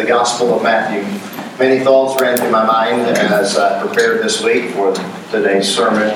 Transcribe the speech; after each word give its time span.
the 0.00 0.06
Gospel 0.06 0.54
of 0.54 0.62
Matthew. 0.62 1.02
Many 1.58 1.84
thoughts 1.84 2.20
ran 2.22 2.38
through 2.38 2.50
my 2.50 2.64
mind 2.64 3.02
as 3.02 3.58
I 3.58 3.84
prepared 3.84 4.22
this 4.22 4.42
week 4.42 4.70
for 4.70 4.94
today's 5.30 5.68
sermon. 5.68 6.08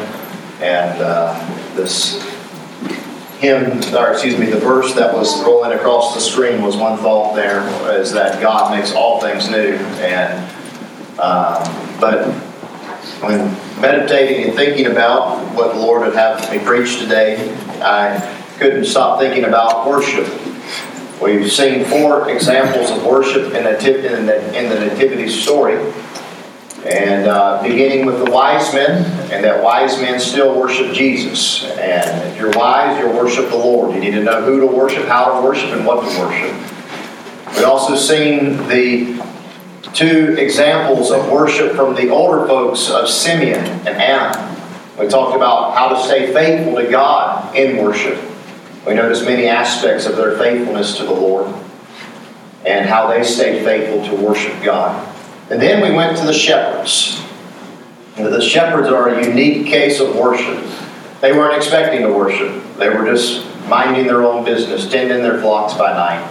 And 0.63 1.03
uh, 1.03 1.35
this 1.75 2.23
hymn, 3.41 3.83
or 3.95 4.13
excuse 4.13 4.39
me, 4.39 4.47
the 4.47 4.59
verse 4.59 4.95
that 4.95 5.13
was 5.13 5.43
rolling 5.45 5.73
across 5.73 6.15
the 6.15 6.21
screen 6.21 6.63
was 6.63 6.79
one 6.79 6.97
thought 6.99 7.35
there, 7.35 7.61
is 8.01 8.11
that 8.13 8.41
God 8.41 8.75
makes 8.75 8.95
all 8.95 9.21
things 9.21 9.51
new. 9.51 9.75
And 10.01 10.51
um, 11.19 12.01
but 12.01 12.27
when 13.21 13.55
meditating 13.83 14.47
and 14.47 14.55
thinking 14.55 14.87
about 14.87 15.55
what 15.55 15.75
the 15.75 15.79
Lord 15.79 16.07
would 16.07 16.15
have 16.15 16.51
me 16.51 16.59
preach 16.59 17.01
today, 17.01 17.55
I 17.83 18.19
couldn't 18.59 18.87
stop 18.87 19.21
thinking 19.21 19.45
about 19.45 19.87
worship. 19.87 20.27
We've 21.23 21.51
seen 21.51 21.85
four 21.85 22.29
examples 22.29 22.91
of 22.91 23.05
worship 23.05 23.55
in 23.55 23.65
the, 23.65 23.71
Nativity 24.87 25.29
story. 25.29 25.93
And 26.85 27.27
uh, 27.27 27.63
beginning 27.63 28.05
with 28.05 28.23
the 28.23 28.31
wise 28.31 28.75
men, 28.75 29.05
and 29.33 29.43
that 29.43 29.63
wise 29.63 29.99
men 30.01 30.21
still 30.21 30.59
worship 30.59 30.93
Jesus. 30.93 31.65
And 31.65 32.31
if 32.31 32.39
you're 32.39 32.51
wise, 32.51 32.99
you'll 32.99 33.15
worship 33.15 33.49
the 33.49 33.57
Lord. 33.57 33.95
You 33.95 34.01
need 34.01 34.11
to 34.11 34.23
know 34.23 34.43
who 34.43 34.61
to 34.61 34.67
worship, 34.67 35.07
how 35.07 35.41
to 35.41 35.47
worship, 35.47 35.71
and 35.71 35.87
what 35.87 36.01
to 36.01 36.21
worship. 36.21 36.53
We've 37.57 37.65
also 37.65 37.97
seen 37.97 38.57
the 38.69 39.25
two 39.95 40.37
examples 40.39 41.11
of 41.11 41.31
worship 41.31 41.75
from 41.75 41.95
the 41.95 42.11
older 42.11 42.47
folks 42.47 42.91
of 42.91 43.09
Simeon 43.09 43.65
and 43.65 43.89
Anna. 43.89 44.51
We 44.99 45.07
talked 45.07 45.37
about 45.37 45.75
how 45.75 45.89
to 45.89 46.03
stay 46.03 46.33
faithful 46.33 46.83
to 46.83 46.91
God 46.91 47.57
in 47.57 47.83
worship. 47.83 48.19
We 48.87 48.95
noticed 48.95 49.25
many 49.25 49.47
aspects 49.47 50.07
of 50.07 50.17
their 50.17 50.37
faithfulness 50.37 50.97
to 50.99 51.05
the 51.05 51.13
Lord 51.13 51.53
and 52.67 52.87
how 52.87 53.09
they 53.09 53.23
stayed 53.23 53.65
faithful 53.65 54.05
to 54.07 54.23
worship 54.23 54.63
God. 54.63 55.09
And 55.51 55.61
then 55.61 55.83
we 55.83 55.95
went 55.95 56.17
to 56.19 56.27
the 56.27 56.33
shepherds. 56.33 57.23
The 58.17 58.41
shepherds 58.41 58.89
are 58.89 59.09
a 59.09 59.27
unique 59.27 59.67
case 59.67 60.01
of 60.01 60.17
worship. 60.17 60.63
They 61.21 61.33
weren't 61.33 61.57
expecting 61.57 62.03
to 62.03 62.13
worship, 62.13 62.63
they 62.77 62.89
were 62.89 63.05
just 63.05 63.47
minding 63.67 64.07
their 64.07 64.23
own 64.23 64.45
business, 64.45 64.91
tending 64.91 65.23
their 65.23 65.41
flocks 65.41 65.75
by 65.75 65.93
night. 65.93 66.31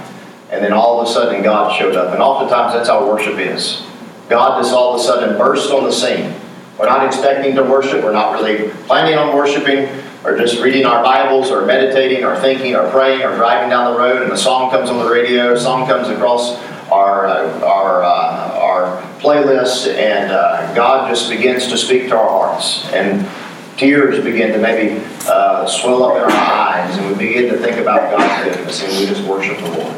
And 0.52 0.64
then 0.64 0.72
all 0.72 1.02
of 1.02 1.08
a 1.08 1.12
sudden, 1.12 1.42
God 1.42 1.76
showed 1.76 1.96
up. 1.96 2.14
And 2.14 2.22
oftentimes, 2.22 2.74
that's 2.74 2.88
how 2.88 3.08
worship 3.08 3.40
is. 3.40 3.82
God 4.30 4.62
just 4.62 4.72
all 4.72 4.94
of 4.94 5.02
a 5.02 5.04
sudden 5.04 5.38
burst 5.38 5.72
on 5.72 5.84
the 5.84 5.92
scene. 5.92 6.36
We're 6.84 6.90
not 6.90 7.06
expecting 7.06 7.56
to 7.56 7.64
worship, 7.64 8.04
we're 8.04 8.12
not 8.12 8.34
really 8.34 8.70
planning 8.88 9.18
on 9.18 9.34
worshiping 9.34 9.88
or 10.26 10.38
just 10.38 10.62
reading 10.62 10.86
our 10.86 11.02
Bibles 11.02 11.50
or 11.50 11.66
meditating 11.66 12.26
or 12.26 12.36
thinking 12.36 12.76
or 12.76 12.92
praying 12.92 13.22
or 13.22 13.38
driving 13.38 13.70
down 13.70 13.94
the 13.94 13.98
road 13.98 14.22
and 14.22 14.30
a 14.34 14.38
song 14.38 14.70
comes 14.70 14.90
on 14.90 15.00
the 15.00 15.10
radio, 15.10 15.54
a 15.54 15.58
song 15.58 15.88
comes 15.88 16.10
across 16.10 16.62
our, 16.92 17.26
uh, 17.26 17.62
our, 17.62 18.04
uh, 18.04 18.60
our 18.60 19.02
playlist, 19.22 19.96
and 19.96 20.34
uh, 20.34 20.74
God 20.76 21.08
just 21.08 21.30
begins 21.30 21.68
to 21.68 21.78
speak 21.78 22.10
to 22.10 22.18
our 22.18 22.28
hearts. 22.28 22.84
And 22.92 23.30
tears 23.78 24.22
begin 24.22 24.52
to 24.52 24.58
maybe 24.58 25.02
uh, 25.26 25.66
swell 25.66 26.04
up 26.04 26.18
in 26.18 26.24
our 26.24 26.32
eyes, 26.32 26.98
and 26.98 27.08
we 27.08 27.28
begin 27.28 27.48
to 27.54 27.58
think 27.60 27.78
about 27.78 28.12
God's 28.12 28.44
goodness, 28.44 28.84
and 28.84 28.92
we 29.00 29.06
just 29.06 29.24
worship 29.26 29.58
the 29.60 29.72
Lord. 29.72 29.98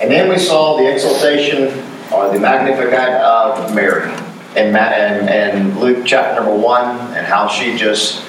And 0.00 0.10
then 0.10 0.30
we 0.30 0.38
saw 0.38 0.78
the 0.78 0.90
exaltation 0.90 1.64
or 2.10 2.32
the 2.32 2.40
Magnificat 2.40 3.20
of 3.20 3.74
Mary 3.74 4.10
in, 4.56 4.74
and, 4.74 5.28
and 5.28 5.78
Luke 5.78 6.04
chapter 6.04 6.42
number 6.42 6.56
1, 6.56 7.16
and 7.16 7.26
how 7.26 7.48
she 7.48 7.76
just 7.76 8.24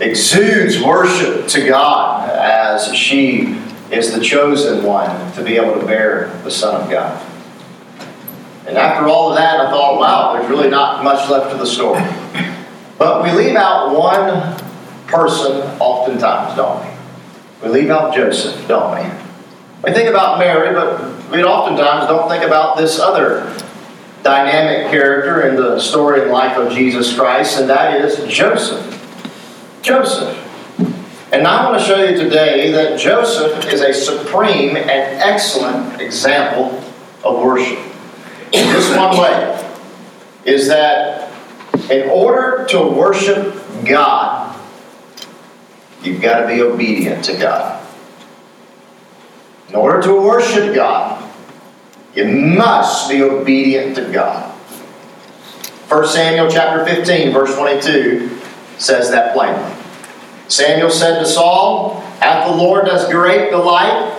exudes 0.00 0.82
worship 0.82 1.48
to 1.48 1.66
God 1.66 2.30
as 2.30 2.94
she 2.94 3.60
is 3.90 4.12
the 4.14 4.20
chosen 4.22 4.84
one 4.84 5.32
to 5.32 5.42
be 5.42 5.56
able 5.56 5.80
to 5.80 5.86
bear 5.86 6.28
the 6.44 6.50
Son 6.50 6.80
of 6.80 6.90
God. 6.90 7.24
And 8.66 8.76
after 8.76 9.08
all 9.08 9.30
of 9.30 9.36
that, 9.36 9.60
I 9.60 9.70
thought, 9.70 9.98
wow, 9.98 10.34
there's 10.34 10.50
really 10.50 10.68
not 10.68 11.02
much 11.02 11.28
left 11.30 11.50
to 11.52 11.56
the 11.56 11.66
story. 11.66 12.02
But 12.98 13.22
we 13.22 13.30
leave 13.32 13.56
out 13.56 13.96
one 13.96 14.58
person 15.06 15.62
oftentimes, 15.80 16.56
don't 16.56 16.84
we? 16.84 16.92
We 17.62 17.68
leave 17.80 17.90
out 17.90 18.14
Joseph, 18.14 18.68
don't 18.68 18.94
we? 18.94 19.10
We 19.84 19.92
think 19.92 20.08
about 20.08 20.38
Mary, 20.38 20.74
but 20.74 21.30
we 21.30 21.42
oftentimes 21.42 22.08
don't 22.08 22.28
think 22.28 22.44
about 22.44 22.76
this 22.76 22.98
other 22.98 23.54
dynamic 24.22 24.90
character 24.90 25.48
in 25.48 25.56
the 25.56 25.78
story 25.80 26.22
and 26.22 26.30
life 26.30 26.56
of 26.56 26.72
Jesus 26.72 27.16
Christ, 27.16 27.60
and 27.60 27.68
that 27.70 28.00
is 28.00 28.26
Joseph. 28.32 28.84
Joseph. 29.82 30.36
And 31.32 31.46
I 31.46 31.68
want 31.68 31.80
to 31.80 31.86
show 31.86 32.02
you 32.02 32.16
today 32.16 32.70
that 32.72 32.98
Joseph 32.98 33.72
is 33.72 33.80
a 33.82 33.92
supreme 33.92 34.76
and 34.76 34.90
excellent 34.90 36.00
example 36.00 36.82
of 37.22 37.42
worship. 37.42 37.78
In 38.52 38.66
this 38.72 38.96
one 38.96 39.18
way 39.18 39.74
is 40.46 40.68
that 40.68 41.30
in 41.90 42.08
order 42.08 42.64
to 42.70 42.82
worship 42.88 43.54
God, 43.84 44.58
you've 46.02 46.22
got 46.22 46.40
to 46.40 46.46
be 46.46 46.62
obedient 46.62 47.24
to 47.26 47.36
God. 47.36 47.86
In 49.68 49.74
order 49.74 50.00
to 50.02 50.14
worship 50.14 50.74
God, 50.74 51.27
you 52.14 52.24
must 52.26 53.10
be 53.10 53.22
obedient 53.22 53.96
to 53.96 54.10
God. 54.10 54.54
1 55.88 56.06
Samuel 56.08 56.50
chapter 56.50 56.84
15, 56.84 57.32
verse 57.32 57.54
22 57.54 58.38
says 58.78 59.10
that 59.10 59.34
plainly. 59.34 59.74
Samuel 60.48 60.90
said 60.90 61.18
to 61.20 61.26
Saul, 61.26 62.00
Hath 62.20 62.46
the 62.46 62.54
Lord 62.54 62.88
as 62.88 63.08
great 63.08 63.50
delight 63.50 64.14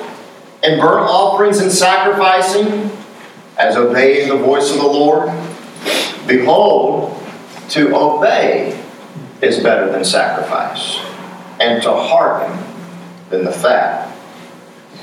in 0.63 0.79
burnt 0.79 1.07
offerings 1.09 1.59
and 1.59 1.72
sacrificing 1.72 2.91
as 3.57 3.75
obeying 3.75 4.29
the 4.29 4.38
voice 4.38 4.72
of 4.72 4.78
the 4.78 4.88
Lord? 4.88 5.28
Behold, 6.28 7.22
to 7.69 7.95
obey 7.95 8.83
is 9.41 9.59
better 9.59 9.91
than 9.91 10.03
sacrifice, 10.03 10.97
and 11.59 11.81
to 11.83 11.91
hearken 11.91 12.57
than 13.29 13.45
the 13.45 13.51
fat 13.51 14.16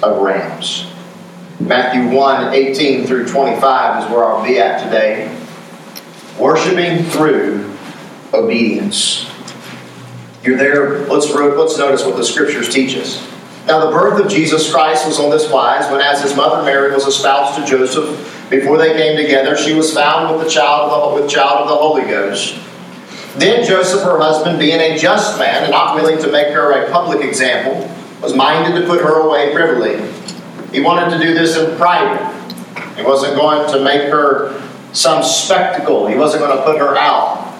of 0.02 0.20
rams. 0.20 0.86
Matthew 1.59 2.15
1 2.15 2.53
18 2.53 3.06
through 3.06 3.27
25 3.28 4.05
is 4.05 4.11
where 4.11 4.25
I'll 4.25 4.44
be 4.44 4.59
at 4.59 4.83
today. 4.84 5.34
Worshiping 6.39 7.05
through 7.05 7.75
obedience. 8.34 9.31
You're 10.43 10.59
there. 10.59 11.00
Let's, 11.06 11.28
let's 11.31 11.78
notice 11.78 12.05
what 12.05 12.17
the 12.17 12.25
scriptures 12.25 12.72
teach 12.72 12.97
us. 12.97 13.27
Now, 13.67 13.84
the 13.84 13.91
birth 13.91 14.25
of 14.25 14.31
Jesus 14.31 14.71
Christ 14.71 15.06
was 15.06 15.19
on 15.19 15.31
this 15.31 15.50
wise 15.50 15.91
when, 15.91 16.00
as 16.00 16.22
his 16.22 16.37
mother 16.37 16.62
Mary 16.62 16.93
was 16.93 17.05
espoused 17.06 17.59
to 17.59 17.67
Joseph, 17.67 18.49
before 18.49 18.78
they 18.78 18.93
came 18.93 19.17
together, 19.17 19.56
she 19.56 19.75
was 19.75 19.93
found 19.93 20.37
with 20.37 20.47
the 20.47 20.50
child 20.50 20.93
of 20.93 21.17
the, 21.17 21.23
with 21.23 21.31
child 21.31 21.62
of 21.62 21.69
the 21.69 21.75
Holy 21.75 22.03
Ghost. 22.03 22.55
Then 23.38 23.67
Joseph, 23.67 24.03
her 24.03 24.19
husband, 24.19 24.61
being 24.61 24.78
a 24.78 24.97
just 24.97 25.38
man 25.38 25.65
and 25.65 25.73
not 25.73 25.97
willing 25.97 26.19
to 26.19 26.31
make 26.31 26.55
her 26.55 26.71
a 26.73 26.91
public 26.93 27.27
example, 27.27 27.91
was 28.23 28.34
minded 28.34 28.81
to 28.81 28.87
put 28.87 29.00
her 29.00 29.21
away 29.21 29.53
privily. 29.53 29.97
He 30.76 30.82
wanted 30.82 31.16
to 31.16 31.25
do 31.25 31.32
this 31.32 31.56
in 31.56 31.75
private. 31.78 32.20
He 32.97 33.03
wasn't 33.03 33.34
going 33.34 33.66
to 33.72 33.82
make 33.82 34.10
her 34.10 34.62
some 34.92 35.22
spectacle. 35.22 36.06
He 36.06 36.16
wasn't 36.16 36.44
going 36.44 36.54
to 36.54 36.62
put 36.64 36.76
her 36.78 36.98
out. 36.98 37.59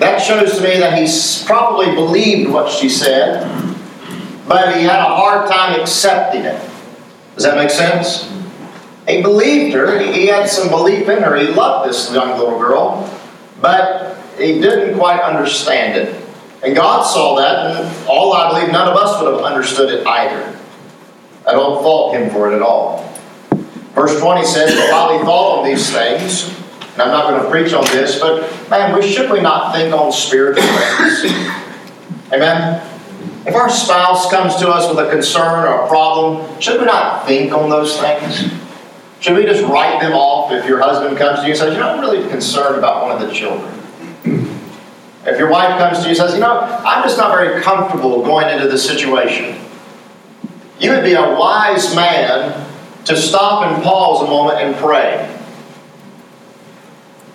That 0.00 0.18
shows 0.18 0.56
to 0.56 0.60
me 0.60 0.76
that 0.80 0.98
he 0.98 1.06
probably 1.46 1.94
believed 1.94 2.50
what 2.50 2.68
she 2.68 2.88
said, 2.88 3.46
but 4.48 4.76
he 4.76 4.82
had 4.82 4.98
a 4.98 5.14
hard 5.14 5.48
time 5.48 5.80
accepting 5.80 6.42
it. 6.44 6.60
Does 7.36 7.44
that 7.44 7.54
make 7.56 7.70
sense? 7.70 8.28
He 9.06 9.22
believed 9.22 9.72
her. 9.76 10.00
He 10.00 10.26
had 10.26 10.48
some 10.48 10.70
belief 10.70 11.08
in 11.08 11.22
her. 11.22 11.36
He 11.36 11.46
loved 11.46 11.88
this 11.88 12.12
young 12.12 12.36
little 12.36 12.58
girl, 12.58 13.08
but 13.60 14.18
he 14.36 14.60
didn't 14.60 14.98
quite 14.98 15.20
understand 15.20 15.96
it. 15.96 16.20
And 16.64 16.74
God 16.74 17.04
saw 17.04 17.36
that, 17.36 17.76
and 17.76 18.08
all 18.08 18.32
I 18.32 18.50
believe 18.50 18.72
none 18.72 18.88
of 18.88 18.96
us 18.96 19.22
would 19.22 19.32
have 19.34 19.44
understood 19.44 19.94
it 19.94 20.04
either. 20.04 20.59
I 21.50 21.52
don't 21.52 21.82
fault 21.82 22.14
him 22.14 22.30
for 22.30 22.52
it 22.52 22.54
at 22.54 22.62
all. 22.62 23.12
Verse 23.94 24.20
20 24.20 24.46
says, 24.46 24.72
But 24.72 24.92
while 24.92 25.18
he 25.18 25.24
thought 25.24 25.58
on 25.58 25.64
these 25.64 25.90
things, 25.90 26.48
and 26.92 27.02
I'm 27.02 27.08
not 27.08 27.28
going 27.28 27.42
to 27.42 27.50
preach 27.50 27.72
on 27.72 27.82
this, 27.86 28.20
but 28.20 28.70
man, 28.70 28.96
we 28.96 29.02
should 29.02 29.28
we 29.28 29.40
not 29.40 29.74
think 29.74 29.92
on 29.92 30.12
spiritual 30.12 30.62
things? 30.62 31.24
Amen. 32.32 32.86
If 33.44 33.56
our 33.56 33.68
spouse 33.68 34.30
comes 34.30 34.54
to 34.56 34.70
us 34.70 34.88
with 34.88 35.04
a 35.04 35.10
concern 35.10 35.66
or 35.66 35.86
a 35.86 35.88
problem, 35.88 36.60
should 36.60 36.78
we 36.78 36.86
not 36.86 37.26
think 37.26 37.52
on 37.52 37.68
those 37.68 37.98
things? 37.98 38.52
Should 39.18 39.36
we 39.36 39.44
just 39.44 39.64
write 39.64 40.00
them 40.00 40.12
off 40.12 40.52
if 40.52 40.68
your 40.68 40.80
husband 40.80 41.18
comes 41.18 41.40
to 41.40 41.46
you 41.46 41.50
and 41.50 41.58
says, 41.58 41.74
You 41.74 41.80
know, 41.80 41.88
I'm 41.88 42.00
really 42.00 42.28
concerned 42.28 42.76
about 42.76 43.02
one 43.02 43.20
of 43.20 43.28
the 43.28 43.34
children? 43.34 43.74
If 45.26 45.36
your 45.36 45.50
wife 45.50 45.78
comes 45.80 45.98
to 45.98 46.04
you 46.04 46.10
and 46.10 46.16
says, 46.16 46.34
You 46.34 46.40
know, 46.40 46.60
I'm 46.60 47.02
just 47.02 47.18
not 47.18 47.36
very 47.36 47.60
comfortable 47.60 48.22
going 48.22 48.48
into 48.48 48.68
this 48.68 48.86
situation. 48.86 49.58
You 50.80 50.90
would 50.92 51.04
be 51.04 51.12
a 51.12 51.34
wise 51.34 51.94
man 51.94 52.66
to 53.04 53.16
stop 53.16 53.66
and 53.66 53.82
pause 53.82 54.26
a 54.26 54.30
moment 54.30 54.60
and 54.60 54.74
pray. 54.76 55.36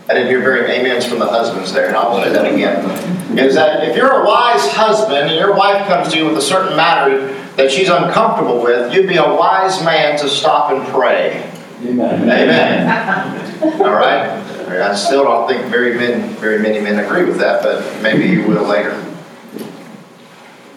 I 0.09 0.13
didn't 0.13 0.29
hear 0.29 0.41
very 0.41 0.79
amens 0.79 1.05
from 1.05 1.19
the 1.19 1.27
husbands 1.27 1.71
there, 1.71 1.87
and 1.87 1.95
I'll 1.95 2.21
say 2.23 2.31
that 2.31 2.51
again. 2.51 3.37
Is 3.37 3.55
that 3.55 3.87
if 3.87 3.95
you're 3.95 4.21
a 4.21 4.25
wise 4.25 4.67
husband 4.71 5.29
and 5.29 5.35
your 5.35 5.55
wife 5.55 5.87
comes 5.87 6.11
to 6.13 6.17
you 6.17 6.25
with 6.25 6.37
a 6.37 6.41
certain 6.41 6.75
matter 6.75 7.33
that 7.55 7.71
she's 7.71 7.89
uncomfortable 7.89 8.61
with, 8.61 8.93
you'd 8.93 9.07
be 9.07 9.17
a 9.17 9.33
wise 9.33 9.83
man 9.83 10.17
to 10.19 10.29
stop 10.29 10.71
and 10.71 10.87
pray. 10.87 11.51
Amen. 11.83 12.21
Amen. 12.23 13.63
All 13.81 13.93
right. 13.93 14.29
I 14.67 14.95
still 14.95 15.23
don't 15.23 15.47
think 15.47 15.65
very 15.65 15.95
many, 15.95 16.33
very 16.35 16.59
many 16.59 16.79
men 16.79 17.03
agree 17.03 17.25
with 17.25 17.37
that, 17.39 17.63
but 17.63 18.01
maybe 18.01 18.25
you 18.25 18.47
will 18.47 18.65
later. 18.67 19.01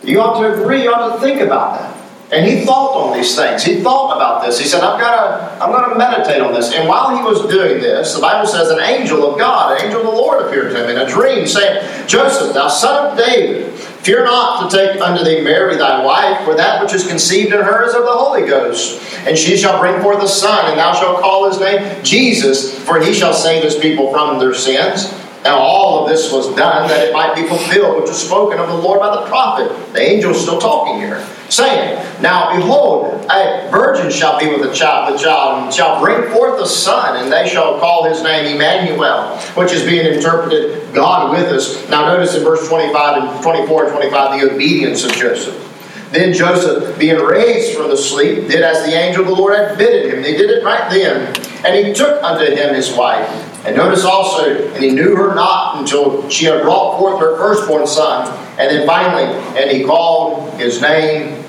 You 0.03 0.21
ought 0.21 0.41
to 0.41 0.55
agree. 0.55 0.85
You 0.85 0.93
ought 0.93 1.17
to 1.17 1.21
think 1.21 1.41
about 1.41 1.79
that. 1.79 1.98
And 2.31 2.45
he 2.45 2.67
thought 2.67 2.95
on 2.95 3.17
these 3.17 3.35
things. 3.35 3.65
He 3.65 3.81
thought 3.81 4.15
about 4.15 4.45
this. 4.45 4.59
He 4.59 4.67
said, 4.67 4.83
I've 4.83 5.01
got 5.01 5.17
to, 5.17 5.65
I'm 5.65 5.73
going 5.73 5.89
to 5.89 5.97
meditate 5.97 6.43
on 6.43 6.53
this. 6.53 6.75
And 6.75 6.87
while 6.87 7.17
he 7.17 7.23
was 7.23 7.51
doing 7.51 7.81
this, 7.81 8.15
the 8.15 8.21
Bible 8.21 8.47
says 8.47 8.69
an 8.69 8.81
angel 8.81 9.33
of 9.33 9.39
God, 9.39 9.79
an 9.79 9.87
angel 9.87 10.01
of 10.01 10.07
the 10.07 10.13
Lord 10.13 10.45
appeared 10.45 10.73
to 10.73 10.85
him 10.85 10.91
in 10.91 10.99
a 10.99 11.09
dream, 11.09 11.47
saying, 11.47 12.07
Joseph, 12.07 12.53
thou 12.53 12.69
son 12.69 13.13
of 13.13 13.19
David, 13.19 13.73
fear 13.73 14.25
not 14.25 14.71
to 14.71 14.77
take 14.77 15.01
unto 15.01 15.25
thee 15.25 15.41
Mary 15.41 15.77
thy 15.77 16.05
wife, 16.05 16.45
for 16.45 16.55
that 16.55 16.83
which 16.83 16.93
is 16.93 17.07
conceived 17.07 17.55
in 17.55 17.63
her 17.63 17.89
is 17.89 17.95
of 17.95 18.03
the 18.03 18.13
Holy 18.13 18.47
Ghost. 18.47 19.03
And 19.27 19.37
she 19.37 19.57
shall 19.57 19.81
bring 19.81 20.03
forth 20.03 20.23
a 20.23 20.29
son, 20.29 20.67
and 20.71 20.79
thou 20.79 20.93
shalt 20.93 21.21
call 21.21 21.49
his 21.49 21.59
name 21.59 22.05
Jesus, 22.05 22.79
for 22.85 23.01
he 23.01 23.15
shall 23.15 23.33
save 23.33 23.65
his 23.65 23.75
people 23.75 24.13
from 24.13 24.39
their 24.39 24.53
sins. 24.53 25.15
And 25.45 25.55
all 25.55 26.03
of 26.03 26.11
this 26.11 26.33
was 26.33 26.49
done 26.57 26.89
that 26.89 27.07
it 27.07 27.13
might 27.13 27.35
be 27.35 27.47
fulfilled, 27.47 28.01
which 28.01 28.09
was 28.09 28.23
spoken 28.23 28.59
of 28.59 28.69
the 28.69 28.75
Lord 28.75 29.01
by 29.01 29.15
the 29.15 29.27
prophet. 29.27 29.93
The 29.93 30.01
angel 30.01 30.33
is 30.33 30.41
still 30.41 30.61
talking 30.61 30.97
here, 30.97 31.25
saying, 31.49 32.05
Now 32.21 32.57
behold, 32.57 33.25
a 33.31 33.69
virgin 33.71 34.11
shall 34.11 34.39
be 34.39 34.49
with 34.49 34.69
a 34.69 34.75
child, 34.75 35.15
the 35.15 35.19
child, 35.19 35.65
and 35.65 35.73
shall 35.73 36.01
bring 36.03 36.31
forth 36.33 36.61
a 36.61 36.67
son, 36.67 37.23
and 37.23 37.33
they 37.33 37.49
shall 37.49 37.79
call 37.79 38.05
his 38.09 38.23
name 38.23 38.57
Emmanuel, 38.57 39.39
which 39.55 39.73
is 39.73 39.85
being 39.85 40.13
interpreted 40.13 40.93
God 40.93 41.31
with 41.31 41.47
us. 41.47 41.89
Now 41.89 42.07
notice 42.07 42.35
in 42.35 42.43
verse 42.43 42.67
25 42.69 43.23
and 43.23 43.43
24 43.43 43.85
and 43.85 43.93
25 43.93 44.41
the 44.41 44.53
obedience 44.53 45.05
of 45.05 45.13
Joseph. 45.13 45.65
Then 46.11 46.33
Joseph, 46.33 46.99
being 46.99 47.19
raised 47.19 47.77
from 47.77 47.91
the 47.91 47.97
sleep, 47.97 48.49
did 48.49 48.63
as 48.63 48.85
the 48.85 48.93
angel 48.93 49.23
of 49.23 49.29
the 49.29 49.35
Lord 49.35 49.55
had 49.55 49.77
bidden 49.77 50.11
him. 50.11 50.23
They 50.23 50.37
did 50.37 50.51
it 50.51 50.65
right 50.65 50.91
then. 50.91 51.37
And 51.67 51.87
he 51.87 51.93
took 51.93 52.23
unto 52.23 52.45
him 52.45 52.75
his 52.75 52.93
wife. 52.95 53.29
And 53.69 53.77
notice 53.77 54.03
also, 54.03 54.73
and 54.73 54.83
he 54.83 54.93
knew 54.93 55.15
her 55.15 55.35
not 55.35 55.77
until 55.77 56.27
she 56.31 56.47
had 56.47 56.63
brought 56.63 56.99
forth 56.99 57.21
her 57.21 57.37
firstborn 57.37 57.87
son. 57.87 58.27
And 58.59 58.71
then 58.71 58.87
finally, 58.87 59.25
and 59.61 59.71
he 59.71 59.85
called 59.85 60.55
his 60.55 60.81
name 60.81 61.45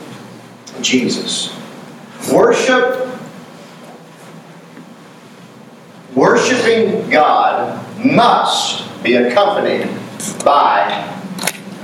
Jesus. 0.82 1.58
Worship, 2.30 3.08
worshiping 6.14 7.10
God 7.10 7.80
must 8.04 9.02
be 9.02 9.16
accompanied 9.16 9.88
by 10.44 11.18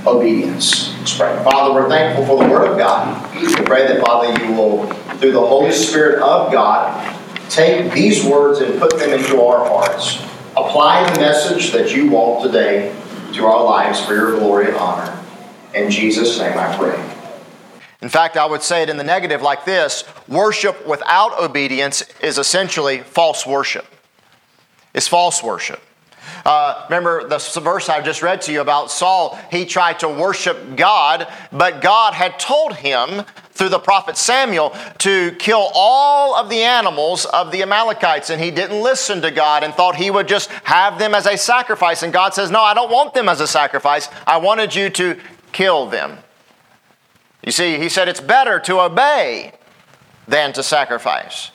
obedience. 0.06 0.94
Let's 0.98 1.16
pray. 1.16 1.42
Father, 1.44 1.72
we're 1.72 1.88
thankful 1.88 2.26
for 2.26 2.44
the 2.44 2.50
Word 2.50 2.72
of 2.72 2.76
God. 2.76 3.34
We 3.34 3.54
pray 3.64 3.86
that, 3.86 4.04
Father, 4.04 4.38
you 4.44 4.52
will, 4.52 4.86
through 5.16 5.32
the 5.32 5.40
Holy 5.40 5.72
Spirit 5.72 6.20
of 6.20 6.52
God, 6.52 7.14
take 7.48 7.90
these 7.94 8.22
words 8.22 8.60
and 8.60 8.78
put 8.78 8.98
them 8.98 9.18
into 9.18 9.40
our 9.40 9.66
hearts. 9.66 10.25
Apply 10.56 11.12
the 11.12 11.20
message 11.20 11.72
that 11.72 11.94
you 11.94 12.10
want 12.10 12.42
today 12.42 12.94
to 13.34 13.44
our 13.44 13.62
lives 13.62 14.00
for 14.00 14.14
your 14.14 14.38
glory 14.38 14.68
and 14.68 14.76
honor. 14.76 15.22
In 15.74 15.90
Jesus' 15.90 16.38
name 16.38 16.56
I 16.56 16.74
pray. 16.76 16.98
In 18.00 18.08
fact, 18.08 18.38
I 18.38 18.46
would 18.46 18.62
say 18.62 18.82
it 18.82 18.88
in 18.88 18.96
the 18.96 19.04
negative 19.04 19.42
like 19.42 19.66
this 19.66 20.04
worship 20.26 20.86
without 20.86 21.38
obedience 21.38 22.02
is 22.20 22.38
essentially 22.38 23.00
false 23.00 23.46
worship. 23.46 23.86
It's 24.94 25.06
false 25.06 25.42
worship. 25.42 25.82
Uh, 26.46 26.86
remember 26.88 27.26
the 27.26 27.60
verse 27.60 27.88
I 27.88 28.00
just 28.00 28.22
read 28.22 28.40
to 28.42 28.52
you 28.52 28.60
about 28.60 28.88
Saul? 28.92 29.36
He 29.50 29.66
tried 29.66 29.98
to 29.98 30.08
worship 30.08 30.76
God, 30.76 31.26
but 31.50 31.82
God 31.82 32.14
had 32.14 32.38
told 32.38 32.76
him 32.76 33.24
through 33.50 33.70
the 33.70 33.80
prophet 33.80 34.16
Samuel 34.16 34.72
to 34.98 35.32
kill 35.40 35.72
all 35.74 36.36
of 36.36 36.48
the 36.48 36.62
animals 36.62 37.24
of 37.24 37.50
the 37.50 37.62
Amalekites, 37.62 38.30
and 38.30 38.40
he 38.40 38.52
didn't 38.52 38.80
listen 38.80 39.22
to 39.22 39.32
God 39.32 39.64
and 39.64 39.74
thought 39.74 39.96
he 39.96 40.08
would 40.08 40.28
just 40.28 40.48
have 40.62 41.00
them 41.00 41.16
as 41.16 41.26
a 41.26 41.36
sacrifice. 41.36 42.04
And 42.04 42.12
God 42.12 42.32
says, 42.32 42.48
No, 42.48 42.62
I 42.62 42.74
don't 42.74 42.92
want 42.92 43.12
them 43.12 43.28
as 43.28 43.40
a 43.40 43.48
sacrifice. 43.48 44.08
I 44.24 44.36
wanted 44.36 44.72
you 44.72 44.88
to 44.90 45.18
kill 45.50 45.86
them. 45.86 46.16
You 47.44 47.50
see, 47.50 47.76
he 47.76 47.88
said 47.88 48.06
it's 48.06 48.20
better 48.20 48.60
to 48.60 48.82
obey 48.82 49.50
than 50.28 50.52
to 50.52 50.62
sacrifice. 50.62 51.50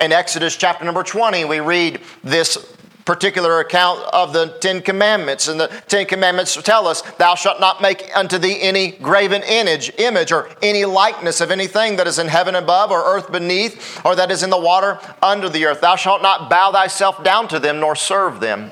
In 0.00 0.12
Exodus 0.12 0.56
chapter 0.56 0.86
number 0.86 1.02
20, 1.02 1.44
we 1.44 1.60
read 1.60 2.00
this 2.24 2.56
particular 3.04 3.60
account 3.60 4.00
of 4.12 4.32
the 4.32 4.56
Ten 4.60 4.82
Commandments. 4.82 5.48
And 5.48 5.58
the 5.58 5.68
Ten 5.88 6.06
Commandments 6.06 6.54
tell 6.62 6.86
us, 6.86 7.02
Thou 7.18 7.34
shalt 7.34 7.60
not 7.60 7.82
make 7.82 8.10
unto 8.14 8.38
thee 8.38 8.60
any 8.60 8.92
graven 8.92 9.42
image, 9.42 9.92
image 9.98 10.32
or 10.32 10.50
any 10.62 10.84
likeness 10.84 11.40
of 11.40 11.50
anything 11.50 11.96
that 11.96 12.06
is 12.06 12.18
in 12.18 12.28
heaven 12.28 12.54
above 12.54 12.90
or 12.90 13.02
earth 13.04 13.30
beneath 13.30 14.00
or 14.04 14.14
that 14.16 14.30
is 14.30 14.42
in 14.42 14.50
the 14.50 14.60
water 14.60 14.98
under 15.22 15.48
the 15.48 15.64
earth. 15.66 15.80
Thou 15.80 15.96
shalt 15.96 16.22
not 16.22 16.50
bow 16.50 16.72
thyself 16.72 17.22
down 17.24 17.48
to 17.48 17.58
them 17.58 17.80
nor 17.80 17.94
serve 17.94 18.40
them. 18.40 18.70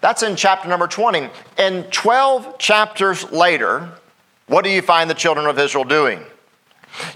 That's 0.00 0.22
in 0.22 0.36
chapter 0.36 0.68
number 0.68 0.86
20. 0.86 1.28
And 1.56 1.90
12 1.92 2.58
chapters 2.58 3.30
later, 3.30 3.88
what 4.46 4.64
do 4.64 4.70
you 4.70 4.82
find 4.82 5.08
the 5.08 5.14
children 5.14 5.46
of 5.46 5.58
Israel 5.58 5.84
doing? 5.84 6.24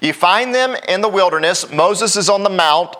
You 0.01 0.13
find 0.13 0.55
them 0.55 0.77
in 0.89 1.01
the 1.01 1.09
wilderness. 1.09 1.71
Moses 1.73 2.17
is 2.17 2.29
on 2.29 2.43
the 2.43 2.51
mount. 2.51 2.95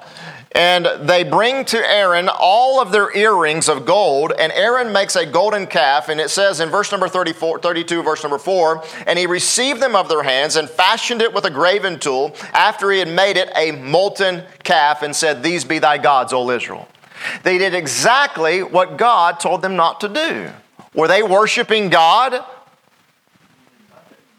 And 0.55 0.87
they 1.09 1.25
bring 1.25 1.65
to 1.67 1.79
Aaron 1.79 2.29
all 2.29 2.81
of 2.81 2.93
their 2.93 3.15
earrings 3.17 3.69
of 3.69 3.85
gold, 3.85 4.33
and 4.39 4.53
Aaron 4.53 4.93
makes 4.93 5.17
a 5.17 5.27
golden 5.27 5.67
calf. 5.67 6.09
And 6.09 6.21
it 6.21 6.31
says 6.31 6.61
in 6.61 6.69
verse 6.69 6.93
number 6.93 7.09
34, 7.09 7.59
32, 7.59 8.03
verse 8.05 8.23
number 8.23 8.39
4, 8.39 8.85
and 9.09 9.19
he 9.19 9.27
received 9.27 9.83
them 9.83 9.97
of 9.97 10.09
their 10.09 10.23
hands 10.23 10.55
and 10.55 10.71
fashioned 10.71 11.23
it 11.23 11.35
with 11.35 11.45
a 11.45 11.51
graven 11.51 11.99
tool 11.99 12.37
after 12.53 12.93
he 12.93 13.01
had 13.01 13.09
made 13.09 13.37
it 13.37 13.51
a 13.57 13.73
molten 13.73 14.45
calf 14.63 15.03
and 15.03 15.15
said, 15.17 15.43
These 15.43 15.65
be 15.65 15.81
thy 15.81 15.99
gods, 15.99 16.33
O 16.33 16.49
Israel. 16.51 16.89
They 17.43 17.59
did 17.59 17.75
exactly 17.75 18.63
what 18.63 18.97
God 18.97 19.41
told 19.41 19.61
them 19.61 19.75
not 19.75 20.01
to 20.03 20.09
do. 20.09 20.51
Were 20.95 21.09
they 21.09 21.25
worshiping 21.25 21.91
God? 21.91 22.45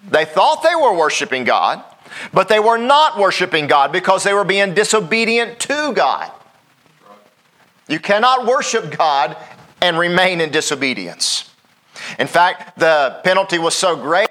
They 0.10 0.24
thought 0.24 0.64
they 0.64 0.76
were 0.76 0.96
worshiping 0.96 1.44
God. 1.44 1.84
But 2.34 2.48
they 2.48 2.60
were 2.60 2.78
not 2.78 3.18
worshiping 3.18 3.68
God 3.68 3.92
because 3.92 4.24
they 4.24 4.34
were 4.34 4.44
being 4.44 4.74
disobedient 4.74 5.60
to 5.62 5.94
God. 5.94 6.32
You 7.88 8.00
cannot 8.00 8.46
worship 8.46 8.98
God 8.98 9.38
and 9.82 9.98
remain 9.98 10.42
in 10.42 10.52
disobedience. 10.52 11.52
In 12.20 12.28
fact, 12.28 12.80
the 12.80 13.20
penalty 13.24 13.60
was 13.60 13.76
so 13.76 13.96
great. 13.96 14.30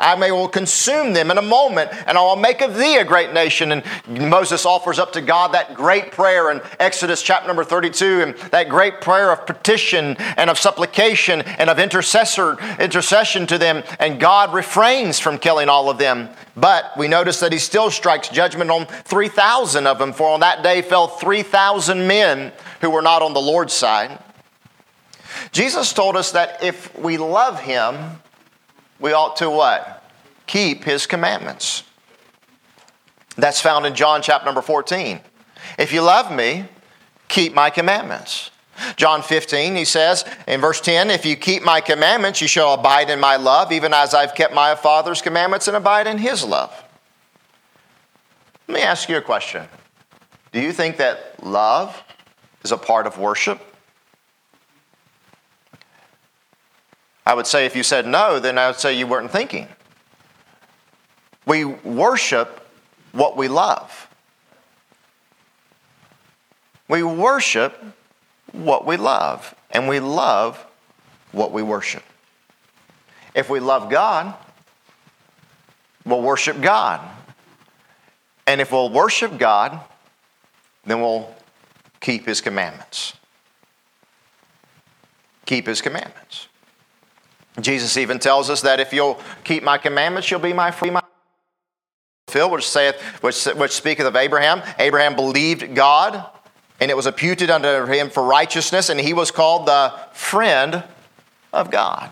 I 0.00 0.14
may 0.14 0.30
will 0.30 0.48
consume 0.48 1.12
them 1.12 1.30
in 1.30 1.36
a 1.36 1.42
moment, 1.42 1.90
and 2.06 2.16
I 2.16 2.22
will 2.22 2.36
make 2.36 2.62
of 2.62 2.76
thee 2.76 2.96
a 2.96 3.04
great 3.04 3.34
nation. 3.34 3.72
And 3.72 3.84
Moses 4.08 4.64
offers 4.64 4.98
up 4.98 5.12
to 5.12 5.20
God 5.20 5.52
that 5.52 5.74
great 5.74 6.12
prayer 6.12 6.50
in 6.50 6.62
Exodus 6.80 7.22
chapter 7.22 7.46
number 7.46 7.62
32, 7.62 8.22
and 8.22 8.34
that 8.52 8.70
great 8.70 9.02
prayer 9.02 9.30
of 9.30 9.44
petition 9.44 10.16
and 10.38 10.48
of 10.48 10.58
supplication 10.58 11.42
and 11.42 11.68
of 11.68 11.78
intercessor, 11.78 12.56
intercession 12.80 13.46
to 13.48 13.58
them. 13.58 13.82
And 13.98 14.18
God 14.18 14.54
refrains 14.54 15.18
from 15.18 15.36
killing 15.36 15.68
all 15.68 15.90
of 15.90 15.98
them. 15.98 16.30
But 16.56 16.96
we 16.96 17.06
notice 17.06 17.40
that 17.40 17.52
he 17.52 17.58
still 17.58 17.90
strikes 17.90 18.30
judgment 18.30 18.70
on 18.70 18.86
3,000 18.86 19.86
of 19.86 19.98
them, 19.98 20.14
for 20.14 20.30
on 20.30 20.40
that 20.40 20.62
day 20.62 20.80
fell 20.80 21.06
3,000 21.06 22.06
men 22.06 22.50
who 22.80 22.88
were 22.88 23.02
not 23.02 23.20
on 23.20 23.34
the 23.34 23.42
Lord's 23.42 23.74
side. 23.74 24.18
Jesus 25.52 25.92
told 25.92 26.16
us 26.16 26.32
that 26.32 26.62
if 26.64 26.98
we 26.98 27.18
love 27.18 27.60
him, 27.60 27.94
we 28.98 29.12
ought 29.12 29.36
to 29.36 29.50
what? 29.50 30.02
Keep 30.46 30.84
his 30.84 31.06
commandments. 31.06 31.82
That's 33.36 33.60
found 33.60 33.86
in 33.86 33.94
John 33.94 34.22
chapter 34.22 34.46
number 34.46 34.62
14. 34.62 35.20
If 35.78 35.92
you 35.92 36.00
love 36.00 36.32
me, 36.32 36.66
keep 37.28 37.54
my 37.54 37.70
commandments. 37.70 38.50
John 38.96 39.22
15, 39.22 39.74
he 39.74 39.84
says 39.84 40.24
in 40.46 40.60
verse 40.60 40.80
10, 40.80 41.10
If 41.10 41.24
you 41.24 41.36
keep 41.36 41.62
my 41.62 41.80
commandments, 41.80 42.40
you 42.40 42.48
shall 42.48 42.74
abide 42.74 43.10
in 43.10 43.18
my 43.18 43.36
love, 43.36 43.72
even 43.72 43.94
as 43.94 44.14
I've 44.14 44.34
kept 44.34 44.54
my 44.54 44.74
Father's 44.74 45.22
commandments 45.22 45.66
and 45.68 45.76
abide 45.76 46.06
in 46.06 46.18
his 46.18 46.44
love. 46.44 46.72
Let 48.68 48.74
me 48.74 48.82
ask 48.82 49.08
you 49.08 49.16
a 49.16 49.22
question. 49.22 49.66
Do 50.52 50.60
you 50.60 50.72
think 50.72 50.96
that 50.98 51.42
love 51.42 52.02
is 52.64 52.72
a 52.72 52.76
part 52.76 53.06
of 53.06 53.18
worship? 53.18 53.60
I 57.26 57.34
would 57.34 57.46
say 57.46 57.66
if 57.66 57.74
you 57.74 57.82
said 57.82 58.06
no, 58.06 58.38
then 58.38 58.56
I 58.56 58.68
would 58.68 58.76
say 58.76 58.96
you 58.96 59.06
weren't 59.06 59.32
thinking. 59.32 59.66
We 61.44 61.64
worship 61.64 62.68
what 63.12 63.36
we 63.36 63.48
love. 63.48 64.08
We 66.88 67.02
worship 67.02 67.82
what 68.52 68.86
we 68.86 68.96
love, 68.96 69.54
and 69.72 69.88
we 69.88 69.98
love 69.98 70.64
what 71.32 71.50
we 71.50 71.62
worship. 71.62 72.04
If 73.34 73.50
we 73.50 73.58
love 73.58 73.90
God, 73.90 74.34
we'll 76.04 76.22
worship 76.22 76.60
God. 76.60 77.00
And 78.46 78.60
if 78.60 78.70
we'll 78.70 78.90
worship 78.90 79.36
God, 79.36 79.80
then 80.84 81.00
we'll 81.00 81.34
keep 82.00 82.24
His 82.26 82.40
commandments. 82.40 83.14
Keep 85.44 85.66
His 85.66 85.80
commandments. 85.80 86.46
Jesus 87.60 87.96
even 87.96 88.18
tells 88.18 88.50
us 88.50 88.62
that 88.62 88.80
if 88.80 88.92
you'll 88.92 89.18
keep 89.44 89.62
my 89.62 89.78
commandments, 89.78 90.30
you'll 90.30 90.40
be 90.40 90.52
my 90.52 90.70
free 90.70 90.90
fulfilled, 92.26 92.52
which 92.52 92.68
saith, 92.68 93.00
which, 93.22 93.44
which 93.44 93.72
speaketh 93.72 94.06
of 94.06 94.16
Abraham. 94.16 94.62
Abraham 94.78 95.14
believed 95.14 95.74
God, 95.74 96.26
and 96.80 96.90
it 96.90 96.96
was 96.96 97.06
imputed 97.06 97.50
unto 97.50 97.90
him 97.90 98.10
for 98.10 98.22
righteousness, 98.22 98.88
and 98.90 99.00
he 99.00 99.14
was 99.14 99.30
called 99.30 99.66
the 99.66 99.94
friend 100.12 100.84
of 101.52 101.70
God. 101.70 102.10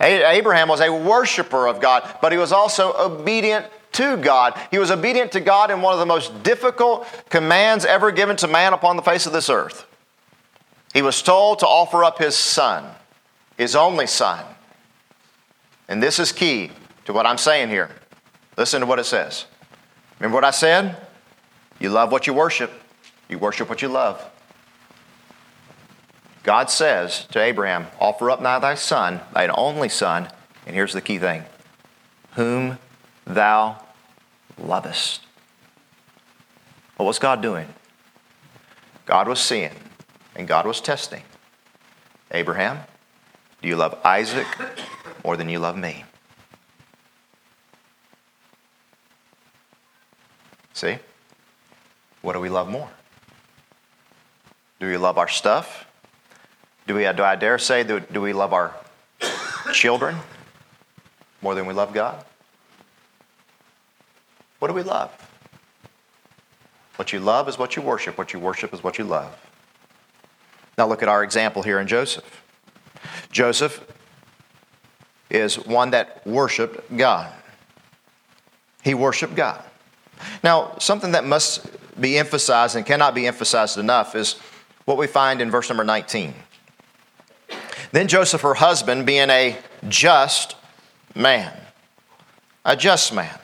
Abraham 0.00 0.68
was 0.68 0.80
a 0.80 0.90
worshiper 0.90 1.68
of 1.68 1.80
God, 1.80 2.16
but 2.22 2.32
he 2.32 2.38
was 2.38 2.52
also 2.52 2.94
obedient 2.98 3.66
to 3.92 4.16
God. 4.16 4.58
He 4.70 4.78
was 4.78 4.90
obedient 4.90 5.32
to 5.32 5.40
God 5.40 5.70
in 5.70 5.82
one 5.82 5.92
of 5.92 6.00
the 6.00 6.06
most 6.06 6.42
difficult 6.42 7.06
commands 7.28 7.84
ever 7.84 8.10
given 8.10 8.36
to 8.36 8.48
man 8.48 8.72
upon 8.72 8.96
the 8.96 9.02
face 9.02 9.26
of 9.26 9.32
this 9.32 9.50
earth. 9.50 9.86
He 10.92 11.02
was 11.02 11.22
told 11.22 11.60
to 11.60 11.66
offer 11.66 12.02
up 12.04 12.18
his 12.18 12.36
son, 12.36 12.84
his 13.56 13.76
only 13.76 14.06
son. 14.06 14.44
And 15.88 16.02
this 16.02 16.18
is 16.18 16.32
key 16.32 16.72
to 17.04 17.12
what 17.12 17.26
I'm 17.26 17.38
saying 17.38 17.68
here. 17.68 17.90
Listen 18.56 18.80
to 18.80 18.86
what 18.86 18.98
it 18.98 19.04
says. 19.04 19.46
Remember 20.18 20.34
what 20.34 20.44
I 20.44 20.50
said? 20.50 20.96
You 21.78 21.90
love 21.90 22.12
what 22.12 22.26
you 22.26 22.34
worship, 22.34 22.70
you 23.28 23.38
worship 23.38 23.68
what 23.68 23.82
you 23.82 23.88
love. 23.88 24.24
God 26.42 26.70
says 26.70 27.26
to 27.32 27.40
Abraham, 27.40 27.86
Offer 27.98 28.30
up 28.30 28.40
now 28.40 28.58
thy 28.58 28.74
son, 28.74 29.20
thine 29.32 29.50
only 29.54 29.88
son, 29.88 30.28
and 30.66 30.74
here's 30.74 30.92
the 30.92 31.00
key 31.00 31.18
thing 31.18 31.44
whom 32.34 32.78
thou 33.24 33.82
lovest. 34.58 35.22
What 36.96 37.06
was 37.06 37.18
God 37.18 37.42
doing? 37.42 37.66
God 39.06 39.26
was 39.26 39.40
seeing 39.40 39.72
and 40.40 40.48
God 40.48 40.66
was 40.66 40.80
testing. 40.80 41.22
Abraham, 42.30 42.80
do 43.60 43.68
you 43.68 43.76
love 43.76 43.98
Isaac 44.02 44.46
more 45.22 45.36
than 45.36 45.50
you 45.50 45.58
love 45.58 45.76
me? 45.76 46.04
See? 50.72 50.96
What 52.22 52.32
do 52.32 52.40
we 52.40 52.48
love 52.48 52.70
more? 52.70 52.88
Do 54.80 54.86
we 54.86 54.96
love 54.96 55.18
our 55.18 55.28
stuff? 55.28 55.86
Do, 56.86 56.94
we, 56.94 57.02
do 57.12 57.22
I 57.22 57.36
dare 57.36 57.58
say, 57.58 57.84
do, 57.84 58.00
do 58.00 58.22
we 58.22 58.32
love 58.32 58.54
our 58.54 58.74
children 59.74 60.16
more 61.42 61.54
than 61.54 61.66
we 61.66 61.74
love 61.74 61.92
God? 61.92 62.24
What 64.58 64.68
do 64.68 64.74
we 64.74 64.82
love? 64.82 65.12
What 66.96 67.12
you 67.12 67.20
love 67.20 67.46
is 67.46 67.58
what 67.58 67.76
you 67.76 67.82
worship. 67.82 68.16
What 68.16 68.32
you 68.32 68.40
worship 68.40 68.72
is 68.72 68.82
what 68.82 68.96
you 68.96 69.04
love. 69.04 69.49
Now 70.80 70.86
look 70.86 71.02
at 71.02 71.10
our 71.10 71.22
example 71.22 71.62
here 71.62 71.78
in 71.78 71.86
Joseph. 71.86 72.42
Joseph 73.30 73.86
is 75.28 75.56
one 75.56 75.90
that 75.90 76.26
worshiped 76.26 76.96
God. 76.96 77.30
He 78.82 78.94
worshiped 78.94 79.34
God. 79.34 79.62
Now, 80.42 80.78
something 80.78 81.12
that 81.12 81.26
must 81.26 81.66
be 82.00 82.16
emphasized 82.16 82.76
and 82.76 82.86
cannot 82.86 83.14
be 83.14 83.26
emphasized 83.26 83.76
enough 83.76 84.14
is 84.14 84.38
what 84.86 84.96
we 84.96 85.06
find 85.06 85.42
in 85.42 85.50
verse 85.50 85.68
number 85.68 85.84
19. 85.84 86.32
Then 87.92 88.08
Joseph, 88.08 88.40
her 88.40 88.54
husband, 88.54 89.04
being 89.04 89.28
a 89.28 89.58
just 89.86 90.56
man, 91.14 91.52
a 92.64 92.74
just 92.74 93.12
man. 93.12 93.38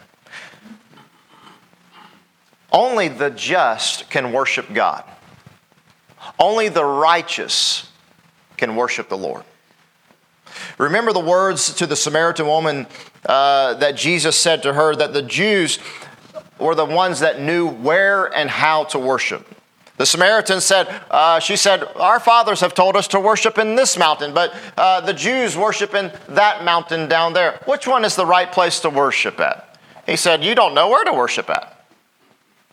Only 2.72 3.08
the 3.08 3.28
just 3.28 4.08
can 4.08 4.32
worship 4.32 4.72
God. 4.72 5.04
Only 6.38 6.68
the 6.68 6.84
righteous 6.84 7.90
can 8.56 8.76
worship 8.76 9.08
the 9.08 9.16
Lord. 9.16 9.44
Remember 10.78 11.12
the 11.12 11.20
words 11.20 11.74
to 11.74 11.86
the 11.86 11.96
Samaritan 11.96 12.46
woman 12.46 12.86
uh, 13.26 13.74
that 13.74 13.96
Jesus 13.96 14.38
said 14.38 14.62
to 14.62 14.72
her 14.72 14.94
that 14.94 15.12
the 15.12 15.22
Jews 15.22 15.78
were 16.58 16.74
the 16.74 16.84
ones 16.84 17.20
that 17.20 17.40
knew 17.40 17.68
where 17.68 18.26
and 18.26 18.48
how 18.48 18.84
to 18.84 18.98
worship. 18.98 19.46
The 19.98 20.06
Samaritan 20.06 20.60
said, 20.60 20.88
uh, 21.10 21.40
she 21.40 21.56
said, 21.56 21.82
Our 21.96 22.20
fathers 22.20 22.60
have 22.60 22.74
told 22.74 22.96
us 22.96 23.08
to 23.08 23.20
worship 23.20 23.58
in 23.58 23.76
this 23.76 23.96
mountain, 23.96 24.34
but 24.34 24.54
uh, 24.76 25.00
the 25.00 25.14
Jews 25.14 25.56
worship 25.56 25.94
in 25.94 26.12
that 26.28 26.64
mountain 26.64 27.08
down 27.08 27.32
there. 27.32 27.60
Which 27.64 27.86
one 27.86 28.04
is 28.04 28.14
the 28.14 28.26
right 28.26 28.50
place 28.50 28.80
to 28.80 28.90
worship 28.90 29.40
at? 29.40 29.78
He 30.04 30.16
said, 30.16 30.44
You 30.44 30.54
don't 30.54 30.74
know 30.74 30.88
where 30.88 31.04
to 31.04 31.12
worship 31.12 31.48
at. 31.48 31.75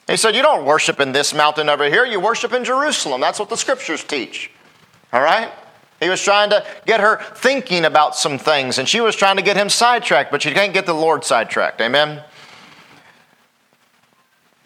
He 0.08 0.18
said, 0.18 0.36
You 0.36 0.42
don't 0.42 0.66
worship 0.66 1.00
in 1.00 1.12
this 1.12 1.34
mountain 1.34 1.70
over 1.70 1.86
here, 1.86 2.06
you 2.06 2.20
worship 2.20 2.54
in 2.54 2.64
Jerusalem. 2.64 3.22
That's 3.22 3.40
what 3.40 3.50
the 3.50 3.58
scriptures 3.58 4.04
teach. 4.04 4.52
All 5.12 5.22
right? 5.22 5.52
He 6.00 6.10
was 6.10 6.22
trying 6.22 6.50
to 6.50 6.66
get 6.86 7.00
her 7.00 7.22
thinking 7.36 7.86
about 7.86 8.16
some 8.16 8.38
things, 8.38 8.78
and 8.78 8.90
she 8.90 9.00
was 9.00 9.16
trying 9.16 9.38
to 9.38 9.42
get 9.42 9.56
him 9.56 9.70
sidetracked, 9.70 10.32
but 10.32 10.44
you 10.44 10.52
can't 10.52 10.74
get 10.74 10.86
the 10.86 10.94
Lord 10.94 11.24
sidetracked. 11.24 11.80
Amen? 11.80 12.22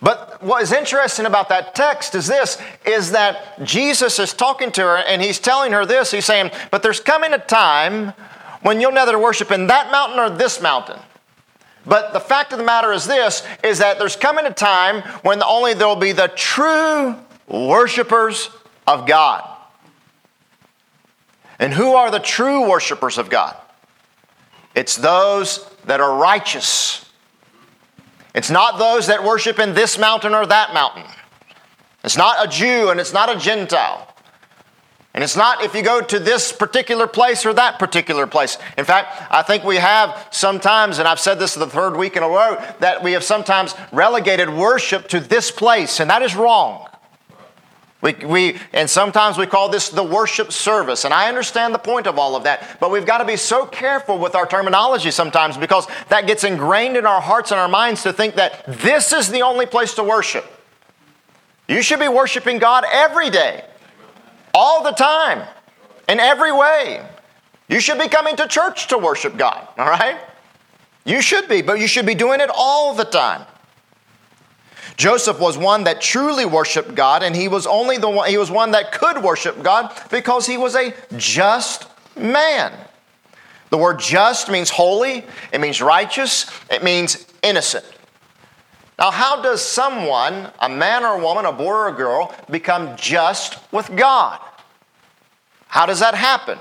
But 0.02 0.42
what 0.44 0.62
is 0.62 0.72
interesting 0.72 1.26
about 1.26 1.50
that 1.50 1.74
text 1.74 2.14
is 2.14 2.28
this 2.28 2.62
is 2.86 3.12
that 3.12 3.64
Jesus 3.64 4.20
is 4.20 4.34
talking 4.34 4.72
to 4.74 4.82
her 4.82 4.98
and 4.98 5.22
he's 5.22 5.40
telling 5.40 5.72
her 5.72 5.86
this. 5.86 6.12
He's 6.12 6.26
saying, 6.26 6.52
But 6.70 6.84
there's 6.84 7.00
coming 7.00 7.34
a 7.34 7.40
time 7.40 8.14
when 8.62 8.80
you'll 8.80 8.92
neither 8.92 9.18
worship 9.18 9.52
in 9.52 9.68
that 9.68 9.92
mountain 9.92 10.20
or 10.20 10.30
this 10.30 10.62
mountain. 10.62 11.00
But 11.88 12.12
the 12.12 12.20
fact 12.20 12.52
of 12.52 12.60
the 12.60 12.66
matter 12.66 12.92
is 12.92 13.08
this 13.08 13.44
is 13.64 13.80
that 13.80 13.98
there's 13.98 14.18
coming 14.18 14.46
a 14.46 14.54
time 14.54 15.02
when 15.24 15.42
only 15.42 15.74
there 15.74 15.88
will 15.88 15.96
be 15.96 16.12
the 16.12 16.28
true 16.28 17.16
worshipers 17.48 18.50
of 18.86 19.08
God. 19.08 19.48
And 21.60 21.74
who 21.74 21.96
are 21.96 22.12
the 22.12 22.20
true 22.20 22.70
worshipers 22.70 23.18
of 23.18 23.30
God? 23.30 23.56
It's 24.76 24.96
those 24.98 25.66
that 25.86 26.02
are 26.02 26.18
righteous. 26.20 27.10
It's 28.36 28.52
not 28.52 28.78
those 28.78 29.08
that 29.08 29.24
worship 29.24 29.58
in 29.58 29.74
this 29.74 29.98
mountain 29.98 30.34
or 30.34 30.46
that 30.46 30.74
mountain. 30.74 31.06
It's 32.04 32.18
not 32.18 32.46
a 32.46 32.50
Jew 32.50 32.90
and 32.90 33.00
it's 33.00 33.14
not 33.14 33.34
a 33.34 33.40
Gentile. 33.40 34.14
And 35.18 35.24
it's 35.24 35.36
not 35.36 35.64
if 35.64 35.74
you 35.74 35.82
go 35.82 36.00
to 36.00 36.20
this 36.20 36.52
particular 36.52 37.08
place 37.08 37.44
or 37.44 37.52
that 37.54 37.80
particular 37.80 38.28
place. 38.28 38.60
In 38.78 38.86
fact, 38.86 39.20
I 39.32 39.42
think 39.42 39.64
we 39.64 39.78
have 39.78 40.28
sometimes, 40.30 41.00
and 41.00 41.08
I've 41.08 41.20
said 41.20 41.40
this 41.40 41.56
the 41.56 41.66
third 41.66 41.98
week 41.98 42.16
in 42.18 42.22
a 42.22 42.30
row, 42.30 42.64
that 42.82 43.02
we 43.02 43.14
have 43.14 43.24
sometimes 43.24 43.74
relegated 43.92 44.48
worship 44.48 45.08
to 45.08 45.20
this 45.20 45.50
place, 45.50 46.00
and 46.00 46.12
that 46.12 46.22
is 46.22 46.36
wrong. 46.36 46.88
We, 48.00 48.14
we, 48.14 48.60
and 48.74 48.88
sometimes 48.88 49.40
we 49.40 49.48
call 49.48 49.70
this 49.70 49.90
the 49.90 50.04
worship 50.04 50.52
service. 50.52 51.04
And 51.04 51.12
I 51.12 51.30
understand 51.30 51.74
the 51.74 51.80
point 51.80 52.06
of 52.06 52.20
all 52.20 52.36
of 52.36 52.44
that. 52.44 52.78
But 52.80 52.92
we've 52.92 53.08
got 53.08 53.18
to 53.18 53.26
be 53.26 53.38
so 53.38 53.66
careful 53.66 54.20
with 54.20 54.36
our 54.36 54.46
terminology 54.46 55.10
sometimes 55.10 55.58
because 55.58 55.88
that 56.10 56.28
gets 56.28 56.44
ingrained 56.44 56.96
in 56.96 57.08
our 57.08 57.22
hearts 57.22 57.50
and 57.50 57.60
our 57.60 57.68
minds 57.68 58.04
to 58.04 58.14
think 58.14 58.36
that 58.36 58.64
this 58.68 59.12
is 59.12 59.30
the 59.30 59.42
only 59.42 59.66
place 59.66 59.96
to 59.96 60.04
worship. 60.04 60.46
You 61.68 61.82
should 61.82 62.00
be 62.00 62.08
worshiping 62.08 62.60
God 62.60 62.86
every 62.94 63.32
day 63.32 63.66
all 64.58 64.84
the 64.84 64.92
time, 64.92 65.48
in 66.10 66.20
every 66.20 66.52
way. 66.52 67.06
You 67.70 67.80
should 67.80 68.00
be 68.00 68.08
coming 68.08 68.36
to 68.38 68.48
church 68.48 68.88
to 68.88 68.98
worship 68.98 69.38
God, 69.38 69.68
all 69.78 69.88
right? 69.88 70.18
You 71.06 71.22
should 71.22 71.48
be, 71.48 71.62
but 71.62 71.80
you 71.80 71.88
should 71.88 72.08
be 72.08 72.16
doing 72.16 72.40
it 72.42 72.50
all 72.52 72.96
the 72.96 73.06
time. 73.06 73.46
Joseph 74.96 75.40
was 75.40 75.60
one 75.60 75.84
that 75.84 76.02
truly 76.02 76.46
worshiped 76.46 76.96
God, 76.96 77.22
and 77.22 77.36
he 77.36 77.48
was 77.48 77.68
only 77.68 77.98
the 77.98 78.10
one, 78.10 78.30
he 78.30 78.40
was 78.40 78.50
one 78.50 78.72
that 78.72 78.92
could 78.92 79.22
worship 79.22 79.62
God 79.62 79.96
because 80.10 80.48
he 80.48 80.58
was 80.58 80.76
a 80.76 80.92
just 81.18 81.86
man. 82.18 82.74
The 83.70 83.78
word 83.78 84.00
just 84.00 84.50
means 84.50 84.72
holy, 84.72 85.24
it 85.54 85.62
means 85.62 85.84
righteous, 85.84 86.50
it 86.72 86.84
means 86.84 87.28
innocent. 87.44 87.86
Now, 88.98 89.12
how 89.12 89.44
does 89.44 89.62
someone, 89.62 90.52
a 90.60 90.68
man 90.68 91.04
or 91.04 91.20
a 91.20 91.22
woman, 91.22 91.46
a 91.46 91.52
boy 91.52 91.74
or 91.74 91.88
a 91.90 91.94
girl, 91.94 92.34
become 92.50 92.98
just 92.98 93.60
with 93.72 93.96
God? 93.96 94.40
How 95.78 95.86
does 95.86 96.00
that 96.00 96.16
happen? 96.16 96.58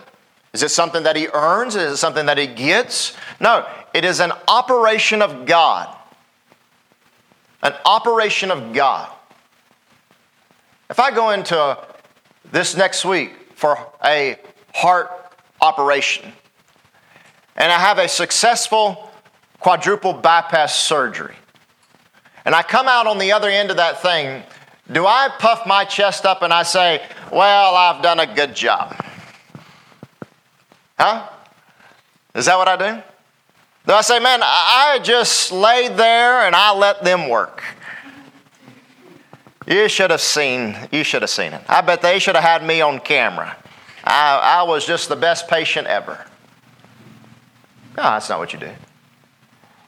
Is 0.52 0.62
it 0.62 0.68
something 0.68 1.04
that 1.04 1.16
he 1.16 1.26
earns? 1.28 1.74
Is 1.74 1.94
it 1.94 1.96
something 1.96 2.26
that 2.26 2.36
he 2.36 2.46
gets? 2.46 3.16
No, 3.40 3.66
it 3.94 4.04
is 4.04 4.20
an 4.20 4.30
operation 4.46 5.22
of 5.22 5.46
God. 5.46 5.88
An 7.62 7.72
operation 7.86 8.50
of 8.50 8.74
God. 8.74 9.10
If 10.90 11.00
I 11.00 11.12
go 11.12 11.30
into 11.30 11.78
this 12.52 12.76
next 12.76 13.06
week 13.06 13.32
for 13.54 13.78
a 14.04 14.36
heart 14.74 15.10
operation 15.62 16.30
and 17.56 17.72
I 17.72 17.78
have 17.78 17.96
a 17.96 18.08
successful 18.08 19.10
quadruple 19.60 20.12
bypass 20.12 20.78
surgery, 20.78 21.36
and 22.44 22.54
I 22.54 22.62
come 22.62 22.86
out 22.86 23.06
on 23.06 23.16
the 23.16 23.32
other 23.32 23.48
end 23.48 23.70
of 23.70 23.78
that 23.78 24.02
thing, 24.02 24.42
do 24.92 25.06
I 25.06 25.30
puff 25.38 25.66
my 25.66 25.86
chest 25.86 26.26
up 26.26 26.42
and 26.42 26.52
I 26.52 26.64
say, 26.64 27.02
Well, 27.30 27.74
I've 27.74 28.02
done 28.02 28.20
a 28.20 28.34
good 28.34 28.54
job? 28.54 28.96
Huh? 30.98 31.28
Is 32.34 32.46
that 32.46 32.56
what 32.56 32.68
I 32.68 32.76
do? 32.76 33.02
Do 33.86 33.92
I 33.92 34.00
say, 34.00 34.18
Man, 34.18 34.40
I 34.42 35.00
just 35.02 35.52
laid 35.52 35.96
there 35.96 36.46
and 36.46 36.54
I 36.54 36.74
let 36.74 37.04
them 37.04 37.28
work? 37.28 37.62
You 39.66 39.88
should 39.88 40.10
have 40.10 40.20
seen, 40.20 40.76
you 40.92 41.02
should 41.02 41.22
have 41.22 41.30
seen 41.30 41.52
it. 41.52 41.62
I 41.68 41.80
bet 41.80 42.00
they 42.00 42.18
should 42.18 42.36
have 42.36 42.44
had 42.44 42.64
me 42.64 42.80
on 42.80 43.00
camera. 43.00 43.56
I, 44.04 44.60
I 44.60 44.62
was 44.62 44.86
just 44.86 45.08
the 45.08 45.16
best 45.16 45.48
patient 45.48 45.88
ever. 45.88 46.24
No, 47.96 48.02
that's 48.02 48.28
not 48.28 48.38
what 48.38 48.52
you 48.52 48.60
do. 48.60 48.70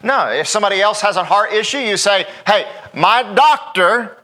No, 0.02 0.30
if 0.30 0.48
somebody 0.48 0.80
else 0.80 1.00
has 1.02 1.16
a 1.16 1.24
heart 1.24 1.52
issue, 1.52 1.78
you 1.78 1.96
say, 1.96 2.26
hey, 2.46 2.68
my 2.94 3.22
doctor, 3.34 4.16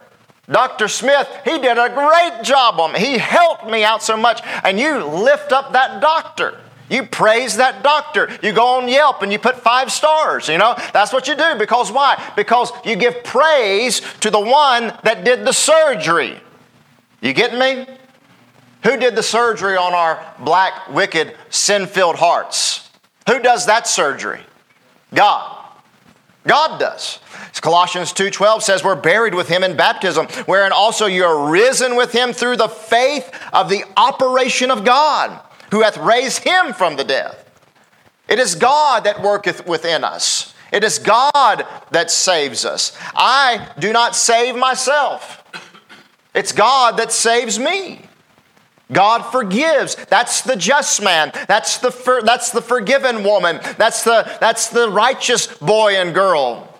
Dr. 0.50 0.88
Smith, 0.88 1.28
he 1.44 1.58
did 1.58 1.78
a 1.78 1.88
great 1.88 2.42
job 2.42 2.78
on 2.78 2.92
me. 2.92 3.00
He 3.00 3.18
helped 3.18 3.66
me 3.66 3.82
out 3.82 4.02
so 4.02 4.16
much. 4.16 4.42
And 4.62 4.78
you 4.78 5.04
lift 5.04 5.52
up 5.52 5.72
that 5.72 6.00
doctor. 6.00 6.60
You 6.90 7.04
praise 7.04 7.56
that 7.56 7.82
doctor. 7.82 8.30
You 8.42 8.52
go 8.52 8.78
on 8.78 8.88
Yelp 8.88 9.22
and 9.22 9.32
you 9.32 9.38
put 9.38 9.56
five 9.56 9.90
stars. 9.90 10.48
You 10.48 10.58
know, 10.58 10.74
that's 10.92 11.12
what 11.12 11.26
you 11.26 11.34
do. 11.34 11.54
Because 11.58 11.90
why? 11.90 12.22
Because 12.36 12.70
you 12.84 12.96
give 12.96 13.24
praise 13.24 14.00
to 14.20 14.30
the 14.30 14.40
one 14.40 14.92
that 15.02 15.24
did 15.24 15.46
the 15.46 15.52
surgery. 15.52 16.38
You 17.22 17.32
getting 17.32 17.58
me? 17.58 17.86
Who 18.82 18.98
did 18.98 19.16
the 19.16 19.22
surgery 19.22 19.78
on 19.78 19.94
our 19.94 20.22
black, 20.40 20.90
wicked, 20.90 21.34
sin 21.48 21.86
filled 21.86 22.16
hearts? 22.16 22.90
Who 23.26 23.38
does 23.38 23.64
that 23.64 23.86
surgery? 23.86 24.42
God. 25.14 25.63
God 26.46 26.78
does. 26.78 27.20
Colossians 27.64 28.12
2:12 28.12 28.62
says 28.62 28.84
we're 28.84 28.94
buried 28.94 29.34
with 29.34 29.48
him 29.48 29.64
in 29.64 29.74
baptism, 29.74 30.26
wherein 30.44 30.70
also 30.70 31.06
you 31.06 31.24
are 31.24 31.48
risen 31.48 31.96
with 31.96 32.12
him 32.12 32.34
through 32.34 32.56
the 32.58 32.68
faith 32.68 33.30
of 33.54 33.70
the 33.70 33.84
operation 33.96 34.70
of 34.70 34.84
God, 34.84 35.40
who 35.70 35.80
hath 35.80 35.96
raised 35.96 36.40
him 36.40 36.74
from 36.74 36.96
the 36.96 37.04
dead. 37.04 37.34
It 38.28 38.38
is 38.38 38.54
God 38.54 39.04
that 39.04 39.22
worketh 39.22 39.66
within 39.66 40.04
us. 40.04 40.52
It 40.72 40.84
is 40.84 40.98
God 40.98 41.66
that 41.90 42.10
saves 42.10 42.66
us. 42.66 42.92
I 43.14 43.68
do 43.78 43.94
not 43.94 44.14
save 44.14 44.56
myself. 44.56 45.42
It's 46.34 46.52
God 46.52 46.98
that 46.98 47.12
saves 47.12 47.58
me. 47.58 48.02
God 48.92 49.22
forgives. 49.22 49.94
That's 49.94 50.42
the 50.42 50.56
just 50.56 51.02
man. 51.02 51.32
That's 51.48 51.78
the, 51.78 51.90
for, 51.90 52.22
that's 52.22 52.50
the 52.50 52.60
forgiven 52.60 53.24
woman. 53.24 53.60
That's 53.78 54.04
the, 54.04 54.36
that's 54.40 54.68
the 54.68 54.90
righteous 54.90 55.46
boy 55.46 55.96
and 55.96 56.14
girl. 56.14 56.70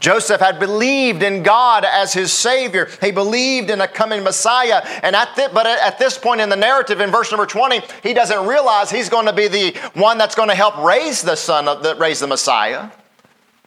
Joseph 0.00 0.40
had 0.40 0.60
believed 0.60 1.22
in 1.22 1.42
God 1.42 1.84
as 1.84 2.12
his 2.12 2.32
Savior. 2.32 2.88
He 3.00 3.10
believed 3.10 3.70
in 3.70 3.80
a 3.80 3.88
coming 3.88 4.22
Messiah. 4.22 4.82
And 5.02 5.16
at 5.16 5.34
the, 5.34 5.50
but 5.52 5.66
at 5.66 5.98
this 5.98 6.16
point 6.16 6.40
in 6.40 6.48
the 6.48 6.56
narrative, 6.56 7.00
in 7.00 7.10
verse 7.10 7.32
number 7.32 7.46
20, 7.46 7.80
he 8.02 8.14
doesn't 8.14 8.46
realize 8.46 8.90
he's 8.90 9.08
going 9.08 9.26
to 9.26 9.32
be 9.32 9.48
the 9.48 9.76
one 9.94 10.18
that's 10.18 10.34
going 10.34 10.50
to 10.50 10.54
help 10.54 10.76
raise 10.78 11.22
the 11.22 11.36
son, 11.36 11.66
of 11.66 11.82
the, 11.82 11.96
raise 11.96 12.20
the 12.20 12.26
Messiah. 12.26 12.90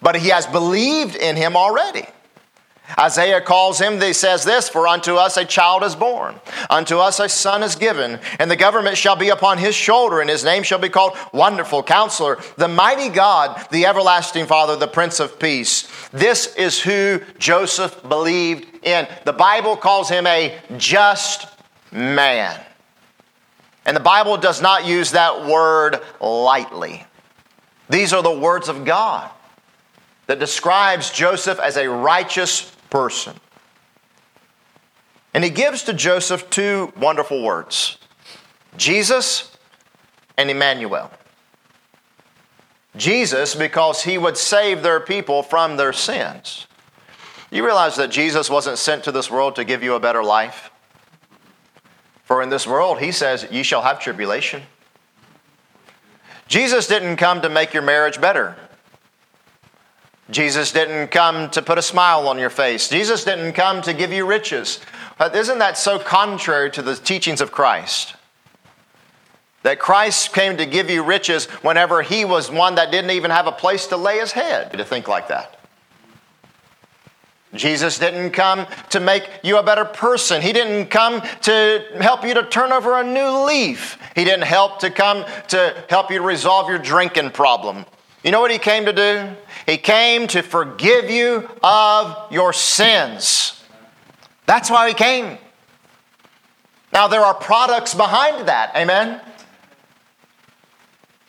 But 0.02 0.16
he 0.16 0.30
has 0.30 0.48
believed 0.48 1.16
in 1.16 1.36
him 1.36 1.58
already. 1.58 2.06
Isaiah 3.00 3.42
calls 3.42 3.80
him, 3.80 4.00
he 4.02 4.14
says 4.14 4.44
this, 4.44 4.70
For 4.70 4.88
unto 4.88 5.16
us 5.16 5.38
a 5.38 5.46
child 5.46 5.84
is 5.84 5.96
born, 5.96 6.40
unto 6.70 6.98
us 6.98 7.20
a 7.20 7.30
son 7.30 7.64
is 7.64 7.76
given, 7.76 8.20
and 8.40 8.50
the 8.50 8.56
government 8.56 8.98
shall 8.98 9.16
be 9.16 9.30
upon 9.30 9.58
his 9.58 9.76
shoulder, 9.76 10.22
and 10.22 10.30
his 10.30 10.44
name 10.44 10.64
shall 10.64 10.80
be 10.80 10.90
called 10.90 11.18
Wonderful 11.34 11.84
Counselor, 11.84 12.40
the 12.58 12.68
Mighty 12.68 13.10
God, 13.10 13.66
the 13.72 13.86
Everlasting 13.86 14.46
Father, 14.46 14.76
the 14.76 14.88
Prince 14.88 15.20
of 15.20 15.40
Peace. 15.40 15.88
This 16.12 16.56
is 16.56 16.82
who 16.82 17.22
Joseph 17.38 18.02
believed 18.08 18.68
in. 18.84 19.08
The 19.26 19.34
Bible 19.34 19.76
calls 19.78 20.10
him 20.10 20.28
a 20.28 20.58
just 20.78 21.48
man. 21.92 22.60
And 23.86 23.96
the 23.96 24.02
Bible 24.02 24.38
does 24.38 24.62
not 24.62 24.86
use 24.86 25.12
that 25.12 25.46
word 25.46 26.02
lightly. 26.20 27.06
These 27.90 28.14
are 28.14 28.24
the 28.24 28.32
words 28.32 28.70
of 28.70 28.86
God 28.86 29.30
that 30.28 30.40
describes 30.40 31.10
Joseph 31.12 31.60
as 31.60 31.76
a 31.76 31.90
righteous 31.90 32.71
person. 32.92 33.34
And 35.34 35.44
he 35.44 35.50
gives 35.50 35.82
to 35.84 35.94
Joseph 35.94 36.52
two 36.52 36.94
wonderful 36.96 37.42
words 37.42 37.98
Jesus 38.78 39.58
and 40.38 40.52
Emmanuel. 40.52 41.10
Jesus, 42.96 43.56
because 43.56 44.04
he 44.04 44.18
would 44.18 44.38
save 44.38 44.84
their 44.84 45.00
people 45.00 45.44
from 45.44 45.78
their 45.78 45.94
sins. 45.94 46.68
You 47.50 47.66
realize 47.66 47.96
that 47.96 48.12
Jesus 48.12 48.50
wasn't 48.50 48.78
sent 48.78 49.06
to 49.06 49.12
this 49.12 49.32
world 49.32 49.56
to 49.56 49.64
give 49.64 49.82
you 49.82 49.96
a 49.96 50.00
better 50.00 50.24
life? 50.24 50.72
For 52.24 52.42
in 52.42 52.50
this 52.50 52.68
world, 52.68 53.00
he 53.00 53.12
says, 53.12 53.48
Ye 53.50 53.64
shall 53.64 53.82
have 53.82 54.00
tribulation. 54.00 54.64
Jesus 56.48 56.88
didn't 56.88 57.16
come 57.16 57.42
to 57.42 57.50
make 57.50 57.74
your 57.74 57.84
marriage 57.84 58.20
better. 58.20 58.58
Jesus 60.32 60.72
didn't 60.72 61.10
come 61.10 61.50
to 61.52 61.62
put 61.62 61.78
a 61.78 61.82
smile 61.82 62.28
on 62.28 62.40
your 62.40 62.50
face. 62.50 62.90
Jesus 62.90 63.24
didn't 63.24 63.54
come 63.54 63.82
to 63.84 63.94
give 63.94 64.12
you 64.12 64.26
riches. 64.26 64.80
But 65.18 65.36
isn't 65.36 65.60
that 65.60 65.78
so 65.78 66.00
contrary 66.00 66.72
to 66.72 66.82
the 66.82 66.96
teachings 66.96 67.42
of 67.42 67.52
Christ? 67.52 68.16
That 69.64 69.78
Christ 69.78 70.34
came 70.34 70.58
to 70.58 70.66
give 70.66 70.90
you 70.90 71.04
riches 71.04 71.46
whenever 71.62 72.02
he 72.02 72.26
was 72.26 72.50
one 72.50 72.76
that 72.76 72.92
didn't 72.92 73.12
even 73.12 73.30
have 73.30 73.46
a 73.46 73.52
place 73.52 73.88
to 73.88 73.98
lay 73.98 74.18
his 74.20 74.32
head, 74.32 74.72
to 74.72 74.86
think 74.86 75.08
like 75.08 75.28
that. 75.28 75.60
Jesus 77.54 78.00
didn't 78.00 78.32
come 78.32 78.66
to 78.92 79.00
make 79.02 79.30
you 79.44 79.58
a 79.58 79.64
better 79.64 79.84
person. 79.84 80.42
He 80.42 80.54
didn't 80.54 80.88
come 80.88 81.22
to 81.42 81.86
help 82.00 82.24
you 82.24 82.34
to 82.34 82.44
turn 82.44 82.72
over 82.72 83.00
a 83.00 83.04
new 83.04 83.46
leaf. 83.46 83.98
He 84.16 84.24
didn't 84.24 84.46
help 84.46 84.80
to 84.80 84.90
come 84.90 85.26
to 85.50 85.76
help 85.90 86.10
you 86.12 86.24
resolve 86.24 86.70
your 86.70 86.80
drinking 86.80 87.32
problem. 87.32 87.86
You 88.24 88.32
know 88.32 88.40
what 88.40 88.52
he 88.52 88.58
came 88.58 88.86
to 88.86 88.94
do? 88.94 89.36
He 89.66 89.78
came 89.78 90.28
to 90.28 90.42
forgive 90.42 91.10
you 91.10 91.50
of 91.64 92.32
your 92.32 92.54
sins. 92.54 93.64
That's 94.46 94.70
why 94.70 94.88
he 94.88 94.94
came. 94.94 95.38
Now, 96.94 97.08
there 97.08 97.22
are 97.22 97.34
products 97.34 97.94
behind 97.94 98.48
that. 98.48 98.76
Amen? 98.76 99.22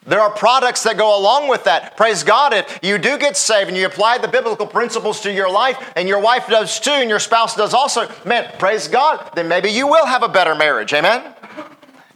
There 0.04 0.20
are 0.20 0.30
products 0.30 0.82
that 0.82 0.96
go 0.96 1.16
along 1.16 1.48
with 1.48 1.64
that. 1.64 1.96
Praise 1.96 2.24
God, 2.24 2.52
if 2.52 2.80
you 2.82 2.98
do 2.98 3.16
get 3.18 3.36
saved 3.36 3.68
and 3.68 3.76
you 3.76 3.86
apply 3.86 4.18
the 4.18 4.26
biblical 4.26 4.66
principles 4.66 5.20
to 5.20 5.32
your 5.32 5.48
life, 5.48 5.92
and 5.94 6.08
your 6.08 6.18
wife 6.18 6.48
does 6.48 6.80
too, 6.80 6.90
and 6.90 7.08
your 7.08 7.20
spouse 7.20 7.54
does 7.54 7.72
also, 7.72 8.10
man, 8.24 8.50
praise 8.58 8.88
God, 8.88 9.30
then 9.36 9.46
maybe 9.46 9.70
you 9.70 9.86
will 9.86 10.06
have 10.06 10.24
a 10.24 10.28
better 10.28 10.56
marriage. 10.56 10.92
Amen? 10.92 11.32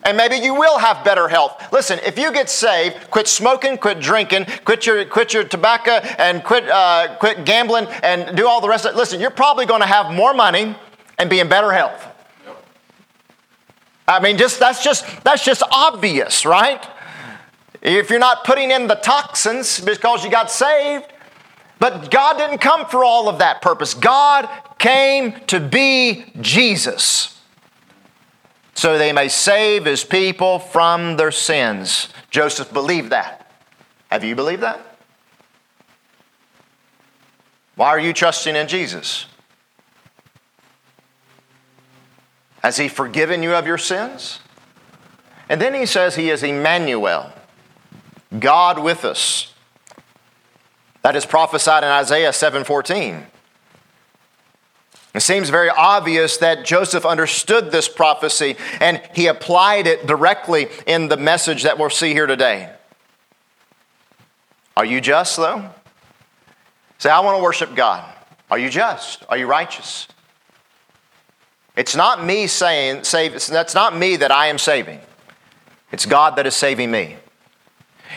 And 0.06 0.16
maybe 0.16 0.36
you 0.36 0.54
will 0.54 0.78
have 0.78 1.04
better 1.04 1.26
health. 1.26 1.60
Listen, 1.72 1.98
if 2.06 2.16
you 2.16 2.32
get 2.32 2.48
saved, 2.48 3.10
quit 3.10 3.26
smoking, 3.26 3.76
quit 3.76 3.98
drinking, 3.98 4.46
quit 4.64 4.86
your, 4.86 5.04
quit 5.04 5.34
your 5.34 5.42
tobacco, 5.42 5.96
and 6.18 6.44
quit, 6.44 6.68
uh, 6.70 7.16
quit 7.18 7.44
gambling, 7.44 7.86
and 8.04 8.36
do 8.36 8.46
all 8.46 8.60
the 8.60 8.68
rest 8.68 8.86
of 8.86 8.94
it. 8.94 8.96
Listen, 8.96 9.20
you're 9.20 9.30
probably 9.30 9.66
going 9.66 9.80
to 9.80 9.86
have 9.86 10.12
more 10.12 10.32
money 10.32 10.76
and 11.18 11.28
be 11.28 11.40
in 11.40 11.48
better 11.48 11.72
health. 11.72 12.06
I 14.06 14.20
mean, 14.20 14.38
just 14.38 14.60
that's 14.60 14.84
just 14.84 15.04
that's 15.24 15.44
just 15.44 15.64
obvious, 15.72 16.46
right? 16.46 16.86
If 17.82 18.08
you're 18.08 18.20
not 18.20 18.44
putting 18.44 18.70
in 18.70 18.86
the 18.86 18.94
toxins 18.94 19.80
because 19.80 20.24
you 20.24 20.30
got 20.30 20.52
saved, 20.52 21.06
but 21.80 22.12
God 22.12 22.38
didn't 22.38 22.58
come 22.58 22.86
for 22.86 23.02
all 23.02 23.28
of 23.28 23.40
that 23.40 23.60
purpose. 23.60 23.94
God 23.94 24.48
came 24.78 25.32
to 25.48 25.58
be 25.58 26.26
Jesus 26.40 27.35
so 28.76 28.98
they 28.98 29.10
may 29.10 29.26
save 29.26 29.86
his 29.86 30.04
people 30.04 30.58
from 30.58 31.16
their 31.16 31.30
sins. 31.30 32.10
Joseph 32.30 32.72
believed 32.72 33.10
that. 33.10 33.50
Have 34.10 34.22
you 34.22 34.36
believed 34.36 34.62
that? 34.62 34.98
Why 37.74 37.88
are 37.88 37.98
you 37.98 38.12
trusting 38.12 38.54
in 38.54 38.68
Jesus? 38.68 39.26
Has 42.62 42.76
he 42.76 42.88
forgiven 42.88 43.42
you 43.42 43.54
of 43.54 43.66
your 43.66 43.78
sins? 43.78 44.40
And 45.48 45.60
then 45.60 45.72
he 45.72 45.86
says 45.86 46.14
he 46.14 46.28
is 46.28 46.42
Emmanuel, 46.42 47.32
God 48.38 48.78
with 48.78 49.06
us. 49.06 49.54
That 51.00 51.16
is 51.16 51.24
prophesied 51.24 51.82
in 51.82 51.88
Isaiah 51.88 52.32
7:14. 52.32 53.26
It 55.16 55.22
seems 55.22 55.48
very 55.48 55.70
obvious 55.70 56.36
that 56.38 56.66
Joseph 56.66 57.06
understood 57.06 57.70
this 57.70 57.88
prophecy 57.88 58.56
and 58.82 59.00
he 59.14 59.28
applied 59.28 59.86
it 59.86 60.06
directly 60.06 60.68
in 60.86 61.08
the 61.08 61.16
message 61.16 61.62
that 61.62 61.78
we'll 61.78 61.88
see 61.88 62.12
here 62.12 62.26
today. 62.26 62.70
Are 64.76 64.84
you 64.84 65.00
just, 65.00 65.38
though? 65.38 65.70
Say, 66.98 67.08
I 67.08 67.20
want 67.20 67.38
to 67.38 67.42
worship 67.42 67.74
God. 67.74 68.04
Are 68.50 68.58
you 68.58 68.68
just? 68.68 69.24
Are 69.30 69.38
you 69.38 69.46
righteous? 69.46 70.06
It's 71.76 71.96
not 71.96 72.22
me 72.22 72.46
saying, 72.46 73.04
save, 73.04 73.32
that's 73.46 73.74
not 73.74 73.96
me 73.96 74.16
that 74.16 74.30
I 74.30 74.48
am 74.48 74.58
saving. 74.58 75.00
It's 75.92 76.04
God 76.04 76.36
that 76.36 76.46
is 76.46 76.54
saving 76.54 76.90
me. 76.90 77.16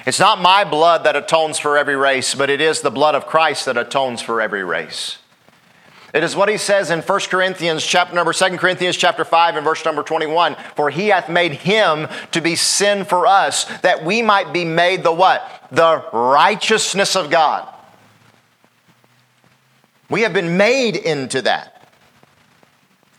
It's 0.06 0.20
not 0.20 0.42
my 0.42 0.66
blood 0.66 1.06
that 1.06 1.16
atones 1.16 1.60
for 1.60 1.78
every 1.78 1.96
race, 1.96 2.36
but 2.36 2.50
it 2.50 2.60
is 2.60 2.82
the 2.82 2.92
blood 2.92 3.16
of 3.16 3.26
Christ 3.26 3.68
that 3.68 3.78
atones 3.78 4.22
for 4.22 4.42
every 4.42 4.66
race. 4.66 5.19
It 6.14 6.24
is 6.24 6.36
what 6.36 6.50
he 6.50 6.58
says 6.58 6.90
in 6.90 7.02
1 7.02 7.20
Corinthians 7.30 7.86
chapter 7.86 8.16
number 8.16 8.34
2 8.34 8.58
Corinthians 8.58 8.98
chapter 8.98 9.24
5 9.24 9.58
and 9.58 9.64
verse 9.64 9.86
number 9.86 10.02
21. 10.02 10.56
For 10.76 10.90
he 10.90 11.10
hath 11.10 11.30
made 11.30 11.54
him 11.54 12.08
to 12.32 12.42
be 12.42 12.56
sin 12.56 13.06
for 13.06 13.28
us, 13.28 13.66
that 13.82 14.04
we 14.04 14.22
might 14.22 14.52
be 14.52 14.66
made 14.66 15.04
the 15.04 15.14
what? 15.14 15.48
The 15.72 16.04
righteousness 16.12 17.16
of 17.16 17.30
God. 17.30 17.68
We 20.10 20.22
have 20.22 20.34
been 20.34 20.58
made 20.58 20.96
into 20.96 21.44
that. 21.44 21.76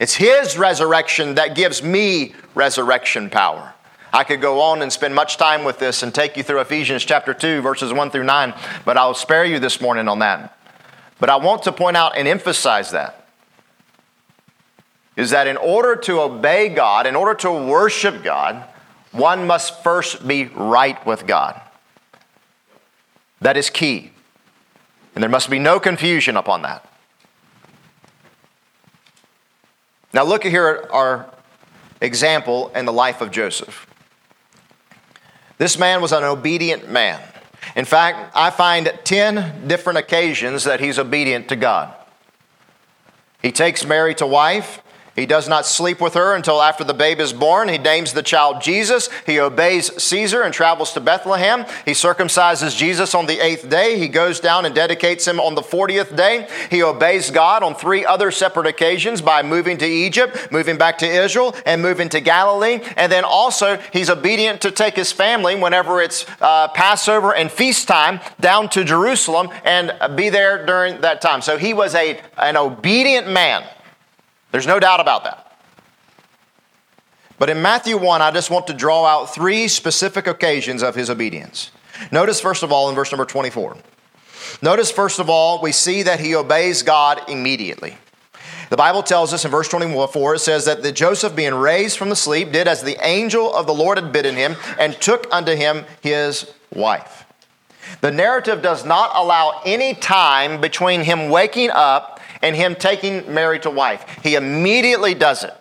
It's 0.01 0.15
his 0.15 0.59
resurrection 0.59 1.37
that 1.37 1.55
gives 1.55 1.83
me 1.83 2.35
resurrection 2.55 3.31
power. 3.31 3.75
I 4.13 4.25
could 4.25 4.41
go 4.41 4.61
on 4.61 4.83
and 4.83 4.93
spend 4.93 5.15
much 5.15 5.37
time 5.37 5.63
with 5.63 5.79
this 5.79 6.03
and 6.03 6.13
take 6.13 6.37
you 6.37 6.43
through 6.43 6.61
Ephesians 6.61 7.05
chapter 7.05 7.33
2, 7.33 7.61
verses 7.61 7.93
1 7.93 8.11
through 8.11 8.25
9, 8.25 8.55
but 8.85 8.97
I'll 8.97 9.15
spare 9.15 9.45
you 9.45 9.61
this 9.61 9.81
morning 9.81 10.09
on 10.09 10.19
that. 10.19 10.59
But 11.21 11.31
I 11.31 11.37
want 11.37 11.63
to 11.65 11.73
point 11.73 11.97
out 11.97 12.17
and 12.17 12.27
emphasize 12.27 12.91
that 12.91 13.29
is 15.17 15.31
that 15.31 15.47
in 15.47 15.59
order 15.59 15.97
to 15.97 16.21
obey 16.21 16.71
God, 16.71 17.07
in 17.07 17.15
order 17.15 17.35
to 17.41 17.53
worship 17.53 18.23
God, 18.23 18.65
one 19.13 19.47
must 19.47 19.83
first 19.83 20.27
be 20.27 20.47
right 20.47 21.05
with 21.05 21.27
God. 21.27 21.61
That 23.41 23.57
is 23.57 23.69
key. 23.69 24.13
And 25.15 25.23
there 25.23 25.31
must 25.31 25.51
be 25.51 25.59
no 25.59 25.79
confusion 25.79 26.37
upon 26.37 26.63
that. 26.63 26.87
Now, 30.13 30.25
look 30.25 30.43
here 30.43 30.67
at 30.67 30.91
our 30.91 31.31
example 32.01 32.71
in 32.75 32.85
the 32.85 32.93
life 32.93 33.21
of 33.21 33.31
Joseph. 33.31 33.87
This 35.59 35.79
man 35.79 36.01
was 36.01 36.13
an 36.13 36.25
obedient 36.25 36.91
man. 36.91 37.21
In 37.77 37.85
fact, 37.85 38.33
I 38.35 38.51
find 38.51 38.93
10 39.05 39.69
different 39.69 39.99
occasions 39.99 40.65
that 40.65 40.81
he's 40.81 40.99
obedient 40.99 41.49
to 41.49 41.57
God. 41.57 41.95
He 43.43 43.53
takes 43.53 43.85
Mary 43.85 44.15
to 44.17 44.27
wife. 44.27 44.83
He 45.21 45.27
does 45.27 45.49
not 45.49 45.67
sleep 45.67 46.01
with 46.01 46.15
her 46.15 46.35
until 46.35 46.63
after 46.63 46.83
the 46.83 46.95
babe 46.95 47.21
is 47.21 47.35
born. 47.35 47.69
He 47.69 47.77
names 47.77 48.15
the 48.15 48.23
child 48.23 48.63
Jesus. 48.63 49.11
He 49.27 49.39
obeys 49.39 50.03
Caesar 50.03 50.41
and 50.41 50.55
travels 50.55 50.95
to 50.95 51.01
Bethlehem. 51.01 51.67
He 51.85 51.91
circumcises 51.91 52.75
Jesus 52.75 53.15
on 53.15 53.27
the 53.27 53.39
eighth 53.39 53.69
day. 53.69 53.99
He 53.99 54.09
goes 54.09 54.41
down 54.41 54.65
and 54.65 54.75
dedicates 54.75 55.29
him 55.29 55.39
on 55.39 55.55
the 55.55 55.61
40th 55.61 56.17
day. 56.17 56.49
He 56.71 56.83
obeys 56.83 57.31
God 57.31 57.63
on 57.63 57.75
three 57.75 58.03
other 58.07 58.31
separate 58.31 58.67
occasions 58.67 59.21
by 59.21 59.43
moving 59.43 59.77
to 59.77 59.87
Egypt, 59.87 60.51
moving 60.51 60.79
back 60.79 60.97
to 60.99 61.07
Israel, 61.07 61.55
and 61.67 61.83
moving 61.83 62.09
to 62.09 62.21
Galilee. 62.21 62.81
And 62.97 63.13
then 63.13 63.25
also, 63.25 63.77
he's 63.93 64.09
obedient 64.09 64.63
to 64.63 64.71
take 64.71 64.97
his 64.97 65.13
family 65.13 65.55
whenever 65.55 66.01
it's 66.01 66.25
uh, 66.41 66.69
Passover 66.69 67.35
and 67.35 67.53
feast 67.53 67.87
time 67.87 68.21
down 68.41 68.71
to 68.71 68.85
Jerusalem 68.85 69.51
and 69.65 69.93
be 70.17 70.31
there 70.31 70.65
during 70.65 71.03
that 71.03 71.21
time. 71.21 71.43
So 71.43 71.59
he 71.59 71.75
was 71.75 71.95
a, 71.95 72.19
an 72.39 72.57
obedient 72.57 73.29
man. 73.29 73.65
There's 74.53 74.67
no 74.67 74.81
doubt 74.81 75.01
about 75.01 75.25
that. 75.25 75.47
But 77.39 77.49
in 77.49 77.63
Matthew 77.63 77.97
1, 77.97 78.21
I 78.21 78.31
just 78.31 78.51
want 78.51 78.67
to 78.67 78.75
draw 78.75 79.07
out 79.07 79.35
three 79.35 79.67
specific 79.69 80.27
occasions 80.27 80.83
of 80.83 80.95
his 80.95 81.09
obedience. 81.09 81.71
Notice, 82.13 82.41
first 82.41 82.63
of 82.63 82.71
all, 82.71 82.89
in 82.89 82.95
verse 82.95 83.11
number 83.11 83.25
24. 83.25 83.77
Notice, 84.63 84.91
first 84.91 85.19
of 85.19 85.31
all, 85.31 85.63
we 85.63 85.73
see 85.73 86.03
that 86.03 86.21
he 86.21 86.35
obeys 86.35 86.83
God 86.83 87.23
immediately. 87.29 87.97
The 88.69 88.77
Bible 88.77 89.03
tells 89.03 89.33
us 89.33 89.45
in 89.45 89.51
verse 89.51 89.69
24, 89.69 90.35
it 90.35 90.39
says 90.41 90.65
that 90.67 90.83
the 90.83 90.93
Joseph, 90.93 91.35
being 91.35 91.55
raised 91.55 91.99
from 91.99 92.09
the 92.09 92.17
sleep, 92.17 92.53
did 92.53 92.69
as 92.69 92.83
the 92.83 92.99
angel 93.05 93.53
of 93.55 93.67
the 93.67 93.75
Lord 93.75 93.99
had 93.99 94.13
bidden 94.13 94.37
him, 94.37 94.55
and 94.79 94.95
took 95.01 95.27
unto 95.33 95.55
him 95.55 95.85
his 96.03 96.53
wife. 96.73 97.25
The 98.01 98.13
narrative 98.13 98.63
does 98.63 98.85
not 98.85 99.11
allow 99.15 99.61
any 99.65 99.95
time 99.95 100.61
between 100.61 101.03
him 101.03 101.31
waking 101.31 101.71
up 101.71 102.20
and 102.43 102.57
him 102.57 102.75
taking 102.75 103.33
Mary 103.33 103.59
to 103.61 103.71
wife. 103.71 104.05
He 104.23 104.35
immediately 104.35 105.15
does 105.15 105.45
it. 105.45 105.55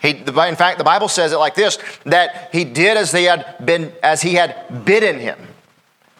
He, 0.00 0.10
in 0.10 0.56
fact, 0.56 0.78
the 0.78 0.84
Bible 0.84 1.08
says 1.08 1.32
it 1.32 1.38
like 1.38 1.54
this: 1.54 1.78
that 2.04 2.48
he 2.52 2.64
did 2.64 2.96
as 2.96 3.12
he 3.12 3.24
had 3.24 3.64
been, 3.64 3.92
as 4.02 4.20
he 4.20 4.34
had 4.34 4.84
bidden 4.84 5.20
him, 5.20 5.38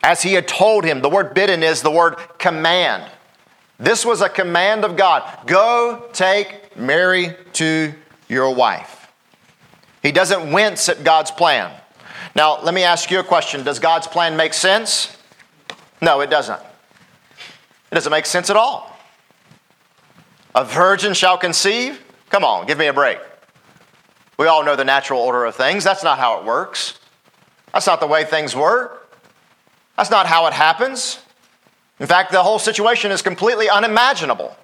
as 0.04 0.22
he 0.22 0.34
had 0.34 0.46
told 0.46 0.84
him. 0.84 1.02
The 1.02 1.08
word 1.08 1.34
bidden 1.34 1.62
is 1.64 1.82
the 1.82 1.90
word 1.90 2.16
command. 2.38 3.10
This 3.78 4.06
was 4.06 4.20
a 4.20 4.28
command 4.28 4.84
of 4.84 4.96
God: 4.96 5.24
go 5.46 6.08
take 6.12 6.76
Mary 6.76 7.34
to 7.54 7.92
your 8.28 8.54
wife. 8.54 9.10
He 10.02 10.12
doesn't 10.12 10.52
wince 10.52 10.88
at 10.88 11.02
God's 11.02 11.32
plan. 11.32 11.72
Now, 12.36 12.62
let 12.62 12.74
me 12.74 12.84
ask 12.84 13.10
you 13.10 13.18
a 13.18 13.24
question: 13.24 13.64
Does 13.64 13.80
God's 13.80 14.06
plan 14.06 14.36
make 14.36 14.54
sense? 14.54 15.16
No, 16.00 16.20
it 16.20 16.30
doesn't. 16.30 16.60
It 17.90 17.94
doesn't 17.94 18.12
make 18.12 18.26
sense 18.26 18.48
at 18.48 18.56
all. 18.56 18.91
A 20.54 20.64
virgin 20.64 21.14
shall 21.14 21.38
conceive? 21.38 22.02
Come 22.30 22.44
on, 22.44 22.66
give 22.66 22.78
me 22.78 22.86
a 22.86 22.92
break. 22.92 23.18
We 24.38 24.46
all 24.46 24.64
know 24.64 24.76
the 24.76 24.84
natural 24.84 25.20
order 25.20 25.44
of 25.44 25.54
things. 25.54 25.84
That's 25.84 26.02
not 26.02 26.18
how 26.18 26.40
it 26.40 26.44
works. 26.44 26.98
That's 27.72 27.86
not 27.86 28.00
the 28.00 28.06
way 28.06 28.24
things 28.24 28.54
work. 28.56 29.10
That's 29.96 30.10
not 30.10 30.26
how 30.26 30.46
it 30.46 30.52
happens. 30.52 31.20
In 32.00 32.06
fact, 32.06 32.32
the 32.32 32.42
whole 32.42 32.58
situation 32.58 33.12
is 33.12 33.22
completely 33.22 33.68
unimaginable. 33.68 34.56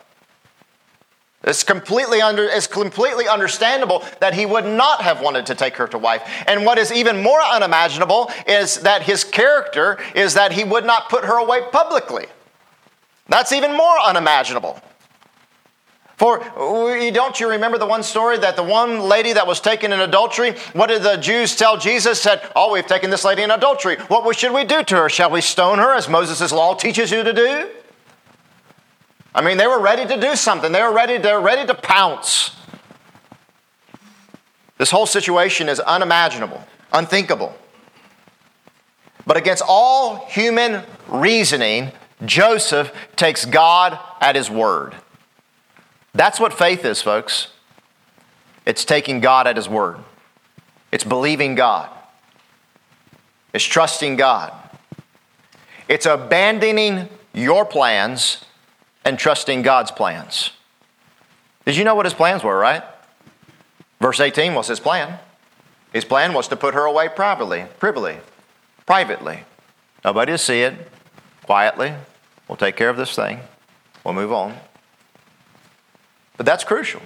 It's 1.44 1.62
completely, 1.62 2.20
under, 2.20 2.44
it's 2.44 2.66
completely 2.66 3.28
understandable 3.28 4.04
that 4.20 4.34
he 4.34 4.44
would 4.44 4.66
not 4.66 5.02
have 5.02 5.20
wanted 5.20 5.46
to 5.46 5.54
take 5.54 5.76
her 5.76 5.86
to 5.86 5.98
wife. 5.98 6.22
And 6.48 6.66
what 6.66 6.78
is 6.78 6.92
even 6.92 7.22
more 7.22 7.40
unimaginable 7.40 8.30
is 8.46 8.80
that 8.80 9.02
his 9.02 9.22
character 9.22 9.98
is 10.14 10.34
that 10.34 10.52
he 10.52 10.64
would 10.64 10.84
not 10.84 11.08
put 11.08 11.24
her 11.24 11.38
away 11.38 11.60
publicly. 11.70 12.26
That's 13.28 13.52
even 13.52 13.76
more 13.76 13.98
unimaginable. 14.00 14.82
For 16.18 16.40
don't 17.12 17.38
you 17.38 17.48
remember 17.48 17.78
the 17.78 17.86
one 17.86 18.02
story 18.02 18.38
that 18.38 18.56
the 18.56 18.62
one 18.64 19.02
lady 19.02 19.32
that 19.34 19.46
was 19.46 19.60
taken 19.60 19.92
in 19.92 20.00
adultery, 20.00 20.56
what 20.72 20.88
did 20.88 21.04
the 21.04 21.16
Jews 21.16 21.54
tell 21.54 21.76
Jesus? 21.76 22.20
Said, 22.20 22.42
Oh, 22.56 22.72
we've 22.72 22.88
taken 22.88 23.08
this 23.08 23.24
lady 23.24 23.42
in 23.42 23.52
adultery. 23.52 23.98
What 24.08 24.36
should 24.36 24.52
we 24.52 24.64
do 24.64 24.82
to 24.82 24.96
her? 24.96 25.08
Shall 25.08 25.30
we 25.30 25.40
stone 25.40 25.78
her 25.78 25.94
as 25.94 26.08
Moses' 26.08 26.50
law 26.50 26.74
teaches 26.74 27.12
you 27.12 27.22
to 27.22 27.32
do? 27.32 27.70
I 29.32 29.42
mean, 29.42 29.58
they 29.58 29.68
were 29.68 29.80
ready 29.80 30.06
to 30.12 30.20
do 30.20 30.34
something. 30.34 30.72
They 30.72 30.82
were 30.82 30.92
ready, 30.92 31.18
they're 31.18 31.40
ready 31.40 31.64
to 31.68 31.74
pounce. 31.74 32.56
This 34.76 34.90
whole 34.90 35.06
situation 35.06 35.68
is 35.68 35.78
unimaginable, 35.78 36.64
unthinkable. 36.92 37.56
But 39.24 39.36
against 39.36 39.62
all 39.68 40.26
human 40.26 40.82
reasoning, 41.06 41.92
Joseph 42.24 42.92
takes 43.14 43.44
God 43.44 43.96
at 44.20 44.34
his 44.34 44.50
word. 44.50 44.96
That's 46.14 46.40
what 46.40 46.52
faith 46.52 46.84
is, 46.84 47.02
folks. 47.02 47.48
It's 48.66 48.84
taking 48.84 49.20
God 49.20 49.46
at 49.46 49.56
His 49.56 49.68
word, 49.68 49.98
it's 50.92 51.04
believing 51.04 51.54
God, 51.54 51.88
it's 53.52 53.64
trusting 53.64 54.16
God, 54.16 54.52
it's 55.88 56.06
abandoning 56.06 57.08
your 57.32 57.64
plans 57.64 58.44
and 59.04 59.18
trusting 59.18 59.62
God's 59.62 59.90
plans. 59.90 60.50
Did 61.64 61.76
you 61.76 61.84
know 61.84 61.94
what 61.94 62.06
His 62.06 62.14
plans 62.14 62.42
were, 62.42 62.58
right? 62.58 62.82
Verse 64.00 64.20
18 64.20 64.54
was 64.54 64.68
His 64.68 64.80
plan. 64.80 65.18
His 65.92 66.04
plan 66.04 66.34
was 66.34 66.48
to 66.48 66.56
put 66.56 66.74
her 66.74 66.84
away 66.84 67.08
privately, 67.08 67.64
privily, 67.78 68.18
privately. 68.86 69.44
Nobody 70.04 70.32
to 70.32 70.38
see 70.38 70.60
it, 70.60 70.74
quietly. 71.44 71.94
We'll 72.46 72.56
take 72.56 72.76
care 72.76 72.90
of 72.90 72.96
this 72.96 73.14
thing. 73.14 73.40
We'll 74.04 74.14
move 74.14 74.32
on. 74.32 74.56
But 76.38 76.46
that's 76.46 76.64
crucial. 76.64 77.02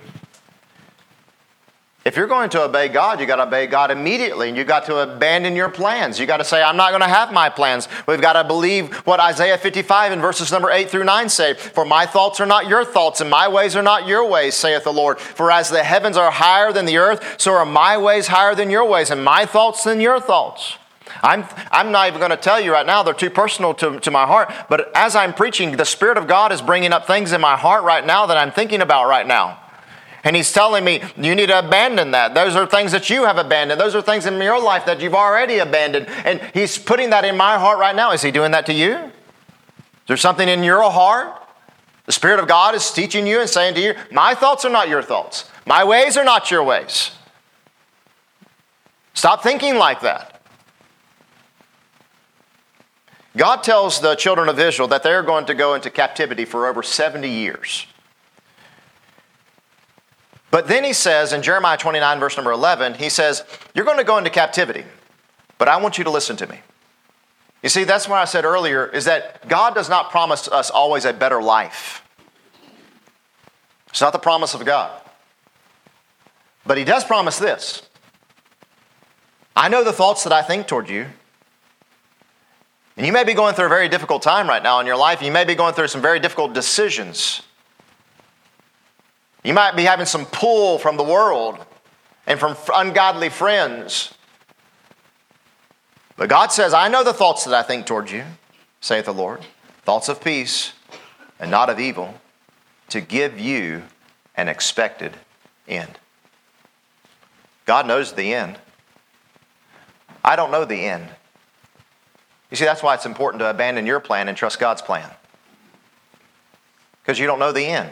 If 2.04 2.16
you're 2.16 2.26
going 2.26 2.50
to 2.50 2.62
obey 2.62 2.88
God, 2.88 3.20
you 3.20 3.26
got 3.26 3.36
to 3.36 3.44
obey 3.44 3.68
God 3.68 3.92
immediately, 3.92 4.48
and 4.48 4.56
you 4.56 4.64
got 4.64 4.86
to 4.86 4.98
abandon 4.98 5.54
your 5.54 5.68
plans. 5.68 6.18
You 6.18 6.26
got 6.26 6.38
to 6.38 6.44
say, 6.44 6.60
"I'm 6.60 6.76
not 6.76 6.90
going 6.90 7.02
to 7.02 7.08
have 7.08 7.32
my 7.32 7.48
plans." 7.48 7.86
We've 8.08 8.20
got 8.20 8.32
to 8.32 8.42
believe 8.42 8.92
what 9.06 9.20
Isaiah 9.20 9.56
55 9.56 10.10
in 10.10 10.20
verses 10.20 10.50
number 10.50 10.68
eight 10.70 10.90
through 10.90 11.04
nine 11.04 11.28
say: 11.28 11.54
"For 11.54 11.84
my 11.84 12.04
thoughts 12.04 12.40
are 12.40 12.46
not 12.46 12.66
your 12.66 12.84
thoughts, 12.84 13.20
and 13.20 13.30
my 13.30 13.46
ways 13.46 13.76
are 13.76 13.82
not 13.82 14.08
your 14.08 14.28
ways," 14.28 14.56
saith 14.56 14.82
the 14.82 14.92
Lord. 14.92 15.20
For 15.20 15.52
as 15.52 15.70
the 15.70 15.84
heavens 15.84 16.16
are 16.16 16.32
higher 16.32 16.72
than 16.72 16.86
the 16.86 16.98
earth, 16.98 17.36
so 17.38 17.52
are 17.52 17.64
my 17.64 17.96
ways 17.96 18.26
higher 18.26 18.56
than 18.56 18.68
your 18.68 18.84
ways, 18.84 19.10
and 19.10 19.24
my 19.24 19.46
thoughts 19.46 19.84
than 19.84 20.00
your 20.00 20.18
thoughts. 20.18 20.78
I'm, 21.22 21.44
I'm 21.70 21.92
not 21.92 22.08
even 22.08 22.18
going 22.18 22.30
to 22.30 22.36
tell 22.36 22.60
you 22.60 22.72
right 22.72 22.86
now, 22.86 23.02
they're 23.02 23.14
too 23.14 23.30
personal 23.30 23.74
to, 23.74 23.98
to 24.00 24.10
my 24.10 24.26
heart. 24.26 24.52
But 24.68 24.90
as 24.96 25.14
I'm 25.14 25.34
preaching, 25.34 25.76
the 25.76 25.84
Spirit 25.84 26.16
of 26.16 26.26
God 26.26 26.52
is 26.52 26.62
bringing 26.62 26.92
up 26.92 27.06
things 27.06 27.32
in 27.32 27.40
my 27.40 27.56
heart 27.56 27.84
right 27.84 28.04
now 28.04 28.26
that 28.26 28.36
I'm 28.36 28.52
thinking 28.52 28.80
about 28.80 29.08
right 29.08 29.26
now. 29.26 29.58
And 30.24 30.36
He's 30.36 30.52
telling 30.52 30.84
me, 30.84 31.02
you 31.16 31.34
need 31.34 31.46
to 31.46 31.58
abandon 31.58 32.12
that. 32.12 32.34
Those 32.34 32.54
are 32.54 32.66
things 32.66 32.92
that 32.92 33.10
you 33.10 33.24
have 33.24 33.38
abandoned. 33.38 33.80
Those 33.80 33.94
are 33.94 34.02
things 34.02 34.26
in 34.26 34.40
your 34.40 34.62
life 34.62 34.86
that 34.86 35.00
you've 35.00 35.14
already 35.14 35.58
abandoned. 35.58 36.06
And 36.24 36.40
He's 36.54 36.78
putting 36.78 37.10
that 37.10 37.24
in 37.24 37.36
my 37.36 37.58
heart 37.58 37.78
right 37.78 37.94
now. 37.94 38.12
Is 38.12 38.22
He 38.22 38.30
doing 38.30 38.52
that 38.52 38.66
to 38.66 38.72
you? 38.72 38.94
Is 38.94 39.10
there 40.06 40.16
something 40.16 40.48
in 40.48 40.62
your 40.62 40.88
heart? 40.90 41.38
The 42.06 42.12
Spirit 42.12 42.40
of 42.40 42.48
God 42.48 42.74
is 42.74 42.90
teaching 42.90 43.26
you 43.26 43.40
and 43.40 43.48
saying 43.48 43.74
to 43.74 43.80
you, 43.80 43.94
My 44.10 44.34
thoughts 44.34 44.64
are 44.64 44.70
not 44.70 44.88
your 44.88 45.02
thoughts, 45.02 45.50
my 45.66 45.84
ways 45.84 46.16
are 46.16 46.24
not 46.24 46.50
your 46.50 46.62
ways. 46.62 47.12
Stop 49.14 49.42
thinking 49.42 49.76
like 49.76 50.00
that. 50.00 50.31
God 53.36 53.62
tells 53.62 54.00
the 54.00 54.14
children 54.14 54.48
of 54.48 54.58
Israel 54.58 54.88
that 54.88 55.02
they're 55.02 55.22
going 55.22 55.46
to 55.46 55.54
go 55.54 55.74
into 55.74 55.90
captivity 55.90 56.44
for 56.44 56.66
over 56.66 56.82
70 56.82 57.28
years. 57.28 57.86
But 60.50 60.68
then 60.68 60.84
he 60.84 60.92
says 60.92 61.32
in 61.32 61.42
Jeremiah 61.42 61.78
29, 61.78 62.20
verse 62.20 62.36
number 62.36 62.52
11, 62.52 62.94
he 62.94 63.08
says, 63.08 63.42
You're 63.74 63.86
going 63.86 63.96
to 63.96 64.04
go 64.04 64.18
into 64.18 64.28
captivity, 64.28 64.84
but 65.56 65.66
I 65.66 65.78
want 65.78 65.96
you 65.96 66.04
to 66.04 66.10
listen 66.10 66.36
to 66.36 66.46
me. 66.46 66.60
You 67.62 67.70
see, 67.70 67.84
that's 67.84 68.06
what 68.06 68.18
I 68.18 68.26
said 68.26 68.44
earlier 68.44 68.86
is 68.86 69.06
that 69.06 69.48
God 69.48 69.74
does 69.74 69.88
not 69.88 70.10
promise 70.10 70.48
us 70.48 70.68
always 70.68 71.04
a 71.04 71.12
better 71.12 71.40
life. 71.40 72.04
It's 73.88 74.00
not 74.00 74.12
the 74.12 74.18
promise 74.18 74.52
of 74.52 74.64
God. 74.64 75.00
But 76.66 76.76
he 76.76 76.84
does 76.84 77.04
promise 77.04 77.38
this 77.38 77.82
I 79.56 79.68
know 79.68 79.84
the 79.84 79.92
thoughts 79.92 80.24
that 80.24 80.32
I 80.32 80.42
think 80.42 80.66
toward 80.66 80.88
you. 80.88 81.06
And 82.96 83.06
you 83.06 83.12
may 83.12 83.24
be 83.24 83.34
going 83.34 83.54
through 83.54 83.66
a 83.66 83.70
very 83.70 83.88
difficult 83.88 84.22
time 84.22 84.48
right 84.48 84.62
now 84.62 84.80
in 84.80 84.86
your 84.86 84.96
life. 84.96 85.22
You 85.22 85.32
may 85.32 85.44
be 85.44 85.54
going 85.54 85.74
through 85.74 85.88
some 85.88 86.02
very 86.02 86.20
difficult 86.20 86.52
decisions. 86.52 87.42
You 89.42 89.54
might 89.54 89.76
be 89.76 89.84
having 89.84 90.06
some 90.06 90.26
pull 90.26 90.78
from 90.78 90.96
the 90.96 91.02
world 91.02 91.64
and 92.26 92.38
from 92.38 92.56
ungodly 92.72 93.28
friends. 93.28 94.14
But 96.16 96.28
God 96.28 96.52
says, 96.52 96.74
I 96.74 96.88
know 96.88 97.02
the 97.02 97.14
thoughts 97.14 97.44
that 97.44 97.54
I 97.54 97.62
think 97.62 97.86
toward 97.86 98.10
you, 98.10 98.24
saith 98.80 99.06
the 99.06 99.14
Lord 99.14 99.40
thoughts 99.84 100.08
of 100.08 100.22
peace 100.22 100.72
and 101.40 101.50
not 101.50 101.68
of 101.68 101.80
evil, 101.80 102.14
to 102.88 103.00
give 103.00 103.38
you 103.38 103.82
an 104.36 104.48
expected 104.48 105.12
end. 105.66 105.98
God 107.66 107.86
knows 107.86 108.12
the 108.12 108.32
end. 108.32 108.58
I 110.24 110.36
don't 110.36 110.50
know 110.50 110.64
the 110.64 110.84
end. 110.84 111.08
You 112.52 112.56
see, 112.56 112.66
that's 112.66 112.82
why 112.82 112.92
it's 112.92 113.06
important 113.06 113.40
to 113.40 113.48
abandon 113.48 113.86
your 113.86 113.98
plan 113.98 114.28
and 114.28 114.36
trust 114.36 114.60
God's 114.60 114.82
plan. 114.82 115.08
Because 117.02 117.18
you 117.18 117.26
don't 117.26 117.38
know 117.38 117.50
the 117.50 117.64
end. 117.64 117.88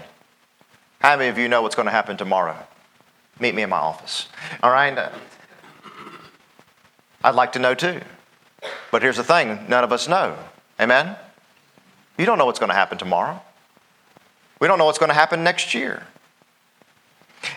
How 1.00 1.16
many 1.16 1.30
of 1.30 1.38
you 1.38 1.48
know 1.48 1.62
what's 1.62 1.74
going 1.74 1.86
to 1.86 1.92
happen 1.92 2.18
tomorrow? 2.18 2.54
Meet 3.40 3.54
me 3.54 3.62
in 3.62 3.70
my 3.70 3.78
office. 3.78 4.28
All 4.62 4.70
right? 4.70 5.10
I'd 7.24 7.34
like 7.34 7.52
to 7.52 7.58
know 7.58 7.74
too. 7.74 8.02
But 8.90 9.00
here's 9.00 9.16
the 9.16 9.24
thing 9.24 9.64
none 9.66 9.82
of 9.82 9.92
us 9.92 10.06
know. 10.06 10.36
Amen? 10.78 11.16
You 12.18 12.26
don't 12.26 12.36
know 12.36 12.44
what's 12.44 12.58
going 12.58 12.68
to 12.68 12.76
happen 12.76 12.98
tomorrow. 12.98 13.40
We 14.60 14.68
don't 14.68 14.78
know 14.78 14.84
what's 14.84 14.98
going 14.98 15.08
to 15.08 15.14
happen 15.14 15.42
next 15.42 15.72
year. 15.72 16.02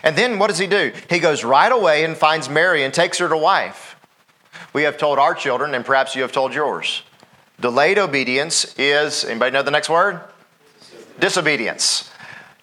And 0.02 0.16
then 0.16 0.38
what 0.38 0.46
does 0.46 0.58
he 0.58 0.66
do? 0.66 0.90
He 1.10 1.18
goes 1.18 1.44
right 1.44 1.70
away 1.70 2.02
and 2.02 2.16
finds 2.16 2.48
Mary 2.48 2.82
and 2.82 2.94
takes 2.94 3.18
her 3.18 3.28
to 3.28 3.36
wife. 3.36 3.93
We 4.74 4.82
have 4.82 4.98
told 4.98 5.18
our 5.18 5.34
children, 5.34 5.74
and 5.74 5.86
perhaps 5.86 6.14
you 6.14 6.22
have 6.22 6.32
told 6.32 6.52
yours. 6.52 7.02
Delayed 7.60 7.98
obedience 7.98 8.74
is, 8.76 9.24
anybody 9.24 9.52
know 9.52 9.62
the 9.62 9.70
next 9.70 9.88
word? 9.88 10.20
Disobedience. 11.18 12.10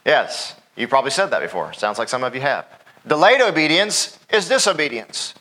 Yes, 0.05 0.55
you 0.75 0.87
probably 0.87 1.11
said 1.11 1.27
that 1.27 1.41
before. 1.41 1.71
Sounds 1.73 1.97
like 1.97 2.09
some 2.09 2.23
of 2.23 2.35
you 2.35 2.41
have. 2.41 2.65
Delayed 3.07 3.41
obedience 3.41 4.19
is 4.29 4.49
disobedience. 4.49 5.33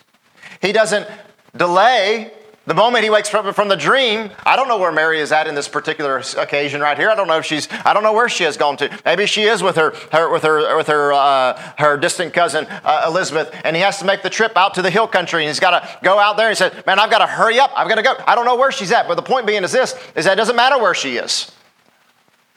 He 0.62 0.70
doesn't 0.72 1.08
delay 1.56 2.32
the 2.70 2.74
moment 2.74 3.02
he 3.02 3.10
wakes 3.10 3.28
from, 3.28 3.52
from 3.52 3.66
the 3.66 3.76
dream, 3.76 4.30
I 4.46 4.54
don't 4.54 4.68
know 4.68 4.78
where 4.78 4.92
Mary 4.92 5.18
is 5.18 5.32
at 5.32 5.48
in 5.48 5.56
this 5.56 5.66
particular 5.66 6.22
occasion 6.38 6.80
right 6.80 6.96
here. 6.96 7.10
I 7.10 7.16
don't 7.16 7.26
know 7.26 7.38
if 7.38 7.44
she's, 7.44 7.66
I 7.84 7.92
don't 7.92 8.04
know 8.04 8.12
where 8.12 8.28
she 8.28 8.44
has 8.44 8.56
gone 8.56 8.76
to. 8.76 8.96
Maybe 9.04 9.26
she 9.26 9.42
is 9.42 9.60
with 9.60 9.74
her, 9.74 9.92
her 10.12 10.30
with 10.30 10.44
her, 10.44 10.76
with 10.76 10.86
her, 10.86 11.12
uh, 11.12 11.60
her 11.78 11.96
distant 11.96 12.32
cousin 12.32 12.68
uh, 12.68 13.06
Elizabeth, 13.08 13.52
and 13.64 13.74
he 13.74 13.82
has 13.82 13.98
to 13.98 14.04
make 14.04 14.22
the 14.22 14.30
trip 14.30 14.56
out 14.56 14.74
to 14.74 14.82
the 14.82 14.90
hill 14.90 15.08
country, 15.08 15.42
and 15.42 15.48
he's 15.48 15.58
got 15.58 15.80
to 15.80 15.98
go 16.04 16.20
out 16.20 16.36
there. 16.36 16.46
And 16.46 16.52
he 16.52 16.58
said, 16.58 16.86
"Man, 16.86 17.00
I've 17.00 17.10
got 17.10 17.18
to 17.18 17.26
hurry 17.26 17.58
up. 17.58 17.72
I've 17.74 17.88
got 17.88 17.96
to 17.96 18.02
go." 18.02 18.14
I 18.24 18.36
don't 18.36 18.44
know 18.44 18.54
where 18.54 18.70
she's 18.70 18.92
at, 18.92 19.08
but 19.08 19.16
the 19.16 19.22
point 19.22 19.48
being 19.48 19.64
is 19.64 19.72
this: 19.72 19.96
is 20.14 20.26
that 20.26 20.34
it 20.34 20.36
doesn't 20.36 20.54
matter 20.54 20.78
where 20.78 20.94
she 20.94 21.16
is. 21.16 21.50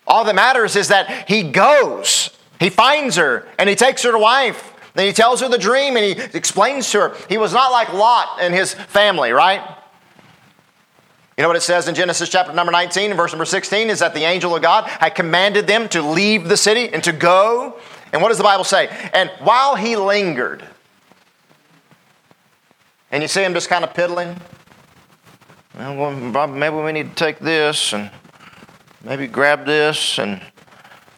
All 0.06 0.26
that 0.26 0.36
matters 0.36 0.76
is 0.76 0.90
that 0.90 1.28
he 1.28 1.42
goes, 1.42 2.30
he 2.60 2.70
finds 2.70 3.16
her, 3.16 3.48
and 3.58 3.68
he 3.68 3.76
takes 3.76 4.04
her 4.04 4.12
to 4.12 4.20
wife. 4.20 4.76
Then 4.94 5.08
he 5.08 5.14
tells 5.14 5.42
her 5.42 5.50
the 5.50 5.58
dream, 5.58 5.98
and 5.98 6.06
he 6.06 6.38
explains 6.38 6.92
to 6.92 7.00
her. 7.00 7.18
He 7.30 7.40
was 7.40 7.52
not 7.52 7.72
like 7.72 7.92
Lot 7.94 8.38
and 8.40 8.54
his 8.54 8.76
family, 8.76 9.32
right? 9.32 9.80
You 11.38 11.42
know 11.42 11.48
what 11.48 11.58
it 11.58 11.62
says 11.62 11.88
in 11.88 11.96
Genesis 11.96 12.30
chapter 12.30 12.54
number 12.54 12.72
19 12.72 13.16
verse 13.16 13.32
number 13.32 13.46
16 13.46 13.90
is 13.90 14.00
that 14.00 14.14
the 14.14 14.24
angel 14.24 14.56
of 14.56 14.62
God 14.62 14.86
had 14.86 15.16
commanded 15.16 15.66
them 15.66 15.90
to 15.90 16.02
leave 16.02 16.48
the 16.48 16.58
city 16.58 16.94
and 16.94 17.04
to 17.04 17.12
go. 17.12 17.80
And 18.12 18.22
what 18.22 18.28
does 18.28 18.38
the 18.38 18.44
Bible 18.44 18.64
say? 18.64 18.88
And 19.14 19.32
while 19.40 19.76
he 19.76 19.96
lingered, 19.96 20.64
and 23.12 23.24
you 23.24 23.28
see 23.28 23.44
him 23.44 23.54
just 23.54 23.68
kind 23.68 23.84
of 23.84 23.96
piddling, 23.96 24.40
well, 25.76 26.48
maybe 26.48 26.76
we 26.76 26.92
need 26.92 27.10
to 27.10 27.16
take 27.16 27.40
this 27.40 27.94
and 27.94 28.12
maybe 29.04 29.26
grab 29.26 29.66
this 29.66 30.20
and 30.20 30.40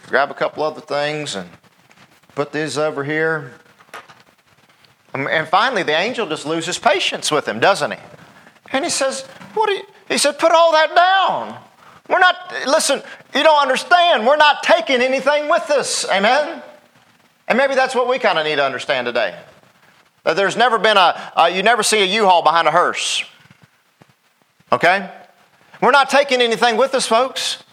grab 0.08 0.32
a 0.32 0.34
couple 0.34 0.64
other 0.64 0.80
things 0.80 1.36
and 1.36 1.50
put 2.36 2.54
these 2.54 2.78
over 2.78 3.04
here. 3.04 3.54
Um, 5.14 5.28
and 5.28 5.48
finally, 5.48 5.84
the 5.84 5.98
angel 5.98 6.28
just 6.28 6.46
loses 6.46 6.80
patience 6.80 7.32
with 7.32 7.48
him, 7.48 7.60
doesn't 7.60 7.92
he? 7.92 8.00
And 8.72 8.86
he 8.86 8.90
says, 8.90 9.24
What 9.54 9.70
are 9.70 9.74
you? 9.74 9.84
He 10.08 10.18
said, 10.18 10.38
Put 10.38 10.52
all 10.52 10.72
that 10.74 10.96
down. 10.96 11.60
We're 12.08 12.20
not, 12.20 12.54
listen, 12.68 13.02
you 13.34 13.44
don't 13.44 13.62
understand. 13.62 14.28
We're 14.28 14.36
not 14.36 14.62
taking 14.62 15.02
anything 15.02 15.50
with 15.50 15.70
us. 15.72 16.08
Amen? 16.10 16.62
And 17.48 17.58
maybe 17.58 17.76
that's 17.76 17.96
what 17.96 18.08
we 18.08 18.20
kind 18.20 18.38
of 18.38 18.46
need 18.46 18.58
to 18.58 18.64
understand 18.64 19.08
today. 19.08 19.38
That 20.24 20.36
there's 20.36 20.56
never 20.56 20.78
been 20.78 20.98
a, 20.98 21.50
you 21.52 21.64
never 21.64 21.84
see 21.84 22.02
a 22.02 22.06
U 22.06 22.26
Haul 22.26 22.44
behind 22.44 22.68
a 22.68 22.72
hearse. 22.72 23.24
Okay? 24.72 25.10
We're 25.82 25.92
not 25.92 26.10
taking 26.10 26.42
anything 26.42 26.78
with 26.78 26.94
us, 26.96 27.08
folks. 27.08 27.64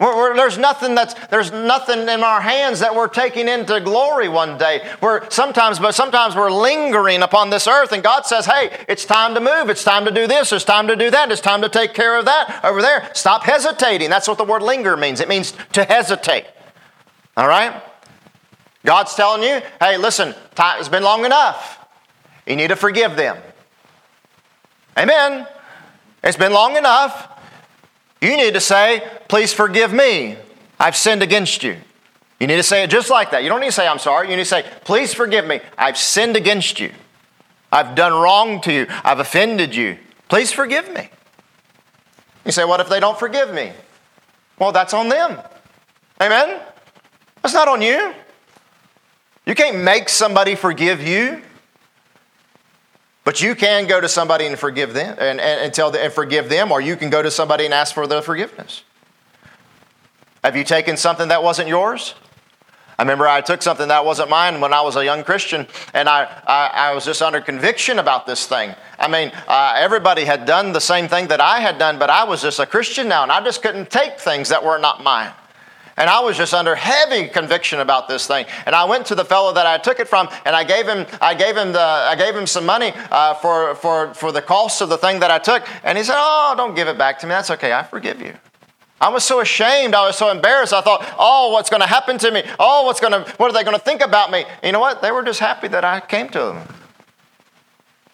We're, 0.00 0.16
we're, 0.16 0.34
there's 0.34 0.56
nothing 0.56 0.94
that's 0.94 1.12
there's 1.26 1.52
nothing 1.52 2.08
in 2.08 2.24
our 2.24 2.40
hands 2.40 2.80
that 2.80 2.94
we're 2.94 3.06
taking 3.06 3.48
into 3.48 3.78
glory 3.80 4.30
one 4.30 4.56
day. 4.56 4.90
We're 5.02 5.28
sometimes, 5.28 5.78
but 5.78 5.94
sometimes 5.94 6.34
we're 6.34 6.50
lingering 6.50 7.22
upon 7.22 7.50
this 7.50 7.68
earth, 7.68 7.92
and 7.92 8.02
God 8.02 8.24
says, 8.24 8.46
"Hey, 8.46 8.74
it's 8.88 9.04
time 9.04 9.34
to 9.34 9.40
move. 9.40 9.68
It's 9.68 9.84
time 9.84 10.06
to 10.06 10.10
do 10.10 10.26
this. 10.26 10.52
It's 10.52 10.64
time 10.64 10.88
to 10.88 10.96
do 10.96 11.10
that. 11.10 11.30
It's 11.30 11.42
time 11.42 11.60
to 11.60 11.68
take 11.68 11.92
care 11.92 12.18
of 12.18 12.24
that 12.24 12.64
over 12.64 12.80
there. 12.80 13.10
Stop 13.12 13.44
hesitating." 13.44 14.08
That's 14.08 14.26
what 14.26 14.38
the 14.38 14.44
word 14.44 14.62
"linger" 14.62 14.96
means. 14.96 15.20
It 15.20 15.28
means 15.28 15.52
to 15.72 15.84
hesitate. 15.84 16.46
All 17.36 17.46
right. 17.46 17.82
God's 18.86 19.14
telling 19.14 19.42
you, 19.42 19.60
"Hey, 19.80 19.98
listen, 19.98 20.34
time 20.54 20.78
has 20.78 20.88
been 20.88 21.02
long 21.02 21.26
enough. 21.26 21.78
You 22.46 22.56
need 22.56 22.68
to 22.68 22.76
forgive 22.76 23.16
them." 23.16 23.36
Amen. 24.98 25.46
It's 26.24 26.38
been 26.38 26.54
long 26.54 26.78
enough. 26.78 27.28
You 28.20 28.36
need 28.36 28.54
to 28.54 28.60
say, 28.60 29.08
Please 29.28 29.52
forgive 29.52 29.92
me. 29.92 30.36
I've 30.78 30.96
sinned 30.96 31.22
against 31.22 31.62
you. 31.62 31.76
You 32.38 32.46
need 32.46 32.56
to 32.56 32.62
say 32.62 32.82
it 32.82 32.90
just 32.90 33.10
like 33.10 33.30
that. 33.32 33.42
You 33.42 33.48
don't 33.48 33.60
need 33.60 33.66
to 33.66 33.72
say, 33.72 33.86
I'm 33.86 33.98
sorry. 33.98 34.30
You 34.30 34.36
need 34.36 34.42
to 34.42 34.48
say, 34.48 34.64
Please 34.84 35.14
forgive 35.14 35.46
me. 35.46 35.60
I've 35.76 35.96
sinned 35.96 36.36
against 36.36 36.80
you. 36.80 36.92
I've 37.72 37.94
done 37.94 38.12
wrong 38.12 38.60
to 38.62 38.72
you. 38.72 38.86
I've 39.04 39.20
offended 39.20 39.74
you. 39.74 39.98
Please 40.28 40.52
forgive 40.52 40.92
me. 40.92 41.10
You 42.44 42.52
say, 42.52 42.64
What 42.64 42.80
if 42.80 42.88
they 42.88 43.00
don't 43.00 43.18
forgive 43.18 43.52
me? 43.54 43.72
Well, 44.58 44.72
that's 44.72 44.92
on 44.94 45.08
them. 45.08 45.38
Amen? 46.20 46.60
That's 47.42 47.54
not 47.54 47.68
on 47.68 47.80
you. 47.80 48.14
You 49.46 49.54
can't 49.54 49.82
make 49.82 50.08
somebody 50.08 50.54
forgive 50.54 51.02
you. 51.02 51.42
But 53.30 53.40
you 53.40 53.54
can 53.54 53.86
go 53.86 54.00
to 54.00 54.08
somebody 54.08 54.46
and 54.46 54.58
forgive 54.58 54.92
them 54.92 55.16
and, 55.20 55.40
and, 55.40 55.60
and 55.60 55.72
tell 55.72 55.92
them, 55.92 56.00
and 56.02 56.12
forgive 56.12 56.48
them, 56.48 56.72
or 56.72 56.80
you 56.80 56.96
can 56.96 57.10
go 57.10 57.22
to 57.22 57.30
somebody 57.30 57.64
and 57.64 57.72
ask 57.72 57.94
for 57.94 58.08
their 58.08 58.22
forgiveness. 58.22 58.82
Have 60.42 60.56
you 60.56 60.64
taken 60.64 60.96
something 60.96 61.28
that 61.28 61.40
wasn't 61.40 61.68
yours? 61.68 62.16
I 62.98 63.02
remember 63.02 63.28
I 63.28 63.40
took 63.40 63.62
something 63.62 63.86
that 63.86 64.04
wasn't 64.04 64.30
mine 64.30 64.60
when 64.60 64.72
I 64.72 64.80
was 64.80 64.96
a 64.96 65.04
young 65.04 65.22
Christian, 65.22 65.68
and 65.94 66.08
I, 66.08 66.24
I, 66.44 66.70
I 66.88 66.92
was 66.92 67.04
just 67.04 67.22
under 67.22 67.40
conviction 67.40 68.00
about 68.00 68.26
this 68.26 68.48
thing. 68.48 68.74
I 68.98 69.06
mean, 69.06 69.30
uh, 69.46 69.74
everybody 69.76 70.24
had 70.24 70.44
done 70.44 70.72
the 70.72 70.80
same 70.80 71.06
thing 71.06 71.28
that 71.28 71.40
I 71.40 71.60
had 71.60 71.78
done, 71.78 72.00
but 72.00 72.10
I 72.10 72.24
was 72.24 72.42
just 72.42 72.58
a 72.58 72.66
Christian 72.66 73.06
now, 73.06 73.22
and 73.22 73.30
I 73.30 73.40
just 73.44 73.62
couldn't 73.62 73.90
take 73.90 74.18
things 74.18 74.48
that 74.48 74.64
were 74.64 74.78
not 74.78 75.04
mine. 75.04 75.30
And 75.96 76.08
I 76.08 76.20
was 76.20 76.36
just 76.36 76.54
under 76.54 76.74
heavy 76.74 77.28
conviction 77.28 77.80
about 77.80 78.08
this 78.08 78.26
thing. 78.26 78.46
And 78.66 78.74
I 78.74 78.84
went 78.84 79.06
to 79.06 79.14
the 79.14 79.24
fellow 79.24 79.52
that 79.52 79.66
I 79.66 79.78
took 79.78 80.00
it 80.00 80.08
from, 80.08 80.28
and 80.44 80.56
I 80.56 80.64
gave 80.64 80.86
him, 80.86 81.06
I 81.20 81.34
gave 81.34 81.56
him, 81.56 81.72
the, 81.72 81.80
I 81.80 82.16
gave 82.16 82.34
him 82.34 82.46
some 82.46 82.64
money 82.64 82.92
uh, 83.10 83.34
for, 83.34 83.74
for, 83.74 84.14
for 84.14 84.32
the 84.32 84.42
cost 84.42 84.80
of 84.80 84.88
the 84.88 84.98
thing 84.98 85.20
that 85.20 85.30
I 85.30 85.38
took. 85.38 85.66
And 85.84 85.98
he 85.98 86.04
said, 86.04 86.16
Oh, 86.16 86.54
don't 86.56 86.74
give 86.74 86.88
it 86.88 86.98
back 86.98 87.18
to 87.20 87.26
me. 87.26 87.30
That's 87.30 87.50
okay. 87.50 87.72
I 87.72 87.82
forgive 87.82 88.20
you. 88.20 88.34
I 89.00 89.08
was 89.08 89.24
so 89.24 89.40
ashamed. 89.40 89.94
I 89.94 90.06
was 90.06 90.16
so 90.16 90.30
embarrassed. 90.30 90.74
I 90.74 90.82
thought, 90.82 91.14
oh, 91.18 91.50
what's 91.52 91.70
going 91.70 91.80
to 91.80 91.86
happen 91.86 92.18
to 92.18 92.30
me? 92.30 92.42
Oh, 92.58 92.84
what's 92.84 93.00
going 93.00 93.12
to, 93.12 93.30
what 93.38 93.50
are 93.50 93.54
they 93.54 93.64
going 93.64 93.76
to 93.76 93.82
think 93.82 94.02
about 94.02 94.30
me? 94.30 94.44
You 94.62 94.72
know 94.72 94.80
what? 94.80 95.00
They 95.00 95.10
were 95.10 95.22
just 95.22 95.40
happy 95.40 95.68
that 95.68 95.84
I 95.84 96.00
came 96.00 96.28
to 96.28 96.38
them. 96.38 96.68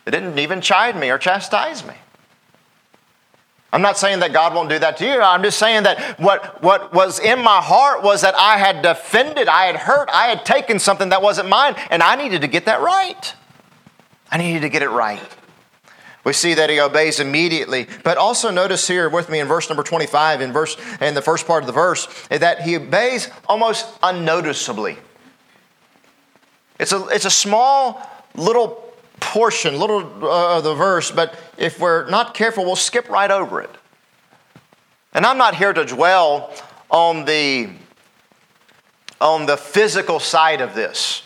They 0.04 0.12
didn't 0.12 0.38
even 0.38 0.60
chide 0.60 0.96
me 0.96 1.10
or 1.10 1.18
chastise 1.18 1.84
me. 1.84 1.94
I'm 3.72 3.82
not 3.82 3.98
saying 3.98 4.20
that 4.20 4.32
God 4.32 4.54
won't 4.54 4.68
do 4.68 4.78
that 4.78 4.96
to 4.98 5.04
you. 5.04 5.20
I'm 5.20 5.42
just 5.42 5.58
saying 5.58 5.82
that 5.82 6.18
what, 6.20 6.62
what 6.62 6.94
was 6.94 7.18
in 7.18 7.42
my 7.42 7.60
heart 7.60 8.02
was 8.02 8.22
that 8.22 8.34
I 8.34 8.58
had 8.58 8.80
defended, 8.82 9.48
I 9.48 9.66
had 9.66 9.76
hurt, 9.76 10.08
I 10.12 10.28
had 10.28 10.44
taken 10.44 10.78
something 10.78 11.08
that 11.10 11.20
wasn't 11.20 11.48
mine, 11.48 11.74
and 11.90 12.02
I 12.02 12.16
needed 12.16 12.42
to 12.42 12.48
get 12.48 12.66
that 12.66 12.80
right. 12.80 13.34
I 14.30 14.38
needed 14.38 14.62
to 14.62 14.68
get 14.68 14.82
it 14.82 14.88
right. 14.88 15.20
We 16.24 16.32
see 16.32 16.54
that 16.54 16.70
he 16.70 16.80
obeys 16.80 17.20
immediately. 17.20 17.86
But 18.02 18.18
also 18.18 18.50
notice 18.50 18.88
here 18.88 19.08
with 19.08 19.28
me 19.28 19.38
in 19.38 19.46
verse 19.46 19.68
number 19.68 19.84
25, 19.84 20.40
in 20.40 20.52
verse 20.52 20.76
in 21.00 21.14
the 21.14 21.22
first 21.22 21.46
part 21.46 21.62
of 21.62 21.68
the 21.68 21.72
verse, 21.72 22.08
that 22.28 22.62
he 22.62 22.76
obeys 22.76 23.30
almost 23.48 23.86
unnoticeably. 24.02 24.98
It's 26.80 26.92
a, 26.92 27.06
it's 27.08 27.26
a 27.26 27.30
small 27.30 28.02
little 28.34 28.85
portion, 29.20 29.78
little 29.78 30.00
uh, 30.24 30.58
of 30.58 30.64
the 30.64 30.74
verse, 30.74 31.10
but 31.10 31.34
if 31.58 31.80
we're 31.80 32.08
not 32.10 32.34
careful, 32.34 32.64
we'll 32.64 32.76
skip 32.76 33.08
right 33.08 33.30
over 33.30 33.60
it. 33.60 33.70
And 35.12 35.24
I'm 35.24 35.38
not 35.38 35.54
here 35.54 35.72
to 35.72 35.84
dwell 35.84 36.52
on 36.90 37.24
the 37.24 37.70
on 39.20 39.46
the 39.46 39.56
physical 39.56 40.20
side 40.20 40.60
of 40.60 40.74
this. 40.74 41.22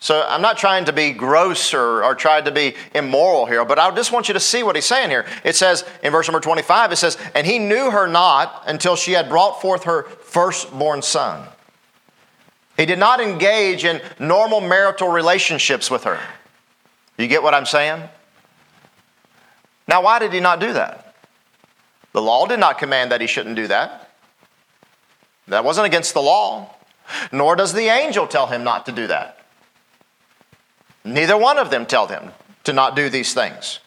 So 0.00 0.24
I'm 0.28 0.42
not 0.42 0.58
trying 0.58 0.84
to 0.84 0.92
be 0.92 1.10
gross 1.10 1.74
or, 1.74 2.04
or 2.04 2.14
try 2.14 2.40
to 2.40 2.52
be 2.52 2.74
immoral 2.94 3.46
here, 3.46 3.64
but 3.64 3.78
I 3.78 3.92
just 3.94 4.12
want 4.12 4.28
you 4.28 4.34
to 4.34 4.40
see 4.40 4.62
what 4.62 4.76
he's 4.76 4.84
saying 4.84 5.10
here. 5.10 5.26
It 5.42 5.56
says 5.56 5.84
in 6.04 6.12
verse 6.12 6.28
number 6.28 6.40
25, 6.40 6.92
it 6.92 6.96
says, 6.96 7.18
And 7.34 7.46
he 7.46 7.58
knew 7.58 7.90
her 7.90 8.06
not 8.06 8.62
until 8.66 8.94
she 8.94 9.12
had 9.12 9.28
brought 9.28 9.60
forth 9.60 9.84
her 9.84 10.04
firstborn 10.04 11.02
son. 11.02 11.48
He 12.76 12.86
did 12.86 13.00
not 13.00 13.20
engage 13.20 13.84
in 13.84 14.00
normal 14.20 14.60
marital 14.60 15.08
relationships 15.08 15.90
with 15.90 16.04
her. 16.04 16.20
You 17.18 17.26
get 17.26 17.42
what 17.42 17.52
I'm 17.52 17.66
saying? 17.66 18.08
Now, 19.88 20.02
why 20.02 20.18
did 20.18 20.32
he 20.32 20.40
not 20.40 20.60
do 20.60 20.72
that? 20.72 21.14
The 22.12 22.22
law 22.22 22.46
did 22.46 22.60
not 22.60 22.78
command 22.78 23.12
that 23.12 23.20
he 23.20 23.26
shouldn't 23.26 23.56
do 23.56 23.66
that. 23.66 24.10
That 25.48 25.64
wasn't 25.64 25.86
against 25.86 26.14
the 26.14 26.22
law. 26.22 26.74
Nor 27.32 27.56
does 27.56 27.72
the 27.72 27.88
angel 27.88 28.26
tell 28.26 28.46
him 28.46 28.64
not 28.64 28.86
to 28.86 28.92
do 28.92 29.06
that. 29.08 29.38
Neither 31.04 31.36
one 31.36 31.58
of 31.58 31.70
them 31.70 31.86
tell 31.86 32.06
him 32.06 32.30
to 32.64 32.72
not 32.72 32.94
do 32.94 33.08
these 33.08 33.34
things. 33.34 33.80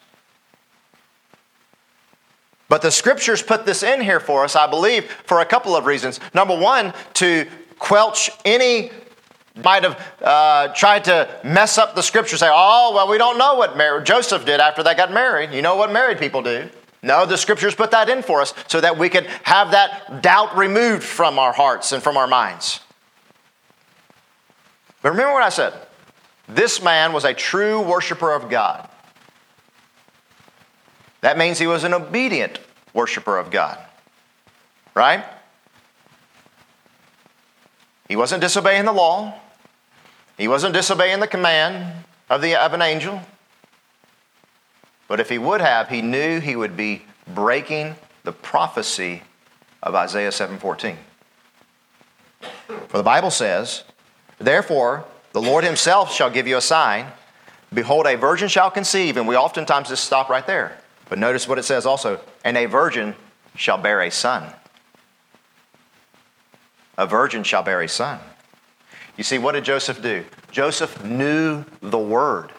But 2.68 2.82
the 2.82 2.90
scriptures 2.90 3.42
put 3.42 3.64
this 3.64 3.82
in 3.82 4.00
here 4.00 4.18
for 4.18 4.44
us, 4.44 4.56
I 4.56 4.66
believe, 4.66 5.04
for 5.24 5.40
a 5.40 5.44
couple 5.44 5.76
of 5.76 5.86
reasons. 5.86 6.18
Number 6.34 6.58
one, 6.58 6.92
to 7.14 7.46
quelch 7.78 8.30
any 8.44 8.90
might 9.56 9.82
have 9.82 10.00
uh, 10.22 10.68
tried 10.68 11.04
to 11.04 11.28
mess 11.44 11.78
up 11.78 11.94
the 11.94 12.02
scripture, 12.02 12.36
say, 12.36 12.48
oh, 12.50 12.92
well, 12.94 13.08
we 13.08 13.18
don't 13.18 13.38
know 13.38 13.54
what 13.54 13.76
Mary, 13.76 14.02
Joseph 14.02 14.44
did 14.44 14.60
after 14.60 14.82
they 14.82 14.94
got 14.94 15.12
married. 15.12 15.52
You 15.52 15.62
know 15.62 15.76
what 15.76 15.92
married 15.92 16.18
people 16.18 16.42
do. 16.42 16.68
No, 17.02 17.26
the 17.26 17.36
scriptures 17.36 17.74
put 17.74 17.90
that 17.90 18.08
in 18.08 18.22
for 18.22 18.40
us 18.40 18.54
so 18.68 18.80
that 18.80 18.96
we 18.96 19.08
could 19.08 19.26
have 19.42 19.72
that 19.72 20.22
doubt 20.22 20.56
removed 20.56 21.02
from 21.02 21.38
our 21.38 21.52
hearts 21.52 21.92
and 21.92 22.02
from 22.02 22.16
our 22.16 22.28
minds. 22.28 22.80
But 25.02 25.10
remember 25.10 25.34
what 25.34 25.42
I 25.42 25.48
said 25.48 25.74
this 26.48 26.82
man 26.82 27.12
was 27.12 27.24
a 27.24 27.34
true 27.34 27.80
worshiper 27.82 28.32
of 28.32 28.48
God. 28.48 28.88
That 31.22 31.38
means 31.38 31.58
he 31.58 31.66
was 31.66 31.84
an 31.84 31.94
obedient 31.94 32.60
worshiper 32.94 33.38
of 33.38 33.50
God. 33.50 33.78
Right? 34.94 35.24
He 38.08 38.16
wasn't 38.16 38.42
disobeying 38.42 38.84
the 38.84 38.92
law. 38.92 39.40
He 40.36 40.48
wasn't 40.48 40.74
disobeying 40.74 41.20
the 41.20 41.26
command 41.26 42.04
of, 42.28 42.42
the, 42.42 42.56
of 42.56 42.72
an 42.72 42.82
angel. 42.82 43.20
But 45.08 45.20
if 45.20 45.28
he 45.28 45.38
would 45.38 45.60
have, 45.60 45.88
he 45.88 46.02
knew 46.02 46.40
he 46.40 46.56
would 46.56 46.76
be 46.76 47.02
breaking 47.26 47.96
the 48.24 48.32
prophecy 48.32 49.22
of 49.82 49.94
Isaiah 49.94 50.30
7:14. 50.30 50.96
For 52.88 52.96
the 52.96 53.02
Bible 53.02 53.30
says, 53.30 53.84
Therefore, 54.38 55.04
the 55.32 55.42
Lord 55.42 55.64
himself 55.64 56.12
shall 56.12 56.30
give 56.30 56.46
you 56.46 56.56
a 56.56 56.62
sign. 56.62 57.06
Behold, 57.72 58.06
a 58.06 58.16
virgin 58.16 58.48
shall 58.48 58.70
conceive, 58.70 59.16
and 59.16 59.26
we 59.26 59.36
oftentimes 59.36 59.88
just 59.88 60.04
stop 60.04 60.28
right 60.28 60.46
there. 60.46 60.78
But 61.08 61.18
notice 61.18 61.48
what 61.48 61.58
it 61.58 61.64
says 61.64 61.86
also, 61.86 62.20
and 62.44 62.56
a 62.56 62.66
virgin 62.66 63.14
shall 63.54 63.78
bear 63.78 64.00
a 64.02 64.10
son. 64.10 64.52
A 66.98 67.06
virgin 67.06 67.42
shall 67.42 67.62
bear 67.62 67.80
a 67.80 67.88
son. 67.88 68.18
You 69.16 69.24
see, 69.24 69.38
what 69.38 69.52
did 69.52 69.64
Joseph 69.64 70.02
do? 70.02 70.24
Joseph 70.50 71.04
knew 71.04 71.64
the 71.80 71.98
word. 71.98 72.50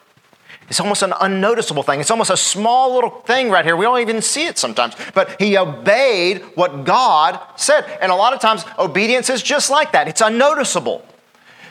It's 0.70 0.80
almost 0.80 1.04
an 1.04 1.14
unnoticeable 1.20 1.84
thing. 1.84 2.00
It's 2.00 2.12
almost 2.12 2.30
a 2.30 2.38
small 2.38 2.94
little 2.96 3.10
thing 3.10 3.50
right 3.50 3.66
here. 3.66 3.76
We 3.76 3.86
don't 3.86 4.00
even 4.00 4.22
see 4.22 4.46
it 4.46 4.58
sometimes. 4.58 4.96
But 5.14 5.40
he 5.40 5.58
obeyed 5.58 6.42
what 6.56 6.86
God 6.86 7.40
said. 7.58 7.86
And 8.02 8.12
a 8.12 8.16
lot 8.16 8.34
of 8.34 8.40
times, 8.40 8.66
obedience 8.80 9.30
is 9.30 9.44
just 9.44 9.70
like 9.70 9.92
that 9.92 10.08
it's 10.08 10.22
unnoticeable. 10.22 11.06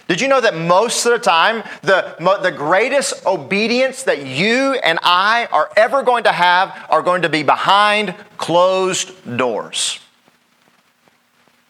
Did 0.08 0.20
you 0.20 0.28
know 0.28 0.40
that 0.40 0.54
most 0.54 1.06
of 1.06 1.12
the 1.12 1.18
time, 1.18 1.62
the, 1.80 2.14
the 2.42 2.50
greatest 2.50 3.24
obedience 3.24 4.02
that 4.02 4.26
you 4.26 4.74
and 4.74 4.98
I 5.02 5.48
are 5.50 5.70
ever 5.76 6.02
going 6.02 6.24
to 6.24 6.32
have 6.32 6.86
are 6.90 7.02
going 7.02 7.22
to 7.22 7.28
be 7.28 7.42
behind 7.42 8.14
closed 8.36 9.36
doors? 9.38 10.01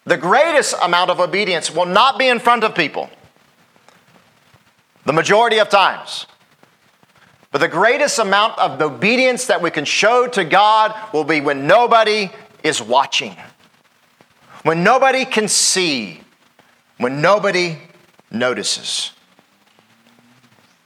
The 0.05 0.17
greatest 0.17 0.75
amount 0.83 1.11
of 1.11 1.21
obedience 1.21 1.71
will 1.71 1.87
not 1.87 2.19
be 2.19 2.29
in 2.29 2.39
front 2.41 2.65
of 2.65 2.75
people, 2.75 3.09
the 5.05 5.13
majority 5.13 5.59
of 5.59 5.69
times. 5.69 6.27
But 7.53 7.61
the 7.61 7.69
greatest 7.69 8.19
amount 8.19 8.59
of 8.59 8.81
obedience 8.81 9.47
that 9.47 9.61
we 9.61 9.71
can 9.71 9.85
show 9.85 10.27
to 10.29 10.43
God 10.43 10.95
will 11.13 11.25
be 11.25 11.41
when 11.41 11.67
nobody 11.67 12.31
is 12.65 12.81
watching, 12.81 13.37
when 14.63 14.83
nobody 14.83 15.25
can 15.27 15.49
see, 15.49 16.23
when 16.97 17.21
nobody 17.21 17.77
notices. 18.31 19.13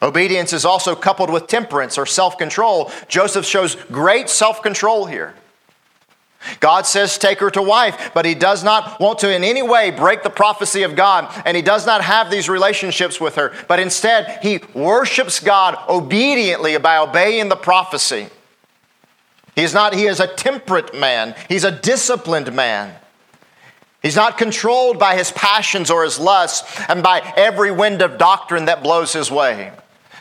Obedience 0.02 0.52
is 0.52 0.64
also 0.64 0.94
coupled 0.94 1.30
with 1.30 1.46
temperance 1.46 1.96
or 1.96 2.04
self 2.04 2.36
control. 2.36 2.90
Joseph 3.08 3.46
shows 3.46 3.76
great 3.90 4.28
self 4.28 4.60
control 4.60 5.06
here. 5.06 5.34
God 6.60 6.86
says, 6.86 7.18
Take 7.18 7.40
her 7.40 7.50
to 7.50 7.62
wife, 7.62 8.10
but 8.14 8.24
he 8.24 8.34
does 8.34 8.62
not 8.62 9.00
want 9.00 9.18
to 9.20 9.34
in 9.34 9.44
any 9.44 9.62
way 9.62 9.90
break 9.90 10.22
the 10.22 10.30
prophecy 10.30 10.82
of 10.82 10.96
God, 10.96 11.32
and 11.44 11.56
he 11.56 11.62
does 11.62 11.86
not 11.86 12.02
have 12.02 12.30
these 12.30 12.48
relationships 12.48 13.20
with 13.20 13.34
her, 13.36 13.52
but 13.68 13.80
instead 13.80 14.38
he 14.42 14.60
worships 14.74 15.40
God 15.40 15.78
obediently 15.88 16.78
by 16.78 16.98
obeying 16.98 17.48
the 17.48 17.56
prophecy. 17.56 18.28
He's 19.54 19.72
not, 19.72 19.94
he 19.94 20.04
is 20.04 20.20
a 20.20 20.26
temperate 20.26 20.94
man, 20.94 21.34
he's 21.48 21.64
a 21.64 21.70
disciplined 21.70 22.52
man. 22.52 22.94
He's 24.02 24.14
not 24.14 24.38
controlled 24.38 25.00
by 25.00 25.16
his 25.16 25.32
passions 25.32 25.90
or 25.90 26.04
his 26.04 26.20
lusts 26.20 26.80
and 26.88 27.02
by 27.02 27.20
every 27.36 27.72
wind 27.72 28.02
of 28.02 28.18
doctrine 28.18 28.66
that 28.66 28.80
blows 28.80 29.12
his 29.12 29.32
way. 29.32 29.72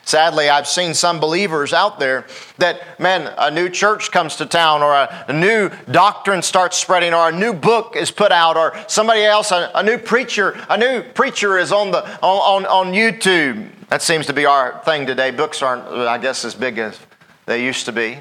Sadly, 0.05 0.49
I've 0.49 0.67
seen 0.67 0.93
some 0.93 1.19
believers 1.19 1.73
out 1.73 1.99
there 1.99 2.27
that, 2.59 2.99
man, 2.99 3.33
a 3.39 3.49
new 3.49 3.69
church 3.69 4.11
comes 4.11 4.35
to 4.35 4.45
town, 4.45 4.83
or 4.83 4.93
a, 4.93 5.25
a 5.27 5.33
new 5.33 5.71
doctrine 5.89 6.43
starts 6.43 6.77
spreading, 6.77 7.11
or 7.11 7.29
a 7.29 7.31
new 7.31 7.53
book 7.53 7.95
is 7.95 8.11
put 8.11 8.31
out, 8.31 8.55
or 8.55 8.77
somebody 8.87 9.23
else, 9.23 9.51
a, 9.51 9.71
a 9.73 9.81
new 9.81 9.97
preacher, 9.97 10.63
a 10.69 10.77
new 10.77 11.01
preacher 11.01 11.57
is 11.57 11.71
on, 11.71 11.89
the, 11.89 12.05
on, 12.21 12.63
on, 12.63 12.65
on 12.67 12.93
YouTube. 12.93 13.67
That 13.89 14.03
seems 14.03 14.27
to 14.27 14.33
be 14.33 14.45
our 14.45 14.79
thing 14.85 15.07
today. 15.07 15.31
Books 15.31 15.63
aren't, 15.63 15.83
I 15.85 16.19
guess, 16.19 16.45
as 16.45 16.53
big 16.53 16.77
as 16.77 16.99
they 17.47 17.65
used 17.65 17.85
to 17.85 17.91
be. 17.91 18.19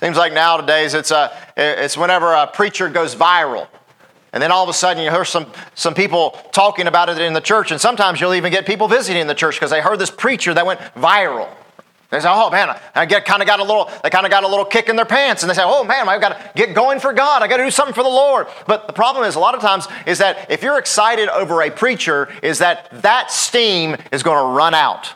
Seems 0.00 0.18
like 0.18 0.34
nowadays 0.34 0.92
it's, 0.92 1.10
a, 1.10 1.32
it's 1.56 1.96
whenever 1.96 2.34
a 2.34 2.46
preacher 2.46 2.90
goes 2.90 3.14
viral. 3.14 3.66
And 4.38 4.42
then 4.44 4.52
all 4.52 4.62
of 4.62 4.68
a 4.68 4.72
sudden 4.72 5.02
you 5.02 5.10
hear 5.10 5.24
some, 5.24 5.50
some 5.74 5.94
people 5.94 6.30
talking 6.52 6.86
about 6.86 7.08
it 7.08 7.18
in 7.18 7.32
the 7.32 7.40
church, 7.40 7.72
and 7.72 7.80
sometimes 7.80 8.20
you'll 8.20 8.34
even 8.34 8.52
get 8.52 8.66
people 8.66 8.86
visiting 8.86 9.26
the 9.26 9.34
church 9.34 9.56
because 9.56 9.72
they 9.72 9.80
heard 9.80 9.98
this 9.98 10.12
preacher 10.12 10.54
that 10.54 10.64
went 10.64 10.78
viral. 10.94 11.48
They 12.10 12.20
say, 12.20 12.28
"Oh 12.30 12.48
man, 12.48 12.78
I 12.94 13.04
get 13.04 13.24
kind 13.24 13.42
of 13.42 13.48
got 13.48 13.58
a 13.58 13.64
little." 13.64 13.90
They 14.04 14.10
kind 14.10 14.24
of 14.24 14.30
got 14.30 14.44
a 14.44 14.46
little 14.46 14.64
kick 14.64 14.88
in 14.88 14.94
their 14.94 15.04
pants, 15.04 15.42
and 15.42 15.50
they 15.50 15.54
say, 15.54 15.64
"Oh 15.64 15.82
man, 15.82 16.08
I've 16.08 16.20
got 16.20 16.28
to 16.28 16.52
get 16.54 16.72
going 16.72 17.00
for 17.00 17.12
God. 17.12 17.42
I 17.42 17.48
got 17.48 17.56
to 17.56 17.64
do 17.64 17.70
something 17.72 17.94
for 17.94 18.04
the 18.04 18.08
Lord." 18.08 18.46
But 18.68 18.86
the 18.86 18.92
problem 18.92 19.24
is, 19.24 19.34
a 19.34 19.40
lot 19.40 19.56
of 19.56 19.60
times, 19.60 19.88
is 20.06 20.18
that 20.18 20.48
if 20.52 20.62
you're 20.62 20.78
excited 20.78 21.28
over 21.30 21.60
a 21.60 21.70
preacher, 21.70 22.28
is 22.40 22.58
that 22.60 22.88
that 23.02 23.32
steam 23.32 23.96
is 24.12 24.22
going 24.22 24.38
to 24.38 24.56
run 24.56 24.72
out. 24.72 25.14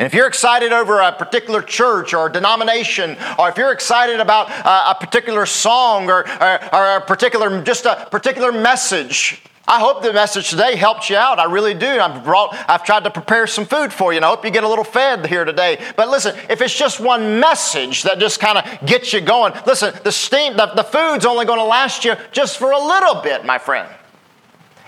And 0.00 0.06
if 0.06 0.14
you're 0.14 0.28
excited 0.28 0.72
over 0.72 0.98
a 0.98 1.12
particular 1.12 1.60
church 1.60 2.14
or 2.14 2.30
denomination, 2.30 3.18
or 3.38 3.50
if 3.50 3.58
you're 3.58 3.70
excited 3.70 4.18
about 4.18 4.48
a, 4.48 4.92
a 4.92 4.96
particular 4.98 5.44
song 5.44 6.08
or, 6.08 6.26
or, 6.40 6.74
or, 6.74 6.96
a 6.96 7.00
particular, 7.02 7.62
just 7.62 7.84
a 7.84 8.08
particular 8.10 8.50
message, 8.50 9.42
I 9.68 9.78
hope 9.78 10.02
the 10.02 10.14
message 10.14 10.48
today 10.48 10.74
helped 10.76 11.10
you 11.10 11.16
out. 11.16 11.38
I 11.38 11.52
really 11.52 11.74
do. 11.74 11.86
I've 11.86 12.24
brought, 12.24 12.56
I've 12.66 12.82
tried 12.82 13.04
to 13.04 13.10
prepare 13.10 13.46
some 13.46 13.66
food 13.66 13.92
for 13.92 14.10
you, 14.10 14.16
and 14.16 14.24
I 14.24 14.30
hope 14.30 14.42
you 14.42 14.50
get 14.50 14.64
a 14.64 14.68
little 14.68 14.84
fed 14.84 15.26
here 15.26 15.44
today. 15.44 15.78
But 15.96 16.08
listen, 16.08 16.34
if 16.48 16.62
it's 16.62 16.74
just 16.74 16.98
one 16.98 17.38
message 17.38 18.04
that 18.04 18.18
just 18.18 18.40
kind 18.40 18.56
of 18.56 18.86
gets 18.86 19.12
you 19.12 19.20
going, 19.20 19.52
listen, 19.66 19.92
the 20.02 20.12
steam, 20.12 20.56
the, 20.56 20.64
the 20.64 20.82
food's 20.82 21.26
only 21.26 21.44
going 21.44 21.58
to 21.58 21.64
last 21.66 22.06
you 22.06 22.14
just 22.32 22.56
for 22.56 22.70
a 22.70 22.82
little 22.82 23.20
bit, 23.20 23.44
my 23.44 23.58
friend. 23.58 23.86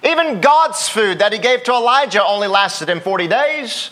Even 0.04 0.40
God's 0.40 0.88
food 0.88 1.18
that 1.18 1.34
He 1.34 1.38
gave 1.38 1.64
to 1.64 1.72
Elijah 1.72 2.24
only 2.24 2.48
lasted 2.48 2.88
him 2.88 3.00
40 3.00 3.28
days. 3.28 3.90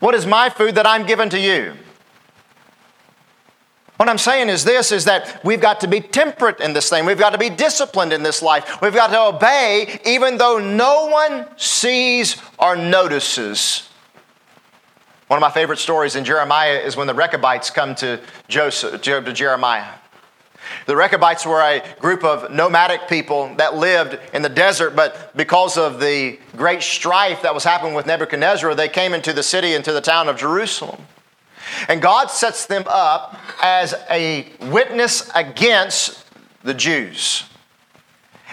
What 0.00 0.14
is 0.14 0.26
my 0.26 0.50
food 0.50 0.74
that 0.74 0.86
I'm 0.86 1.06
given 1.06 1.30
to 1.30 1.38
you? 1.38 1.74
What 3.98 4.08
I'm 4.08 4.18
saying 4.18 4.48
is 4.48 4.64
this 4.64 4.92
is 4.92 5.04
that 5.04 5.44
we've 5.44 5.60
got 5.60 5.80
to 5.80 5.86
be 5.86 6.00
temperate 6.00 6.58
in 6.60 6.72
this 6.72 6.88
thing. 6.88 7.04
We've 7.04 7.18
got 7.18 7.30
to 7.30 7.38
be 7.38 7.50
disciplined 7.50 8.14
in 8.14 8.22
this 8.22 8.40
life. 8.40 8.80
We've 8.80 8.94
got 8.94 9.08
to 9.08 9.36
obey 9.36 10.00
even 10.06 10.38
though 10.38 10.58
no 10.58 11.06
one 11.08 11.46
sees 11.58 12.40
or 12.58 12.76
notices. 12.76 13.90
One 15.26 15.36
of 15.36 15.42
my 15.42 15.50
favorite 15.50 15.78
stories 15.78 16.16
in 16.16 16.24
Jeremiah 16.24 16.78
is 16.78 16.96
when 16.96 17.06
the 17.06 17.14
Rechabites 17.14 17.68
come 17.68 17.94
to 17.96 18.20
Joseph 18.48 19.02
to 19.02 19.32
Jeremiah. 19.34 19.99
The 20.86 20.96
Rechabites 20.96 21.46
were 21.46 21.60
a 21.60 21.82
group 22.00 22.24
of 22.24 22.50
nomadic 22.50 23.08
people 23.08 23.54
that 23.56 23.76
lived 23.76 24.18
in 24.32 24.42
the 24.42 24.48
desert, 24.48 24.96
but 24.96 25.36
because 25.36 25.76
of 25.76 26.00
the 26.00 26.38
great 26.56 26.82
strife 26.82 27.42
that 27.42 27.54
was 27.54 27.64
happening 27.64 27.94
with 27.94 28.06
Nebuchadnezzar, 28.06 28.74
they 28.74 28.88
came 28.88 29.14
into 29.14 29.32
the 29.32 29.42
city, 29.42 29.74
into 29.74 29.92
the 29.92 30.00
town 30.00 30.28
of 30.28 30.36
Jerusalem. 30.36 31.02
And 31.88 32.02
God 32.02 32.30
sets 32.30 32.66
them 32.66 32.84
up 32.88 33.38
as 33.62 33.94
a 34.10 34.46
witness 34.70 35.30
against 35.34 36.24
the 36.62 36.74
Jews. 36.74 37.44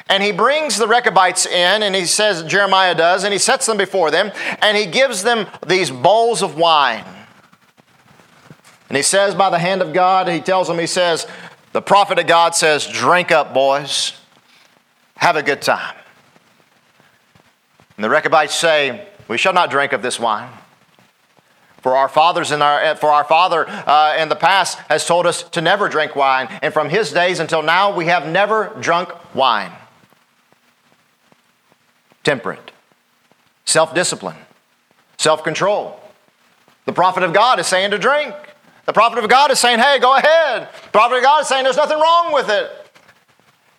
And 0.10 0.24
he 0.24 0.32
brings 0.32 0.78
the 0.78 0.88
Rechabites 0.88 1.46
in, 1.46 1.84
and 1.84 1.94
he 1.94 2.06
says, 2.06 2.44
Jeremiah 2.44 2.96
does, 2.96 3.24
and 3.24 3.34
he 3.34 3.40
sets 3.40 3.66
them 3.66 3.78
before 3.78 4.10
them, 4.10 4.32
and 4.62 4.78
he 4.78 4.86
gives 4.86 5.24
them 5.24 5.48
these 5.66 5.92
bowls 5.92 6.42
of 6.42 6.58
wine. 6.58 7.04
And 8.88 8.96
he 8.96 9.04
says, 9.04 9.36
by 9.36 9.50
the 9.50 9.60
hand 9.60 9.82
of 9.82 9.92
God, 9.92 10.30
he 10.30 10.40
tells 10.40 10.70
them, 10.70 10.80
he 10.80 10.88
says, 10.88 11.28
the 11.74 11.82
prophet 11.82 12.20
of 12.20 12.28
God 12.28 12.56
says, 12.56 12.88
Drink 12.88 13.32
up, 13.32 13.54
boys. 13.54 14.14
Have 15.18 15.36
a 15.36 15.44
good 15.44 15.62
time. 15.62 15.96
And 17.96 18.04
the 18.04 18.10
Rechabites 18.10 18.56
say, 18.56 19.08
We 19.28 19.38
shall 19.38 19.54
not 19.54 19.70
drink 19.70 19.94
of 19.94 20.02
this 20.02 20.20
wine. 20.20 20.50
For 21.82 21.96
our 21.96 22.10
fathers 22.10 22.52
in 22.52 22.62
our, 22.62 22.96
for 22.96 23.10
our 23.10 23.24
father 23.24 23.68
uh, 23.68 24.18
in 24.18 24.30
the 24.30 24.36
past 24.36 24.78
has 24.90 25.06
told 25.06 25.26
us 25.26 25.44
to 25.44 25.62
never 25.62 25.88
drink 25.88 26.16
wine, 26.16 26.48
and 26.62 26.74
from 26.74 26.90
his 26.90 27.12
days 27.12 27.40
until 27.40 27.62
now 27.62 27.96
we 27.96 28.06
have 28.06 28.28
never 28.28 28.76
drunk 28.80 29.10
wine. 29.34 29.72
Temperate, 32.24 32.72
self 33.66 33.94
discipline, 33.94 34.36
self 35.18 35.44
control. 35.44 36.00
The 36.86 36.94
prophet 36.94 37.24
of 37.24 37.34
God 37.34 37.60
is 37.60 37.68
saying 37.68 37.92
to 37.92 37.98
drink. 37.98 38.34
The 38.88 38.94
prophet 38.94 39.22
of 39.22 39.30
God 39.30 39.52
is 39.52 39.60
saying, 39.60 39.80
hey, 39.80 40.00
go 40.00 40.16
ahead. 40.16 40.70
The 40.86 40.90
prophet 40.92 41.18
of 41.18 41.24
God 41.24 41.42
is 41.42 41.48
saying 41.50 41.66
there's 41.66 41.78
nothing 41.78 42.00
wrong 42.00 42.34
with 42.34 42.50
it. 42.50 42.72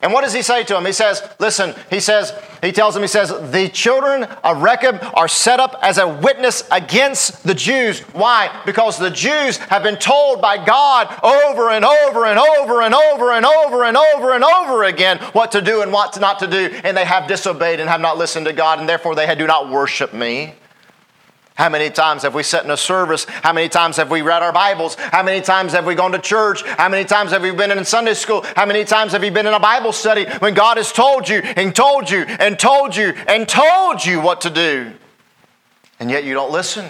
And 0.01 0.13
what 0.13 0.23
does 0.23 0.35
he 0.35 0.43
say 0.43 0.63
to 0.65 0.77
him? 0.77 0.85
He 0.85 0.93
says, 0.93 1.23
listen, 1.41 1.75
he 1.91 1.99
says, 1.99 2.33
he 2.63 2.71
tells 2.71 2.95
him, 2.95 3.03
he 3.03 3.09
says, 3.09 3.31
the 3.51 3.69
children 3.69 4.25
of 4.45 4.63
Rechab 4.63 5.01
are 5.15 5.27
set 5.27 5.59
up 5.59 5.77
as 5.83 5.99
a 5.99 6.07
witness 6.07 6.63
against 6.71 7.43
the 7.43 7.55
Jews. 7.55 8.01
Why? 8.13 8.63
Because 8.65 8.99
the 8.99 9.11
Jews 9.11 9.57
have 9.57 9.83
been 9.83 9.97
told 9.97 10.41
by 10.41 10.63
God 10.65 11.09
over 11.25 11.71
and 11.71 11.85
over 11.85 12.27
and 12.27 12.39
over 12.39 12.83
and 12.83 12.95
over 12.95 13.33
and 13.33 13.45
over 13.45 13.85
and 13.85 13.97
over 13.97 14.35
and 14.35 14.45
over 14.45 14.85
again 14.85 15.19
what 15.33 15.51
to 15.53 15.63
do 15.63 15.83
and 15.83 15.91
what 15.91 16.21
not 16.21 16.39
to 16.41 16.47
do. 16.47 16.71
And 16.85 16.97
they 16.97 17.07
have 17.07 17.27
disobeyed 17.27 17.81
and 17.81 17.89
have 17.89 18.01
not 18.01 18.19
listened 18.19 18.47
to 18.47 18.53
God, 18.53 18.79
and 18.79 18.89
therefore 18.89 19.17
they 19.17 19.35
do 19.35 19.47
not 19.47 19.71
worship 19.71 20.13
me. 20.13 20.55
How 21.59 21.69
many 21.69 21.91
times 21.91 22.23
have 22.23 22.37
we 22.37 22.45
sat 22.45 22.65
in 22.65 22.71
a 22.71 22.77
service? 22.77 23.25
How 23.25 23.53
many 23.53 23.69
times 23.69 23.97
have 23.97 24.13
we 24.13 24.23
read 24.23 24.45
our 24.45 24.53
Bibles? 24.53 24.95
How 24.95 25.25
many 25.25 25.41
times 25.41 25.73
have 25.73 25.87
we 25.87 25.97
gone 25.97 26.13
to 26.13 26.21
church? 26.21 26.63
How 26.63 26.89
many 26.89 27.05
times 27.05 27.33
have 27.33 27.43
we 27.43 27.51
been 27.51 27.73
in 27.73 27.85
Sunday 27.85 28.15
school? 28.15 28.45
How 28.55 28.65
many 28.65 28.85
times 28.85 29.11
have 29.11 29.25
you 29.25 29.33
been 29.33 29.45
in 29.45 29.53
a 29.53 29.59
Bible 29.59 29.91
study 29.91 30.25
when 30.39 30.55
God 30.55 30.77
has 30.77 30.93
told 30.93 31.29
you 31.29 31.41
and 31.41 31.75
told 31.75 32.09
you 32.13 32.21
and 32.21 32.57
told 32.61 32.95
you 32.95 33.13
and 33.27 33.49
told 33.49 34.07
you 34.07 34.21
what 34.21 34.43
to 34.43 34.51
do? 34.51 34.93
And 35.99 36.13
yet 36.13 36.23
you 36.23 36.33
don't 36.33 36.53
listen. 36.53 36.85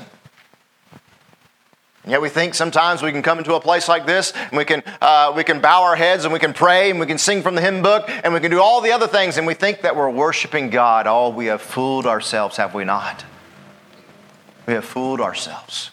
And 2.02 2.12
yet 2.12 2.20
we 2.20 2.28
think 2.28 2.54
sometimes 2.54 3.00
we 3.00 3.10
can 3.10 3.22
come 3.22 3.38
into 3.38 3.54
a 3.54 3.60
place 3.60 3.88
like 3.88 4.04
this 4.04 4.34
and 4.36 4.58
we 4.58 4.66
can, 4.66 4.82
uh, 5.00 5.32
we 5.34 5.44
can 5.44 5.62
bow 5.62 5.84
our 5.84 5.96
heads 5.96 6.24
and 6.24 6.32
we 6.32 6.40
can 6.40 6.52
pray 6.52 6.90
and 6.90 7.00
we 7.00 7.06
can 7.06 7.16
sing 7.16 7.40
from 7.40 7.54
the 7.54 7.62
hymn 7.62 7.82
book 7.82 8.04
and 8.22 8.34
we 8.34 8.40
can 8.40 8.50
do 8.50 8.60
all 8.60 8.82
the 8.82 8.92
other 8.92 9.06
things 9.06 9.38
and 9.38 9.46
we 9.46 9.54
think 9.54 9.80
that 9.80 9.96
we're 9.96 10.10
worshiping 10.10 10.68
God. 10.68 11.06
Oh, 11.06 11.30
we 11.30 11.46
have 11.46 11.62
fooled 11.62 12.04
ourselves, 12.04 12.58
have 12.58 12.74
we 12.74 12.84
not? 12.84 13.24
We 14.68 14.74
have 14.74 14.84
fooled 14.84 15.22
ourselves. 15.22 15.92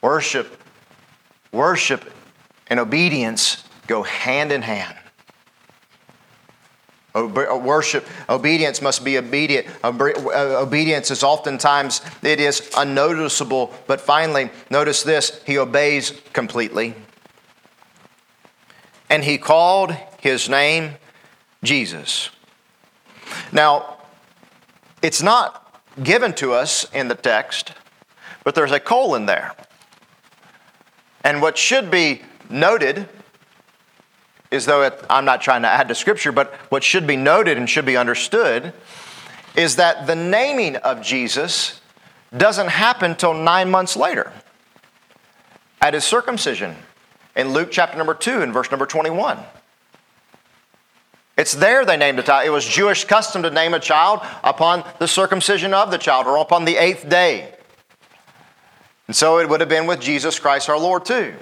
Worship, 0.00 0.62
worship 1.50 2.08
and 2.68 2.78
obedience 2.78 3.64
go 3.88 4.04
hand 4.04 4.52
in 4.52 4.62
hand. 4.62 4.96
Uh, 7.12 7.26
worship, 7.60 8.06
obedience 8.28 8.80
must 8.80 9.04
be 9.04 9.18
obedient. 9.18 9.66
Uh, 9.82 9.90
obedience 10.62 11.10
is 11.10 11.24
oftentimes, 11.24 12.00
it 12.22 12.38
is 12.38 12.70
unnoticeable, 12.76 13.74
but 13.88 14.00
finally, 14.00 14.48
notice 14.70 15.02
this, 15.02 15.42
he 15.44 15.58
obeys 15.58 16.12
completely. 16.32 16.94
And 19.10 19.24
he 19.24 19.38
called 19.38 19.90
his 20.20 20.48
name 20.48 20.94
Jesus. 21.64 22.30
Now, 23.50 23.96
it's 25.02 25.20
not 25.20 25.63
given 26.02 26.32
to 26.34 26.52
us 26.52 26.86
in 26.92 27.08
the 27.08 27.14
text, 27.14 27.72
but 28.42 28.54
there's 28.54 28.72
a 28.72 28.80
colon 28.80 29.26
there. 29.26 29.52
And 31.22 31.40
what 31.40 31.56
should 31.56 31.90
be 31.90 32.22
noted 32.50 33.08
is 34.50 34.66
though 34.66 34.82
it, 34.82 35.04
I'm 35.10 35.24
not 35.24 35.40
trying 35.40 35.62
to 35.62 35.68
add 35.68 35.88
to 35.88 35.94
Scripture, 35.94 36.32
but 36.32 36.54
what 36.68 36.84
should 36.84 37.06
be 37.06 37.16
noted 37.16 37.58
and 37.58 37.68
should 37.68 37.86
be 37.86 37.96
understood 37.96 38.72
is 39.56 39.76
that 39.76 40.06
the 40.06 40.16
naming 40.16 40.76
of 40.76 41.02
Jesus 41.02 41.80
doesn't 42.36 42.68
happen 42.68 43.14
till 43.14 43.34
nine 43.34 43.70
months 43.70 43.96
later 43.96 44.32
at 45.80 45.94
his 45.94 46.04
circumcision 46.04 46.74
in 47.36 47.52
Luke 47.52 47.68
chapter 47.70 47.96
number 47.96 48.14
2 48.14 48.42
and 48.42 48.52
verse 48.52 48.70
number 48.70 48.86
21. 48.86 49.38
It's 51.36 51.54
there 51.54 51.84
they 51.84 51.96
named 51.96 52.18
a 52.18 52.22
child. 52.22 52.46
It 52.46 52.50
was 52.50 52.64
Jewish 52.64 53.04
custom 53.04 53.42
to 53.42 53.50
name 53.50 53.74
a 53.74 53.80
child 53.80 54.20
upon 54.44 54.84
the 54.98 55.08
circumcision 55.08 55.74
of 55.74 55.90
the 55.90 55.98
child 55.98 56.26
or 56.26 56.36
upon 56.36 56.64
the 56.64 56.76
eighth 56.76 57.08
day. 57.08 57.52
And 59.06 59.16
so 59.16 59.38
it 59.38 59.48
would 59.48 59.60
have 59.60 59.68
been 59.68 59.86
with 59.86 60.00
Jesus 60.00 60.38
Christ 60.38 60.68
our 60.68 60.78
Lord 60.78 61.04
too. 61.04 61.34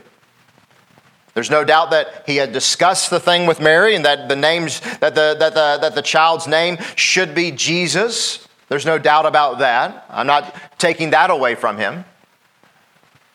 There's 1.34 1.50
no 1.50 1.64
doubt 1.64 1.90
that 1.92 2.24
he 2.26 2.36
had 2.36 2.52
discussed 2.52 3.10
the 3.10 3.20
thing 3.20 3.46
with 3.46 3.60
Mary 3.60 3.94
and 3.94 4.04
that 4.04 4.28
the 4.28 4.36
names 4.36 4.80
that 5.00 5.14
the, 5.14 5.36
that 5.38 5.54
the, 5.54 5.78
that 5.80 5.94
the 5.94 6.02
child's 6.02 6.46
name 6.46 6.78
should 6.96 7.34
be 7.34 7.50
Jesus. 7.50 8.46
There's 8.68 8.84
no 8.84 8.98
doubt 8.98 9.26
about 9.26 9.58
that. 9.60 10.06
I'm 10.10 10.26
not 10.26 10.54
taking 10.78 11.10
that 11.10 11.30
away 11.30 11.54
from 11.54 11.78
him. 11.78 12.04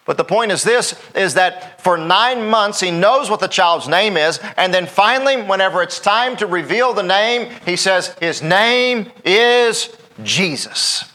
But 0.07 0.15
the 0.15 0.23
point 0.23 0.53
is 0.53 0.63
this 0.63 0.99
is 1.13 1.35
that 1.35 1.81
for 1.81 1.97
nine 1.97 2.49
months 2.49 2.79
he 2.79 2.89
knows 2.89 3.29
what 3.29 3.41
the 3.41 3.47
child's 3.47 3.89
name 3.89 4.15
is, 4.15 4.39
and 4.55 4.73
then 4.73 4.87
finally, 4.87 5.39
whenever 5.39 5.83
it's 5.83 5.99
time 5.99 6.37
to 6.37 6.47
reveal 6.47 6.93
the 6.93 7.03
name, 7.03 7.51
he 7.65 7.75
says, 7.75 8.15
His 8.19 8.41
name 8.41 9.11
is 9.25 9.95
Jesus. 10.23 11.11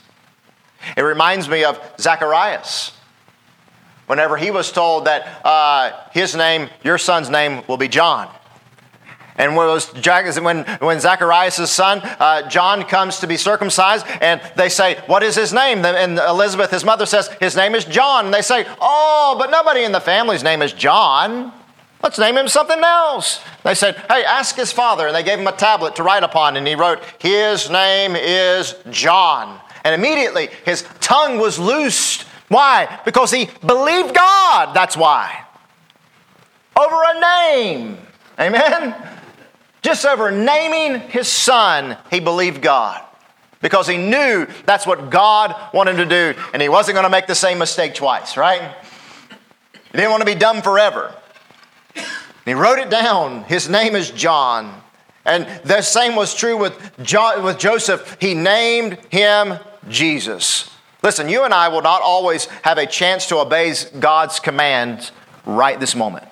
It 0.95 1.03
reminds 1.03 1.49
me 1.49 1.65
of 1.65 1.81
Zacharias. 1.99 2.93
Whenever 4.07 4.37
he 4.37 4.51
was 4.51 4.71
told 4.71 5.07
that 5.07 5.45
uh, 5.45 5.93
his 6.13 6.37
name, 6.37 6.69
your 6.85 6.99
son's 6.99 7.31
name, 7.31 7.63
will 7.67 7.79
be 7.79 7.89
John. 7.89 8.29
And 9.37 9.57
when, 9.57 9.67
was, 9.67 9.89
when, 10.39 10.65
when 10.81 11.01
Zacharias' 11.01 11.71
son, 11.71 12.01
uh, 12.03 12.49
John, 12.49 12.85
comes 12.85 13.21
to 13.21 13.27
be 13.27 13.37
circumcised, 13.37 14.07
and 14.21 14.41
they 14.57 14.69
say, 14.69 15.03
What 15.07 15.23
is 15.23 15.35
his 15.35 15.53
name? 15.53 15.85
And 15.85 16.19
Elizabeth, 16.19 16.71
his 16.71 16.85
mother, 16.85 17.07
says, 17.07 17.29
His 17.41 17.57
name 17.57 17.75
is 17.75 17.85
John. 17.85 18.27
And 18.27 18.35
they 18.35 18.43
say, 18.43 18.67
Oh, 18.81 19.37
but 19.39 19.51
nobody 19.51 19.85
in 19.85 19.93
the 19.93 20.01
family's 20.01 20.43
name 20.43 20.61
is 20.61 20.73
John. 20.73 21.53
Let's 22.03 22.19
name 22.19 22.37
him 22.37 22.49
something 22.49 22.81
else. 22.83 23.41
They 23.65 23.75
said, 23.75 23.97
Hey, 24.09 24.25
ask 24.25 24.55
his 24.55 24.73
father. 24.73 25.07
And 25.07 25.17
they 25.17 25.23
gave 25.23 25.39
him 25.39 25.47
a 25.47 25.53
tablet 25.53 25.97
to 25.97 26.03
write 26.03 26.25
upon, 26.25 26.57
and 26.57 26.67
he 26.67 26.75
wrote, 26.75 27.01
His 27.19 27.71
name 27.71 28.17
is 28.17 28.75
John. 28.91 29.61
And 29.85 29.95
immediately 29.95 30.49
his 30.65 30.85
tongue 31.01 31.39
was 31.39 31.59
loosed. 31.59 32.25
Why? 32.49 33.01
Because 33.05 33.31
he 33.31 33.49
believed 33.67 34.15
God. 34.15 34.75
That's 34.75 34.97
why. 34.97 35.45
Over 36.79 36.95
a 36.95 37.21
name. 37.21 37.99
Amen? 38.39 38.95
Just 39.83 40.07
over 40.07 40.31
naming 40.31 41.01
his 41.11 41.29
son, 41.29 41.97
he 42.11 42.21
believed 42.21 42.63
God 42.63 43.05
because 43.61 43.87
he 43.87 43.97
knew 43.97 44.47
that's 44.67 44.87
what 44.87 45.11
God 45.11 45.55
wanted 45.73 45.93
him 45.99 46.09
to 46.09 46.35
do, 46.35 46.41
and 46.53 46.63
he 46.63 46.69
wasn't 46.69 46.95
going 46.95 47.05
to 47.05 47.11
make 47.11 47.27
the 47.27 47.35
same 47.35 47.59
mistake 47.59 47.95
twice, 47.95 48.37
right? 48.37 48.75
He 49.73 49.99
didn't 49.99 50.11
want 50.11 50.23
to 50.23 50.27
be 50.27 50.35
dumb 50.35 50.63
forever. 50.63 51.15
he 52.45 52.55
wrote 52.55 52.79
it 52.79 52.91
down. 52.91 53.45
His 53.45 53.69
name 53.69 53.95
is 53.95 54.11
John. 54.11 54.83
And 55.25 55.47
the 55.65 55.83
same 55.83 56.17
was 56.17 56.35
true 56.35 56.57
with, 56.57 56.75
with 56.99 57.59
Joseph. 57.59 58.17
He 58.21 58.35
named 58.35 58.99
him 59.11 59.59
Jesus. 59.89 60.69
Listen, 61.03 61.29
you 61.29 61.45
and 61.45 61.55
I 61.55 61.69
will 61.69 61.83
not 61.83 62.03
always 62.03 62.47
have 62.63 62.79
a 62.79 62.87
chance 62.87 63.27
to 63.29 63.39
obey 63.39 63.75
God's 63.99 64.41
commands 64.41 65.13
right 65.45 65.79
this 65.79 65.95
moment. 65.95 66.27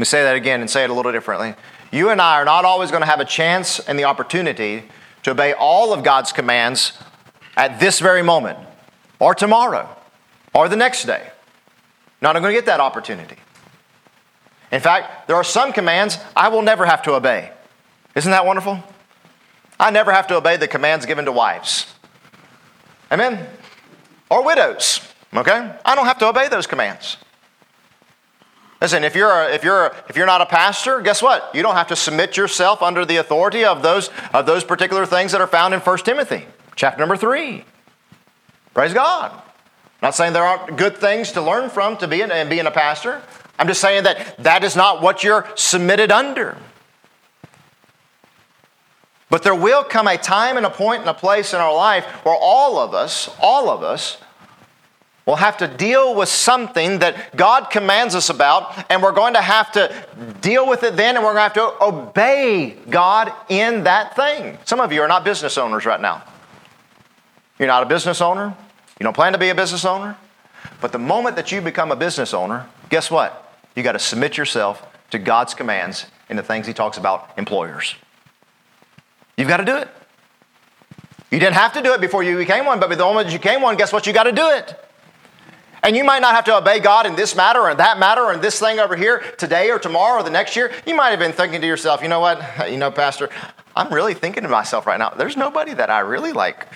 Let 0.00 0.06
me 0.06 0.08
say 0.08 0.22
that 0.22 0.34
again 0.34 0.62
and 0.62 0.70
say 0.70 0.82
it 0.82 0.88
a 0.88 0.94
little 0.94 1.12
differently. 1.12 1.54
You 1.92 2.08
and 2.08 2.22
I 2.22 2.36
are 2.36 2.46
not 2.46 2.64
always 2.64 2.90
going 2.90 3.02
to 3.02 3.06
have 3.06 3.20
a 3.20 3.24
chance 3.26 3.80
and 3.80 3.98
the 3.98 4.04
opportunity 4.04 4.84
to 5.24 5.32
obey 5.32 5.52
all 5.52 5.92
of 5.92 6.02
God's 6.02 6.32
commands 6.32 6.94
at 7.54 7.80
this 7.80 8.00
very 8.00 8.22
moment, 8.22 8.58
or 9.18 9.34
tomorrow, 9.34 9.94
or 10.54 10.70
the 10.70 10.76
next 10.76 11.04
day. 11.04 11.28
Not 12.22 12.32
going 12.32 12.44
to 12.44 12.52
get 12.52 12.64
that 12.64 12.80
opportunity. 12.80 13.36
In 14.72 14.80
fact, 14.80 15.28
there 15.28 15.36
are 15.36 15.44
some 15.44 15.70
commands 15.70 16.16
I 16.34 16.48
will 16.48 16.62
never 16.62 16.86
have 16.86 17.02
to 17.02 17.12
obey. 17.12 17.52
Isn't 18.14 18.30
that 18.30 18.46
wonderful? 18.46 18.82
I 19.78 19.90
never 19.90 20.12
have 20.12 20.26
to 20.28 20.36
obey 20.36 20.56
the 20.56 20.66
commands 20.66 21.04
given 21.04 21.26
to 21.26 21.32
wives. 21.32 21.92
Amen? 23.12 23.46
Or 24.30 24.46
widows, 24.46 25.02
okay? 25.36 25.76
I 25.84 25.94
don't 25.94 26.06
have 26.06 26.18
to 26.20 26.26
obey 26.28 26.48
those 26.48 26.66
commands. 26.66 27.18
Listen, 28.80 29.04
if 29.04 29.14
you're, 29.14 29.30
a, 29.30 29.52
if, 29.52 29.62
you're 29.62 29.86
a, 29.86 30.04
if 30.08 30.16
you're 30.16 30.26
not 30.26 30.40
a 30.40 30.46
pastor, 30.46 31.00
guess 31.02 31.22
what? 31.22 31.50
You 31.54 31.62
don't 31.62 31.74
have 31.74 31.88
to 31.88 31.96
submit 31.96 32.36
yourself 32.36 32.80
under 32.80 33.04
the 33.04 33.16
authority 33.16 33.64
of 33.64 33.82
those, 33.82 34.10
of 34.32 34.46
those 34.46 34.64
particular 34.64 35.04
things 35.04 35.32
that 35.32 35.40
are 35.40 35.46
found 35.46 35.74
in 35.74 35.80
1 35.80 35.98
Timothy, 35.98 36.46
chapter 36.76 36.98
number 36.98 37.16
3. 37.16 37.64
Praise 38.72 38.94
God. 38.94 39.32
I'm 39.32 39.42
not 40.06 40.14
saying 40.14 40.32
there 40.32 40.44
aren't 40.44 40.78
good 40.78 40.96
things 40.96 41.32
to 41.32 41.42
learn 41.42 41.68
from 41.68 41.98
to 41.98 42.08
be 42.08 42.22
in, 42.22 42.30
and 42.30 42.48
being 42.48 42.64
a 42.64 42.70
pastor. 42.70 43.20
I'm 43.58 43.66
just 43.66 43.82
saying 43.82 44.04
that 44.04 44.38
that 44.38 44.64
is 44.64 44.74
not 44.76 45.02
what 45.02 45.22
you're 45.22 45.46
submitted 45.56 46.10
under. 46.10 46.56
But 49.28 49.42
there 49.42 49.54
will 49.54 49.84
come 49.84 50.08
a 50.08 50.16
time 50.16 50.56
and 50.56 50.64
a 50.64 50.70
point 50.70 51.02
and 51.02 51.10
a 51.10 51.14
place 51.14 51.52
in 51.52 51.60
our 51.60 51.74
life 51.74 52.04
where 52.24 52.34
all 52.34 52.78
of 52.78 52.94
us, 52.94 53.28
all 53.40 53.68
of 53.68 53.82
us, 53.82 54.16
will 55.30 55.36
have 55.36 55.58
to 55.58 55.68
deal 55.68 56.16
with 56.16 56.28
something 56.28 56.98
that 56.98 57.36
God 57.36 57.70
commands 57.70 58.16
us 58.16 58.30
about, 58.30 58.84
and 58.90 59.00
we're 59.00 59.12
going 59.12 59.34
to 59.34 59.40
have 59.40 59.70
to 59.72 59.94
deal 60.40 60.68
with 60.68 60.82
it 60.82 60.96
then, 60.96 61.14
and 61.14 61.24
we're 61.24 61.34
going 61.34 61.48
to 61.50 61.60
have 61.60 61.78
to 61.78 61.84
obey 61.84 62.76
God 62.90 63.32
in 63.48 63.84
that 63.84 64.16
thing. 64.16 64.58
Some 64.64 64.80
of 64.80 64.92
you 64.92 65.02
are 65.02 65.06
not 65.06 65.22
business 65.22 65.56
owners 65.56 65.86
right 65.86 66.00
now. 66.00 66.24
You're 67.60 67.68
not 67.68 67.84
a 67.84 67.86
business 67.86 68.20
owner. 68.20 68.56
You 68.98 69.04
don't 69.04 69.14
plan 69.14 69.32
to 69.32 69.38
be 69.38 69.50
a 69.50 69.54
business 69.54 69.84
owner. 69.84 70.16
But 70.80 70.90
the 70.90 70.98
moment 70.98 71.36
that 71.36 71.52
you 71.52 71.60
become 71.60 71.92
a 71.92 71.96
business 71.96 72.34
owner, 72.34 72.66
guess 72.88 73.08
what? 73.08 73.54
You 73.76 73.84
got 73.84 73.92
to 73.92 74.00
submit 74.00 74.36
yourself 74.36 74.84
to 75.12 75.20
God's 75.20 75.54
commands 75.54 76.06
in 76.28 76.36
the 76.36 76.42
things 76.42 76.66
He 76.66 76.72
talks 76.72 76.98
about 76.98 77.30
employers. 77.38 77.94
You've 79.36 79.46
got 79.46 79.58
to 79.58 79.64
do 79.64 79.76
it. 79.76 79.88
You 81.30 81.38
didn't 81.38 81.54
have 81.54 81.72
to 81.74 81.82
do 81.82 81.92
it 81.94 82.00
before 82.00 82.24
you 82.24 82.36
became 82.36 82.66
one, 82.66 82.80
but 82.80 82.88
the 82.88 82.96
moment 82.96 83.30
you 83.30 83.38
became 83.38 83.62
one, 83.62 83.76
guess 83.76 83.92
what? 83.92 84.08
You 84.08 84.12
got 84.12 84.24
to 84.24 84.32
do 84.32 84.48
it. 84.48 84.74
And 85.82 85.96
you 85.96 86.04
might 86.04 86.20
not 86.20 86.34
have 86.34 86.44
to 86.44 86.56
obey 86.56 86.78
God 86.78 87.06
in 87.06 87.16
this 87.16 87.34
matter 87.34 87.60
or 87.60 87.74
that 87.74 87.98
matter 87.98 88.22
or 88.22 88.32
in 88.32 88.40
this 88.40 88.58
thing 88.58 88.78
over 88.78 88.96
here 88.96 89.20
today 89.38 89.70
or 89.70 89.78
tomorrow 89.78 90.20
or 90.20 90.22
the 90.22 90.30
next 90.30 90.56
year. 90.56 90.72
You 90.86 90.94
might 90.94 91.10
have 91.10 91.18
been 91.18 91.32
thinking 91.32 91.60
to 91.60 91.66
yourself, 91.66 92.02
you 92.02 92.08
know 92.08 92.20
what? 92.20 92.42
You 92.70 92.76
know, 92.76 92.90
Pastor, 92.90 93.30
I'm 93.74 93.92
really 93.92 94.14
thinking 94.14 94.42
to 94.42 94.48
myself 94.48 94.86
right 94.86 94.98
now, 94.98 95.10
there's 95.10 95.36
nobody 95.36 95.74
that 95.74 95.90
I 95.90 96.00
really 96.00 96.32
like 96.32 96.68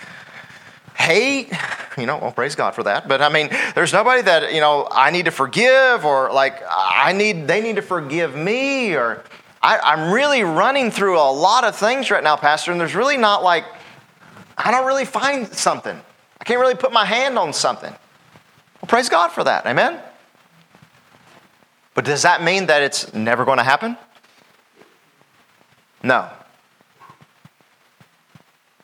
hate, 0.97 1.53
you 1.99 2.07
know, 2.07 2.19
well, 2.19 2.33
praise 2.33 2.55
God 2.55 2.75
for 2.75 2.83
that. 2.85 3.07
But 3.07 3.21
I 3.21 3.29
mean, 3.29 3.51
there's 3.75 3.93
nobody 3.93 4.23
that, 4.23 4.55
you 4.55 4.61
know, 4.61 4.89
I 4.91 5.11
need 5.11 5.27
to 5.27 5.31
forgive 5.31 6.05
or 6.05 6.33
like 6.33 6.63
I 6.69 7.13
need, 7.13 7.47
they 7.47 7.61
need 7.61 7.77
to 7.77 7.83
forgive 7.83 8.35
me 8.35 8.95
or 8.95 9.23
I, 9.63 9.95
am 9.95 10.13
really 10.13 10.43
running 10.43 10.91
through 10.91 11.19
a 11.19 11.31
lot 11.31 11.65
of 11.65 11.75
things 11.75 12.11
right 12.11 12.23
now, 12.23 12.37
Pastor, 12.37 12.71
and 12.71 12.81
there's 12.81 12.95
really 12.95 13.17
not 13.17 13.43
like, 13.43 13.65
I 14.59 14.71
don't 14.71 14.87
really 14.87 15.07
find 15.07 15.49
something. 15.49 15.99
I 16.41 16.45
can't 16.45 16.61
really 16.61 16.75
put 16.75 16.93
my 16.93 17.05
hand 17.05 17.39
on 17.39 17.53
something. 17.53 17.95
Well, 18.85 18.89
praise 18.91 19.09
God 19.09 19.29
for 19.29 19.43
that. 19.45 19.65
Amen? 19.65 19.99
But 21.95 22.05
does 22.05 22.21
that 22.21 22.43
mean 22.43 22.67
that 22.67 22.83
it's 22.83 23.15
never 23.15 23.47
going 23.47 23.57
to 23.57 23.65
happen? 23.65 23.97
No. 26.03 26.29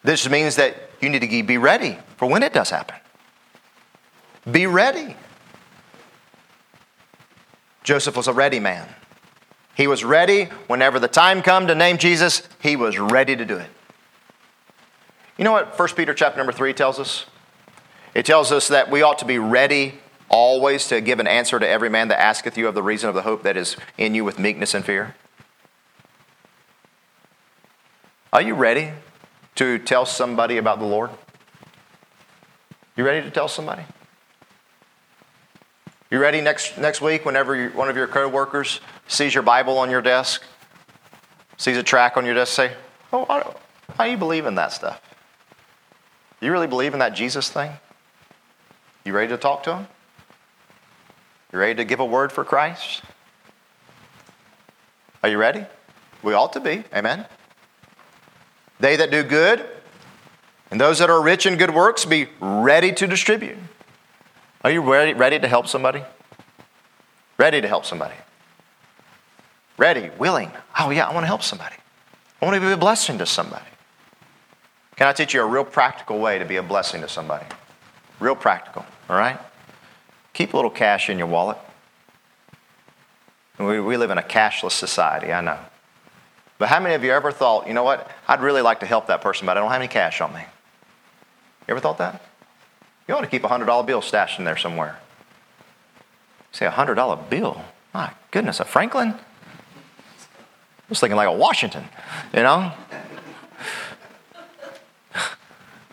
This 0.03 0.27
means 0.31 0.57
that 0.57 0.75
you 1.03 1.11
need 1.11 1.21
to 1.21 1.43
be 1.43 1.59
ready 1.59 1.99
for 2.17 2.25
when 2.31 2.43
it 2.43 2.55
does 2.55 2.71
happen. 2.71 2.97
Be 4.51 4.67
ready. 4.67 5.17
Joseph 7.85 8.17
was 8.17 8.27
a 8.27 8.33
ready 8.33 8.59
man. 8.59 8.89
He 9.75 9.87
was 9.87 10.03
ready 10.03 10.45
whenever 10.67 10.99
the 10.99 11.09
time 11.09 11.43
come 11.43 11.67
to 11.67 11.75
name 11.75 11.99
Jesus, 11.99 12.49
he 12.63 12.75
was 12.75 12.99
ready 12.99 13.37
to 13.37 13.45
do 13.45 13.59
it. 13.59 13.69
You 15.37 15.45
know 15.45 15.53
what 15.53 15.79
1 15.79 15.89
Peter 15.89 16.15
chapter 16.15 16.39
number 16.39 16.53
3 16.53 16.73
tells 16.73 16.99
us? 16.99 17.27
It 18.15 18.27
tells 18.27 18.51
us 18.51 18.69
that 18.69 18.91
we 18.91 19.03
ought 19.03 19.19
to 19.19 19.25
be 19.25 19.39
ready 19.39 19.95
always 20.29 20.87
to 20.89 21.01
give 21.01 21.21
an 21.21 21.27
answer 21.27 21.59
to 21.59 21.69
every 21.69 21.89
man 21.89 22.09
that 22.09 22.21
asketh 22.21 22.57
you 22.57 22.69
of 22.69 22.75
the 22.75 22.83
reason 22.83 23.09
of 23.09 23.15
the 23.15 23.23
hope 23.23 23.43
that 23.43 23.57
is 23.57 23.77
in 23.99 24.15
you 24.15 24.25
with 24.25 24.39
meekness 24.39 24.75
and 24.75 24.85
fear. 24.85 25.15
Are 28.33 28.43
you 28.43 28.55
ready 28.55 28.93
to 29.57 29.79
tell 29.79 30.07
somebody 30.07 30.57
about 30.57 30.79
the 30.79 30.85
Lord? 30.85 31.11
You 32.97 33.05
ready 33.05 33.23
to 33.23 33.31
tell 33.31 33.49
somebody? 33.49 33.83
You 36.11 36.19
ready 36.19 36.41
next, 36.41 36.79
next 36.79 37.01
week 37.01 37.25
whenever 37.25 37.55
you, 37.57 37.71
one 37.71 37.89
of 37.89 37.97
your 37.97 38.07
coworkers 38.07 38.81
sees 39.09 39.35
your 39.35 39.43
Bible 39.43 39.79
on 39.79 39.91
your 39.91 40.03
desk, 40.03 40.43
sees 41.57 41.77
a 41.77 41.83
track 41.83 42.17
on 42.17 42.25
your 42.25 42.35
desk, 42.35 42.53
say, 42.53 42.73
Oh, 43.13 43.25
how 43.97 44.05
do 44.05 44.11
you 44.11 44.17
believe 44.17 44.47
in 44.47 44.55
that 44.55 44.73
stuff? 44.73 45.01
You 46.41 46.53
really 46.53 46.67
believe 46.69 46.93
in 46.93 47.01
that 47.01 47.15
Jesus 47.15 47.51
thing? 47.51 47.73
You 49.05 49.13
ready 49.13 49.29
to 49.29 49.37
talk 49.37 49.63
to 49.65 49.77
him? 49.77 49.89
You 51.53 51.59
ready 51.59 51.75
to 51.77 51.85
give 51.85 52.01
a 52.01 52.05
word 52.05 52.33
for 52.33 52.45
Christ? 52.45 53.03
Are 55.23 55.29
you 55.29 55.39
ready? 55.39 55.67
We 56.23 56.35
ought 56.35 56.53
to 56.53 56.61
be. 56.61 56.85
Amen. 56.95 57.27
They 58.79 58.97
that 58.97 59.11
do 59.11 59.23
good 59.23 59.67
and 60.71 60.81
those 60.81 60.99
that 61.01 61.11
are 61.11 61.21
rich 61.21 61.47
in 61.47 61.57
good 61.57 61.75
works 61.75 62.05
be 62.05 62.29
ready 62.41 62.93
to 62.93 63.07
distribute. 63.07 63.59
Are 64.63 64.71
you 64.71 64.81
ready, 64.81 65.15
ready 65.15 65.39
to 65.39 65.49
help 65.49 65.67
somebody? 65.67 66.05
Ready 67.39 67.61
to 67.61 67.69
help 67.69 67.85
somebody. 67.85 68.15
Ready, 69.77 70.11
willing. 70.19 70.53
Oh, 70.79 70.91
yeah, 70.91 71.09
I 71.09 71.15
want 71.15 71.25
to 71.25 71.29
help 71.29 71.43
somebody. 71.43 71.77
I 72.41 72.45
want 72.45 72.55
to 72.55 72.61
be 72.61 72.71
a 72.71 72.77
blessing 72.77 73.19
to 73.19 73.27
somebody. 73.27 73.65
Can 74.97 75.09
I 75.09 75.13
teach 75.13 75.35
you 75.35 75.43
a 75.43 75.47
real 75.47 75.65
practical 75.65 76.19
way 76.19 76.39
to 76.39 76.45
be 76.45 76.57
a 76.57 76.63
blessing 76.63 77.01
to 77.01 77.09
somebody? 77.09 77.47
Real 78.21 78.37
practical, 78.37 78.85
all 79.09 79.17
right? 79.17 79.39
Keep 80.35 80.53
a 80.53 80.57
little 80.57 80.71
cash 80.71 81.11
in 81.11 81.19
your 81.19 81.27
wallet. 81.27 81.57
We, 83.59 83.81
we 83.81 83.97
live 83.97 84.11
in 84.11 84.19
a 84.19 84.23
cashless 84.23 84.73
society, 84.73 85.33
I 85.33 85.41
know. 85.41 85.59
But 86.59 86.69
how 86.69 86.79
many 86.79 86.95
of 86.95 87.03
you 87.03 87.11
ever 87.11 87.33
thought, 87.33 87.67
you 87.67 87.75
know 87.75 87.83
what, 87.83 88.11
I'd 88.29 88.43
really 88.43 88.63
like 88.63 88.81
to 88.81 88.87
help 88.87 89.07
that 89.07 89.23
person, 89.23 89.47
but 89.47 89.57
I 89.57 89.61
don't 89.61 89.71
have 89.71 89.81
any 89.81 89.89
cash 89.89 90.21
on 90.21 90.33
me? 90.35 90.41
You 90.41 91.73
ever 91.73 91.81
thought 91.81 91.99
that? 91.99 92.23
You 93.09 93.15
ought 93.15 93.23
to 93.23 93.27
keep 93.27 93.45
a 93.45 93.49
$100 93.49 93.87
bill 93.87 94.03
stashed 94.03 94.39
in 94.39 94.45
there 94.45 94.57
somewhere. 94.57 94.99
say, 96.53 96.67
a 96.67 96.71
$100 96.71 97.31
bill? 97.31 97.65
My 97.93 98.13
goodness, 98.31 98.61
a 98.61 98.65
Franklin? 98.65 99.09
I 99.09 99.19
was 100.89 101.01
thinking 101.01 101.17
like 101.17 101.29
a 101.29 101.33
Washington, 101.33 101.85
you 102.35 102.43
know? 102.43 102.73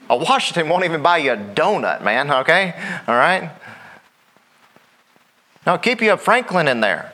A 0.09 0.15
Washington 0.15 0.69
won't 0.69 0.85
even 0.85 1.01
buy 1.01 1.17
you 1.17 1.33
a 1.33 1.37
donut, 1.37 2.03
man, 2.03 2.31
okay? 2.31 2.73
All 3.07 3.15
right? 3.15 3.51
Now 5.65 5.77
keep 5.77 6.01
you 6.01 6.13
a 6.13 6.17
Franklin 6.17 6.67
in 6.67 6.79
there. 6.79 7.13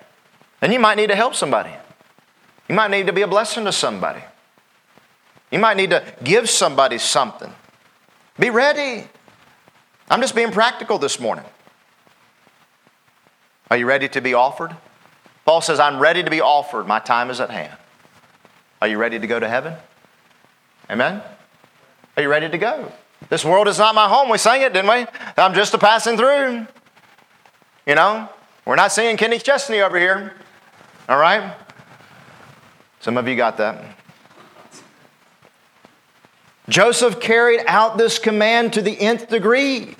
Then 0.59 0.71
you 0.71 0.79
might 0.79 0.95
need 0.95 1.09
to 1.09 1.15
help 1.15 1.35
somebody. 1.35 1.71
You 2.69 2.75
might 2.75 2.91
need 2.91 3.07
to 3.07 3.13
be 3.13 3.23
a 3.23 3.27
blessing 3.27 3.65
to 3.65 3.71
somebody. 3.71 4.21
You 5.51 5.59
might 5.59 5.77
need 5.77 5.89
to 5.89 6.03
give 6.23 6.49
somebody 6.49 6.97
something. 6.97 7.51
Be 8.39 8.49
ready. 8.49 9.07
I'm 10.09 10.21
just 10.21 10.35
being 10.35 10.51
practical 10.51 10.97
this 10.97 11.19
morning. 11.19 11.45
Are 13.69 13.77
you 13.77 13.85
ready 13.85 14.07
to 14.09 14.21
be 14.21 14.33
offered? 14.33 14.75
Paul 15.45 15.61
says, 15.61 15.79
I'm 15.79 15.99
ready 15.99 16.23
to 16.23 16.29
be 16.29 16.41
offered. 16.41 16.87
My 16.87 16.99
time 16.99 17.29
is 17.29 17.39
at 17.39 17.49
hand. 17.49 17.75
Are 18.81 18.87
you 18.87 18.97
ready 18.97 19.19
to 19.19 19.27
go 19.27 19.39
to 19.39 19.47
heaven? 19.47 19.73
Amen? 20.89 21.21
Are 22.15 22.21
you 22.21 22.29
ready 22.29 22.49
to 22.49 22.57
go? 22.57 22.91
This 23.29 23.43
world 23.43 23.67
is 23.67 23.79
not 23.79 23.95
my 23.95 24.07
home. 24.07 24.29
We 24.29 24.37
sang 24.37 24.61
it, 24.61 24.73
didn't 24.73 24.91
we? 24.91 25.05
I'm 25.37 25.53
just 25.53 25.73
a 25.73 25.77
passing 25.77 26.17
through. 26.17 26.67
You 27.85 27.95
know, 27.95 28.29
we're 28.65 28.75
not 28.75 28.91
singing 28.91 29.17
Kenny 29.17 29.39
Chesney 29.39 29.81
over 29.81 29.97
here. 29.97 30.33
All 31.09 31.17
right? 31.17 31.55
Some 32.99 33.17
of 33.17 33.27
you 33.27 33.35
got 33.35 33.57
that. 33.57 33.83
Joseph 36.69 37.19
carried 37.19 37.61
out 37.67 37.97
this 37.97 38.19
command 38.19 38.73
to 38.73 38.81
the 38.81 38.97
nth 38.97 39.29
degree. 39.29 39.95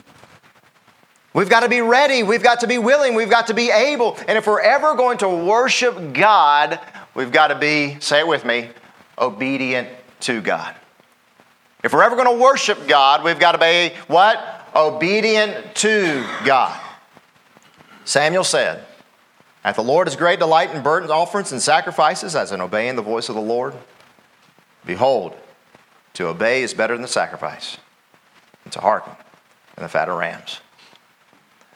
We've 1.33 1.49
got 1.49 1.61
to 1.61 1.69
be 1.69 1.81
ready. 1.81 2.23
We've 2.23 2.43
got 2.43 2.59
to 2.59 2.67
be 2.67 2.77
willing. 2.77 3.15
We've 3.15 3.29
got 3.29 3.47
to 3.47 3.53
be 3.53 3.71
able. 3.71 4.17
And 4.27 4.37
if 4.37 4.47
we're 4.47 4.61
ever 4.61 4.95
going 4.95 5.17
to 5.19 5.27
worship 5.27 6.13
God, 6.13 6.79
we've 7.15 7.31
got 7.31 7.47
to 7.47 7.55
be, 7.55 7.97
say 7.99 8.19
it 8.19 8.27
with 8.27 8.45
me, 8.45 8.69
obedient 9.17 9.89
to 10.21 10.41
God. 10.41 10.75
If 11.83 11.91
we're 11.91 12.03
ever 12.03 12.15
going 12.15 12.37
to 12.37 12.41
worship 12.41 12.87
God, 12.87 13.25
we've 13.25 13.39
got 13.39 13.51
to 13.51 13.57
be 13.57 13.93
what? 14.07 14.69
Obedient 14.73 15.75
to 15.75 16.25
God. 16.45 16.79
Samuel 18.05 18.45
said, 18.45 18.85
Hath 19.63 19.75
the 19.75 19.83
Lord 19.83 20.07
is 20.07 20.15
great 20.15 20.39
delight 20.39 20.71
in 20.71 20.81
burnt 20.81 21.09
offerings 21.09 21.51
and 21.51 21.61
sacrifices 21.61 22.35
as 22.37 22.53
in 22.53 22.61
obeying 22.61 22.95
the 22.95 23.01
voice 23.01 23.27
of 23.27 23.35
the 23.35 23.41
Lord? 23.41 23.75
Behold, 24.85 25.35
to 26.13 26.27
obey 26.27 26.63
is 26.63 26.73
better 26.73 26.93
than 26.93 27.01
the 27.01 27.07
sacrifice, 27.07 27.77
and 28.63 28.71
to 28.73 28.79
hearken 28.79 29.13
than 29.75 29.83
the 29.83 29.89
fat 29.89 30.09
of 30.09 30.17
rams. 30.17 30.61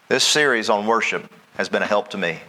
This 0.08 0.24
series 0.24 0.70
on 0.70 0.88
worship 0.88 1.30
has 1.55 1.68
been 1.68 1.84
a 1.84 1.88
help 1.88 2.10
to 2.10 2.18
me. 2.18 2.39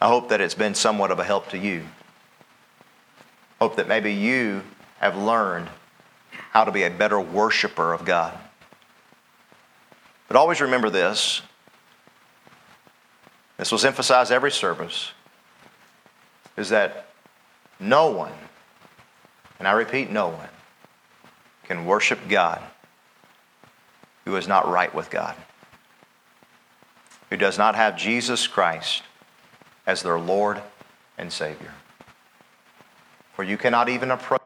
I 0.00 0.08
hope 0.08 0.28
that 0.28 0.42
it's 0.42 0.54
been 0.54 0.74
somewhat 0.74 1.10
of 1.10 1.18
a 1.18 1.24
help 1.24 1.48
to 1.50 1.58
you. 1.58 1.84
Hope 3.58 3.76
that 3.76 3.88
maybe 3.88 4.12
you 4.12 4.62
have 4.98 5.16
learned 5.16 5.68
how 6.50 6.64
to 6.64 6.72
be 6.72 6.84
a 6.84 6.90
better 6.90 7.20
worshiper 7.20 7.92
of 7.92 8.04
God. 8.04 8.36
But 10.28 10.36
always 10.36 10.60
remember 10.60 10.90
this 10.90 11.42
this 13.56 13.72
was 13.72 13.84
emphasized 13.84 14.30
every 14.30 14.50
service, 14.50 15.12
is 16.56 16.68
that 16.68 17.06
no 17.80 18.10
one, 18.10 18.32
and 19.58 19.66
I 19.66 19.72
repeat, 19.72 20.10
no 20.10 20.28
one, 20.28 20.48
can 21.64 21.86
worship 21.86 22.18
God 22.28 22.62
who 24.24 24.36
is 24.36 24.46
not 24.46 24.68
right 24.68 24.94
with 24.94 25.08
God, 25.08 25.34
who 27.30 27.36
does 27.36 27.56
not 27.56 27.76
have 27.76 27.96
Jesus 27.96 28.46
Christ 28.46 29.02
as 29.86 30.02
their 30.02 30.18
Lord 30.18 30.60
and 31.16 31.32
Savior. 31.32 31.72
For 33.34 33.42
you 33.42 33.56
cannot 33.56 33.88
even 33.88 34.10
approach 34.10 34.42